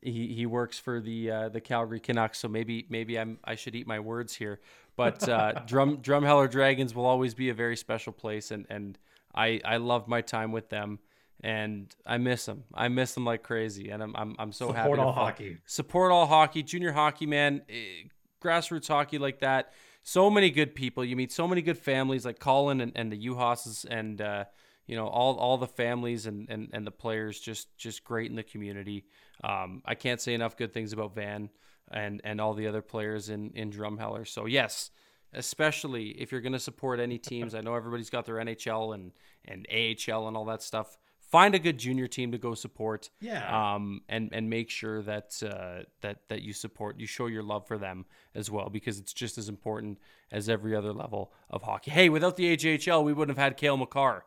he 0.03 0.29
he 0.35 0.47
works 0.47 0.79
for 0.79 1.01
the 1.01 1.31
uh, 1.31 1.49
the 1.49 1.61
Calgary 1.61 2.01
Canucks, 2.01 2.39
so 2.39 2.49
maybe 2.49 2.87
maybe 2.89 3.19
I'm 3.19 3.39
I 3.45 3.55
should 3.55 3.75
eat 3.75 3.87
my 3.87 4.01
words 4.01 4.35
here. 4.35 4.61
But 4.97 5.29
uh, 5.29 5.53
Drum 5.67 5.99
Drumheller 5.99 6.51
Dragons 6.51 6.95
will 6.95 7.07
always 7.07 7.35
be 7.35 7.49
a 7.49 7.55
very 7.55 7.77
special 7.77 8.13
place, 8.13 8.51
and 8.51 8.67
and 8.69 8.99
I 9.35 9.61
I 9.65 9.77
love 9.79 10.09
my 10.09 10.21
time 10.21 10.53
with 10.53 10.69
them, 10.69 10.99
and 11.43 11.95
I 12.05 12.19
miss 12.19 12.47
them. 12.47 12.65
I 12.75 12.89
miss 12.89 13.15
them 13.15 13.25
like 13.25 13.43
crazy, 13.43 13.91
and 13.91 14.03
I'm 14.03 14.15
I'm, 14.17 14.35
I'm 14.39 14.53
so 14.53 14.69
Support 14.69 14.77
happy. 14.77 15.01
all 15.01 15.13
to 15.15 15.21
hockey. 15.21 15.59
Support 15.67 16.13
all 16.13 16.27
hockey, 16.27 16.63
junior 16.63 16.93
hockey, 16.93 17.27
man, 17.27 17.63
eh, 17.69 18.09
grassroots 18.43 18.89
hockey 18.89 19.19
like 19.19 19.41
that. 19.41 19.73
So 20.03 20.31
many 20.31 20.51
good 20.51 20.75
people. 20.75 21.05
You 21.05 21.17
meet 21.17 21.33
so 21.33 21.47
many 21.47 21.61
good 21.63 21.79
families 21.79 22.25
like 22.25 22.39
Colin 22.39 22.81
and, 22.81 22.93
and 22.95 23.13
the 23.13 23.27
Uhasses 23.29 23.85
and 23.89 24.21
uh, 24.21 24.45
you 24.87 24.97
know 24.97 25.07
all 25.07 25.37
all 25.37 25.59
the 25.59 25.67
families 25.67 26.27
and, 26.27 26.49
and 26.49 26.71
and 26.73 26.87
the 26.87 26.91
players 26.91 27.39
just 27.39 27.77
just 27.77 28.05
great 28.05 28.31
in 28.31 28.37
the 28.37 28.43
community. 28.43 29.05
Um, 29.45 29.83
I 29.85 29.95
can't 29.95 30.21
say 30.21 30.35
enough 30.35 30.57
good 30.57 30.73
things 30.73 30.93
about 30.93 31.15
Van 31.15 31.51
and 31.91 32.21
and 32.25 32.41
all 32.41 32.55
the 32.55 32.67
other 32.67 32.83
players 32.83 33.29
in 33.29 33.53
in 33.55 33.71
Drumheller. 33.71 34.27
So 34.27 34.47
yes, 34.47 34.91
especially 35.33 36.09
if 36.21 36.33
you're 36.33 36.41
going 36.41 36.53
to 36.53 36.59
support 36.59 37.01
any 37.01 37.19
teams. 37.19 37.55
I 37.55 37.61
know 37.61 37.75
everybody's 37.75 38.11
got 38.11 38.27
their 38.27 38.37
NHL 38.37 38.95
and 38.95 39.13
and 39.45 39.67
AHL 39.71 40.27
and 40.29 40.37
all 40.37 40.47
that 40.47 40.63
stuff. 40.63 40.97
Find 41.31 41.55
a 41.55 41.59
good 41.59 41.79
junior 41.79 42.07
team 42.07 42.33
to 42.33 42.39
go 42.39 42.55
support. 42.55 43.11
Yeah. 43.21 43.75
Um, 43.75 44.01
and 44.09 44.31
and 44.33 44.49
make 44.49 44.71
sure 44.71 45.03
that 45.03 45.41
uh, 45.43 45.85
that 46.01 46.21
that 46.29 46.43
you 46.43 46.53
support, 46.53 46.99
you 46.99 47.07
show 47.07 47.27
your 47.27 47.43
love 47.43 47.67
for 47.67 47.77
them 47.77 48.07
as 48.35 48.51
well, 48.51 48.71
because 48.71 48.99
it's 48.99 49.13
just 49.13 49.37
as 49.37 49.49
important 49.49 49.99
as 50.33 50.49
every 50.49 50.75
other 50.75 50.93
level 50.93 51.33
of 51.51 51.63
hockey. 51.63 51.91
Hey, 51.91 52.09
without 52.09 52.37
the 52.37 52.57
AJHL, 52.57 53.05
we 53.05 53.13
wouldn't 53.13 53.37
have 53.37 53.45
had 53.45 53.57
Cale 53.57 53.77
Makar. 53.77 54.25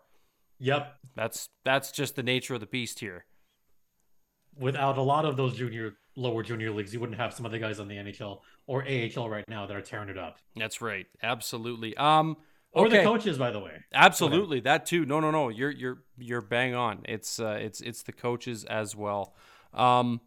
Yep. 0.59 0.95
That's 1.15 1.49
that's 1.65 1.91
just 1.91 2.15
the 2.15 2.23
nature 2.23 2.53
of 2.53 2.59
the 2.59 2.67
beast 2.67 2.99
here. 2.99 3.25
Without 4.59 4.97
a 4.97 5.01
lot 5.01 5.25
of 5.25 5.37
those 5.37 5.55
junior, 5.55 5.95
lower 6.15 6.43
junior 6.43 6.69
leagues, 6.71 6.93
you 6.93 6.99
wouldn't 6.99 7.19
have 7.19 7.33
some 7.33 7.45
of 7.47 7.51
the 7.51 7.57
guys 7.57 7.79
on 7.79 7.87
the 7.87 7.95
NHL 7.95 8.41
or 8.67 8.83
AHL 8.83 9.27
right 9.27 9.45
now 9.47 9.65
that 9.65 9.75
are 9.75 9.81
tearing 9.81 10.09
it 10.09 10.19
up. 10.19 10.37
That's 10.55 10.81
right. 10.81 11.07
Absolutely. 11.23 11.97
Um 11.97 12.37
Or 12.73 12.87
the 12.89 13.03
coaches, 13.03 13.37
by 13.37 13.51
the 13.51 13.59
way. 13.59 13.83
Absolutely, 13.93 14.61
that 14.61 14.85
too. 14.85 15.05
No, 15.05 15.19
no, 15.19 15.29
no. 15.31 15.49
You're 15.49 15.71
you're 15.71 16.03
you're 16.17 16.41
bang 16.41 16.73
on. 16.73 17.01
It's 17.05 17.39
uh, 17.39 17.57
it's 17.61 17.81
it's 17.81 18.03
the 18.03 18.13
coaches 18.13 18.63
as 18.65 18.95
well. 18.95 19.33
Um, 19.73 20.21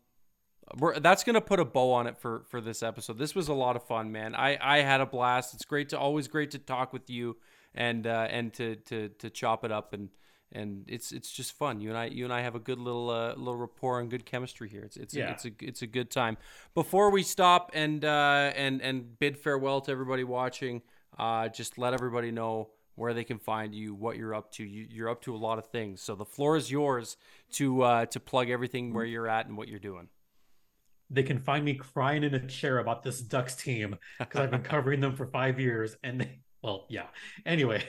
we're, 0.79 0.99
that's 0.99 1.25
gonna 1.25 1.41
put 1.41 1.61
a 1.61 1.65
bow 1.65 1.93
on 1.93 2.07
it 2.07 2.19
for 2.19 2.45
for 2.51 2.61
this 2.61 2.83
episode. 2.83 3.19
This 3.19 3.35
was 3.35 3.49
a 3.49 3.55
lot 3.55 3.77
of 3.77 3.85
fun, 3.87 4.13
man. 4.13 4.35
I 4.35 4.59
I 4.61 4.79
had 4.83 5.01
a 5.01 5.07
blast. 5.07 5.55
It's 5.55 5.65
great 5.65 5.89
to 5.91 5.99
always 5.99 6.29
great 6.29 6.51
to 6.53 6.59
talk 6.59 6.93
with 6.93 7.09
you 7.09 7.37
and 7.75 8.07
uh, 8.07 8.27
and 8.31 8.53
to 8.55 8.77
to 8.77 9.09
to 9.11 9.31
chop 9.31 9.65
it 9.65 9.73
up 9.73 9.93
and 9.95 10.11
and 10.53 10.85
it's 10.87 11.13
it's 11.13 11.33
just 11.33 11.53
fun. 11.53 11.81
You 11.81 11.89
and 11.91 11.99
I 11.99 12.07
you 12.07 12.25
and 12.25 12.33
I 12.33 12.43
have 12.43 12.55
a 12.55 12.61
good 12.61 12.79
little 12.79 13.09
uh, 13.11 13.35
little 13.37 13.57
rapport 13.57 14.01
and 14.01 14.11
good 14.11 14.25
chemistry 14.27 14.69
here. 14.69 14.83
It's 14.83 14.97
it's 14.97 15.15
Yeah. 15.15 15.29
a, 15.29 15.33
it's 15.33 15.45
a 15.47 15.51
it's 15.61 15.83
a 15.83 15.87
good 15.87 16.11
time. 16.11 16.37
Before 16.75 17.11
we 17.11 17.23
stop 17.23 17.71
and 17.75 18.05
uh, 18.05 18.53
and 18.55 18.81
and 18.83 19.19
bid 19.19 19.37
farewell 19.39 19.81
to 19.83 19.91
everybody 19.93 20.25
watching, 20.25 20.83
uh, 21.19 21.49
just 21.49 21.79
let 21.79 21.95
everybody 21.95 22.31
know 22.31 22.71
where 22.97 23.13
they 23.15 23.25
can 23.25 23.39
find 23.39 23.75
you, 23.75 23.95
what 23.95 24.17
you're 24.17 24.35
up 24.35 24.53
to. 24.53 24.65
You, 24.65 24.87
you're 24.91 25.09
up 25.09 25.23
to 25.23 25.35
a 25.35 25.39
lot 25.39 25.59
of 25.59 25.67
things, 25.67 26.01
so 26.01 26.15
the 26.15 26.25
floor 26.25 26.57
is 26.57 26.71
yours 26.71 27.17
to 27.53 27.83
uh, 27.83 28.07
to 28.07 28.21
plug 28.21 28.51
everything 28.51 28.93
where 28.93 29.05
you're 29.05 29.29
at 29.29 29.47
and 29.47 29.57
what 29.57 29.69
you're 29.69 29.79
doing. 29.79 30.09
They 31.11 31.23
can 31.23 31.39
find 31.39 31.65
me 31.65 31.75
crying 31.75 32.25
in 32.25 32.35
a 32.35 32.47
chair 32.47 32.79
about 32.79 33.03
this 33.03 33.21
Ducks 33.21 33.55
team 33.55 33.97
because 34.19 34.41
I've 34.41 34.51
been 34.51 34.63
covering 34.75 35.01
them 35.01 35.15
for 35.15 35.27
five 35.27 35.61
years. 35.61 35.97
And 36.03 36.23
they, 36.23 36.41
well, 36.63 36.87
yeah. 36.89 37.07
Anyway, 37.45 37.85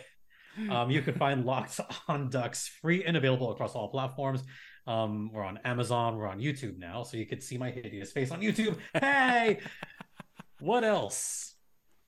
um, 0.70 0.92
you 0.92 1.02
can 1.02 1.16
find 1.16 1.46
Locked 1.46 1.80
on 2.08 2.30
Ducks 2.30 2.68
free 2.68 3.04
and 3.04 3.16
available 3.16 3.52
across 3.52 3.74
all 3.74 3.88
platforms. 3.88 4.44
Um, 4.88 5.32
we're 5.34 5.44
on 5.44 5.60
Amazon, 5.66 6.18
we're 6.18 6.28
on 6.28 6.40
YouTube 6.40 6.78
now, 6.78 7.04
so 7.04 7.18
you 7.18 7.26
can 7.26 7.42
see 7.42 7.58
my 7.58 7.72
hideous 7.72 8.12
face 8.12 8.30
on 8.30 8.42
YouTube. 8.42 8.78
Hey, 8.94 9.60
what 10.60 10.84
else? 10.84 11.55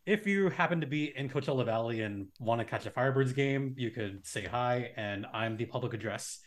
If 0.07 0.25
you 0.25 0.49
happen 0.49 0.79
to 0.79 0.87
be 0.87 1.11
in 1.17 1.27
Coachella 1.27 1.65
Valley 1.65 2.01
and 2.01 2.27
want 2.39 2.59
to 2.61 2.65
catch 2.65 2.85
a 2.85 2.89
Firebirds 2.89 3.35
game, 3.35 3.75
you 3.77 3.91
could 3.91 4.25
say 4.25 4.45
hi, 4.45 4.91
and 4.95 5.25
I'm 5.33 5.57
the 5.57 5.65
public 5.65 5.93
address 5.93 6.39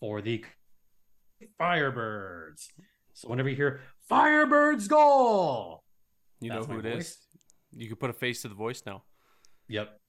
for 0.00 0.20
the 0.20 0.44
Firebirds. 1.60 2.66
So 3.12 3.28
whenever 3.28 3.48
you 3.48 3.54
hear 3.56 3.80
Firebirds 4.10 4.88
goal, 4.88 5.84
You 6.40 6.50
know 6.50 6.64
who 6.64 6.80
it 6.80 6.82
voice. 6.82 7.08
is. 7.10 7.18
You 7.70 7.86
can 7.86 7.96
put 7.96 8.10
a 8.10 8.14
face 8.14 8.42
to 8.42 8.48
the 8.48 8.54
voice 8.56 8.82
now. 8.84 9.04
yep, 9.68 10.00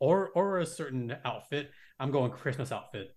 or 0.00 0.30
or 0.30 0.60
a 0.60 0.66
certain 0.66 1.14
outfit. 1.26 1.70
I'm 2.00 2.10
going 2.10 2.30
Christmas 2.32 2.72
outfit 2.72 3.14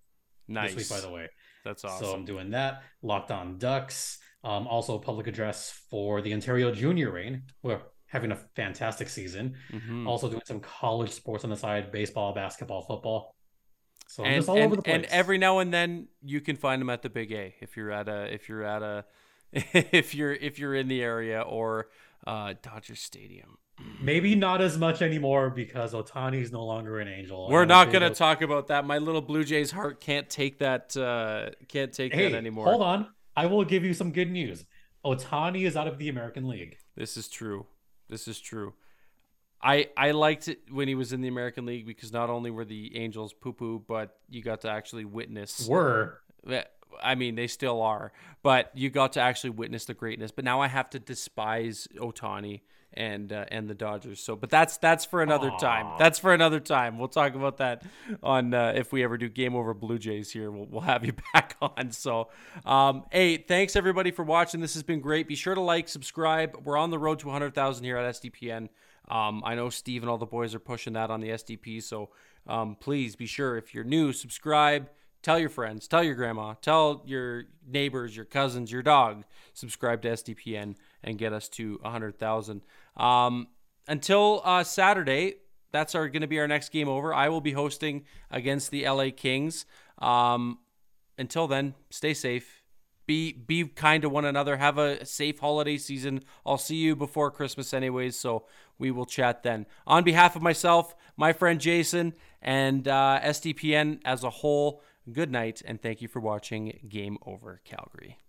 Nice. 0.48 0.74
this 0.76 0.90
week, 0.92 1.00
by 1.02 1.06
the 1.06 1.14
way. 1.14 1.30
That's 1.64 1.84
awesome. 1.86 2.06
So 2.06 2.14
I'm 2.14 2.26
doing 2.26 2.52
that. 2.52 2.84
Locked 3.02 3.32
on 3.32 3.58
Ducks. 3.58 4.20
Um, 4.44 4.68
also 4.68 4.98
public 5.00 5.28
address 5.28 5.72
for 5.90 6.22
the 6.22 6.34
Ontario 6.34 6.74
Junior 6.74 7.12
Reign. 7.12 7.44
We're 7.64 7.82
having 8.10 8.32
a 8.32 8.36
fantastic 8.56 9.08
season. 9.10 9.56
Mhm. 9.72 10.08
Also 10.08 10.30
doing 10.30 10.42
some 10.46 10.60
college 10.60 11.12
sports 11.12 11.44
on 11.44 11.50
the 11.50 11.56
side: 11.56 11.92
baseball, 11.92 12.34
basketball, 12.34 12.82
football. 12.82 13.34
So 14.08 14.24
and, 14.24 14.36
just 14.36 14.50
all 14.50 14.56
and, 14.58 14.66
over 14.66 14.76
the 14.76 14.82
place. 14.82 14.96
and 14.96 15.06
every 15.06 15.38
now 15.38 15.60
and 15.60 15.72
then 15.72 16.08
you 16.24 16.42
can 16.42 16.56
find 16.56 16.82
them 16.82 16.90
at 16.90 17.02
the 17.04 17.10
Big 17.10 17.32
A 17.32 17.56
if 17.62 17.78
you're 17.78 17.92
at 17.92 18.10
a 18.10 18.34
if 18.34 18.50
you're 18.50 18.64
at 18.64 18.82
a 18.82 19.06
if 19.54 20.14
you're 20.16 20.34
if 20.34 20.60
you're 20.60 20.76
in 20.76 20.88
the 20.88 21.02
area 21.02 21.42
or 21.42 21.90
uh, 22.28 22.54
Dodger 22.62 22.96
Stadium. 22.96 23.58
Maybe 24.02 24.36
not 24.36 24.62
as 24.62 24.78
much 24.78 25.02
anymore 25.02 25.50
because 25.52 25.94
Ohtani's 25.94 26.52
no 26.52 26.66
longer 26.66 27.00
an 27.00 27.08
angel. 27.08 27.48
We're 27.50 27.66
not 27.66 27.92
going 27.92 28.02
to 28.02 28.10
talk 28.10 28.42
about 28.42 28.68
that. 28.68 28.86
My 28.86 28.98
little 28.98 29.22
Blue 29.22 29.44
Jays 29.46 29.72
heart 29.72 30.02
can't 30.02 30.30
take 30.30 30.60
that 30.60 30.98
uh, 30.98 31.52
can't 31.68 31.94
take 31.94 32.14
Hey, 32.14 32.30
that 32.32 32.38
anymore. 32.38 32.66
hold 32.66 32.82
on. 32.82 33.08
I 33.38 33.46
will 33.46 33.64
give 33.64 33.86
you 33.86 33.94
some 33.94 34.12
good 34.12 34.30
news. 34.32 34.66
Ohtani 35.06 35.66
is 35.66 35.78
out 35.78 35.88
of 35.88 35.98
the 35.98 36.10
American 36.10 36.48
League. 36.48 36.76
This 36.98 37.16
is 37.16 37.30
true. 37.30 37.68
This 38.10 38.28
is 38.28 38.40
true. 38.40 38.74
I 39.62 39.90
I 39.98 40.12
liked 40.12 40.48
it 40.48 40.62
when 40.72 40.88
he 40.88 40.96
was 40.96 41.14
in 41.14 41.22
the 41.22 41.28
American 41.28 41.66
League 41.66 41.86
because 41.86 42.12
not 42.12 42.30
only 42.30 42.50
were 42.50 42.66
the 42.66 42.96
Angels 42.98 43.34
poo 43.34 43.54
poo, 43.54 43.80
but 43.80 44.18
you 44.30 44.42
got 44.42 44.62
to 44.62 44.70
actually 44.70 45.06
witness 45.06 45.68
Were 45.68 46.22
I 47.02 47.16
mean, 47.16 47.36
they 47.36 47.48
still 47.48 47.82
are, 47.82 48.12
but 48.44 48.72
you 48.74 48.90
got 48.90 49.14
to 49.14 49.22
actually 49.22 49.52
witness 49.52 49.86
the 49.86 49.94
greatness. 49.94 50.32
But 50.32 50.46
now 50.46 50.62
I 50.62 50.68
have 50.68 50.90
to 50.92 51.00
despise 51.00 51.88
Ohtani 51.98 52.62
and 52.94 53.32
uh, 53.32 53.46
and 53.50 53.70
the 53.70 53.76
Dodgers. 53.76 54.20
So, 54.20 54.36
but 54.36 54.50
that's 54.50 54.78
that's 54.78 55.06
for 55.06 55.22
another 55.22 55.52
time. 55.60 55.96
That's 56.00 56.20
for 56.20 56.34
another 56.34 56.60
time. 56.60 56.98
We'll 56.98 57.08
talk 57.08 57.36
about 57.36 57.58
that 57.58 57.84
on 58.24 58.54
uh, 58.54 58.74
if 58.76 58.92
we 58.92 59.04
ever 59.04 59.18
do 59.18 59.30
Game 59.30 59.56
Over 59.56 59.74
Blue 59.74 59.98
Jays 59.98 60.32
here. 60.32 60.52
We'll, 60.52 60.66
we'll 60.66 60.82
have 60.82 61.06
you 61.06 61.14
back 61.34 61.56
on. 61.62 61.92
So, 61.92 62.30
um, 62.66 63.06
hey, 63.12 63.38
thanks 63.38 63.76
everybody 63.76 64.12
for 64.12 64.24
watching. 64.24 64.60
This 64.60 64.74
has 64.74 64.84
been 64.84 65.02
great. 65.02 65.28
Be 65.28 65.36
sure 65.36 65.56
to 65.56 65.62
like, 65.62 65.88
subscribe. 65.88 66.62
We're 66.64 66.78
on 66.78 66.90
the 66.90 67.00
road 67.00 67.20
to 67.20 67.28
100,000 67.28 67.84
here 67.84 67.98
at 67.98 68.16
SDPN. 68.16 68.70
Um, 69.10 69.42
I 69.44 69.56
know 69.56 69.70
Steve 69.70 70.04
and 70.04 70.10
all 70.10 70.18
the 70.20 70.26
boys 70.26 70.54
are 70.54 70.60
pushing 70.60 70.94
that 70.94 71.10
on 71.10 71.20
the 71.20 71.30
SDP. 71.30 71.82
So, 71.84 72.10
um, 72.48 72.76
please 72.76 73.16
be 73.16 73.26
sure 73.26 73.58
if 73.58 73.74
you're 73.74 73.84
new, 73.84 74.14
subscribe 74.14 74.90
Tell 75.22 75.38
your 75.38 75.50
friends, 75.50 75.88
tell 75.88 76.04
your 76.04 76.16
grandma, 76.16 76.54
tell 76.62 77.04
your 77.06 77.46
neighbors, 77.68 78.16
your 78.16 78.26
cousins, 78.26 78.72
your 78.72 78.82
dog. 78.82 79.26
Subscribe 79.54 80.02
to 80.04 80.10
SDPN 80.10 80.76
and 81.04 81.18
get 81.18 81.34
us 81.34 81.50
to 81.50 81.78
100,000. 81.82 82.62
Um, 82.96 83.48
until 83.88 84.42
uh, 84.46 84.64
Saturday, 84.64 85.36
that's 85.72 85.94
going 85.94 86.22
to 86.22 86.28
be 86.28 86.40
our 86.40 86.48
next 86.48 86.70
game 86.70 86.88
over. 86.88 87.14
I 87.14 87.30
will 87.30 87.42
be 87.42 87.52
hosting 87.52 88.06
against 88.32 88.72
the 88.72 88.88
LA 88.88 89.10
Kings. 89.16 89.66
Um, 90.00 90.60
until 91.18 91.48
then, 91.48 91.76
stay 91.90 92.14
safe. 92.14 92.64
Be 93.06 93.34
be 93.34 93.66
kind 93.66 94.04
to 94.04 94.10
one 94.10 94.24
another. 94.24 94.58
Have 94.58 94.78
a 94.78 95.04
safe 95.04 95.40
holiday 95.40 95.78
season. 95.78 96.24
I'll 96.46 96.60
see 96.60 96.76
you 96.76 96.96
before 96.96 97.32
Christmas, 97.32 97.74
anyways. 97.74 98.16
So 98.16 98.46
we 98.78 98.92
will 98.92 99.08
chat 99.08 99.42
then. 99.42 99.66
On 99.88 100.04
behalf 100.04 100.36
of 100.36 100.44
myself, 100.44 100.96
my 101.18 101.34
friend 101.34 101.60
Jason, 101.60 102.14
and 102.42 102.88
uh, 102.88 103.20
SDPN 103.24 104.00
as 104.06 104.24
a 104.24 104.30
whole, 104.30 104.84
Good 105.12 105.32
night, 105.32 105.62
and 105.66 105.82
thank 105.82 106.02
you 106.02 106.08
for 106.08 106.20
watching 106.20 106.80
Game 106.88 107.18
Over 107.26 107.62
Calgary. 107.66 108.20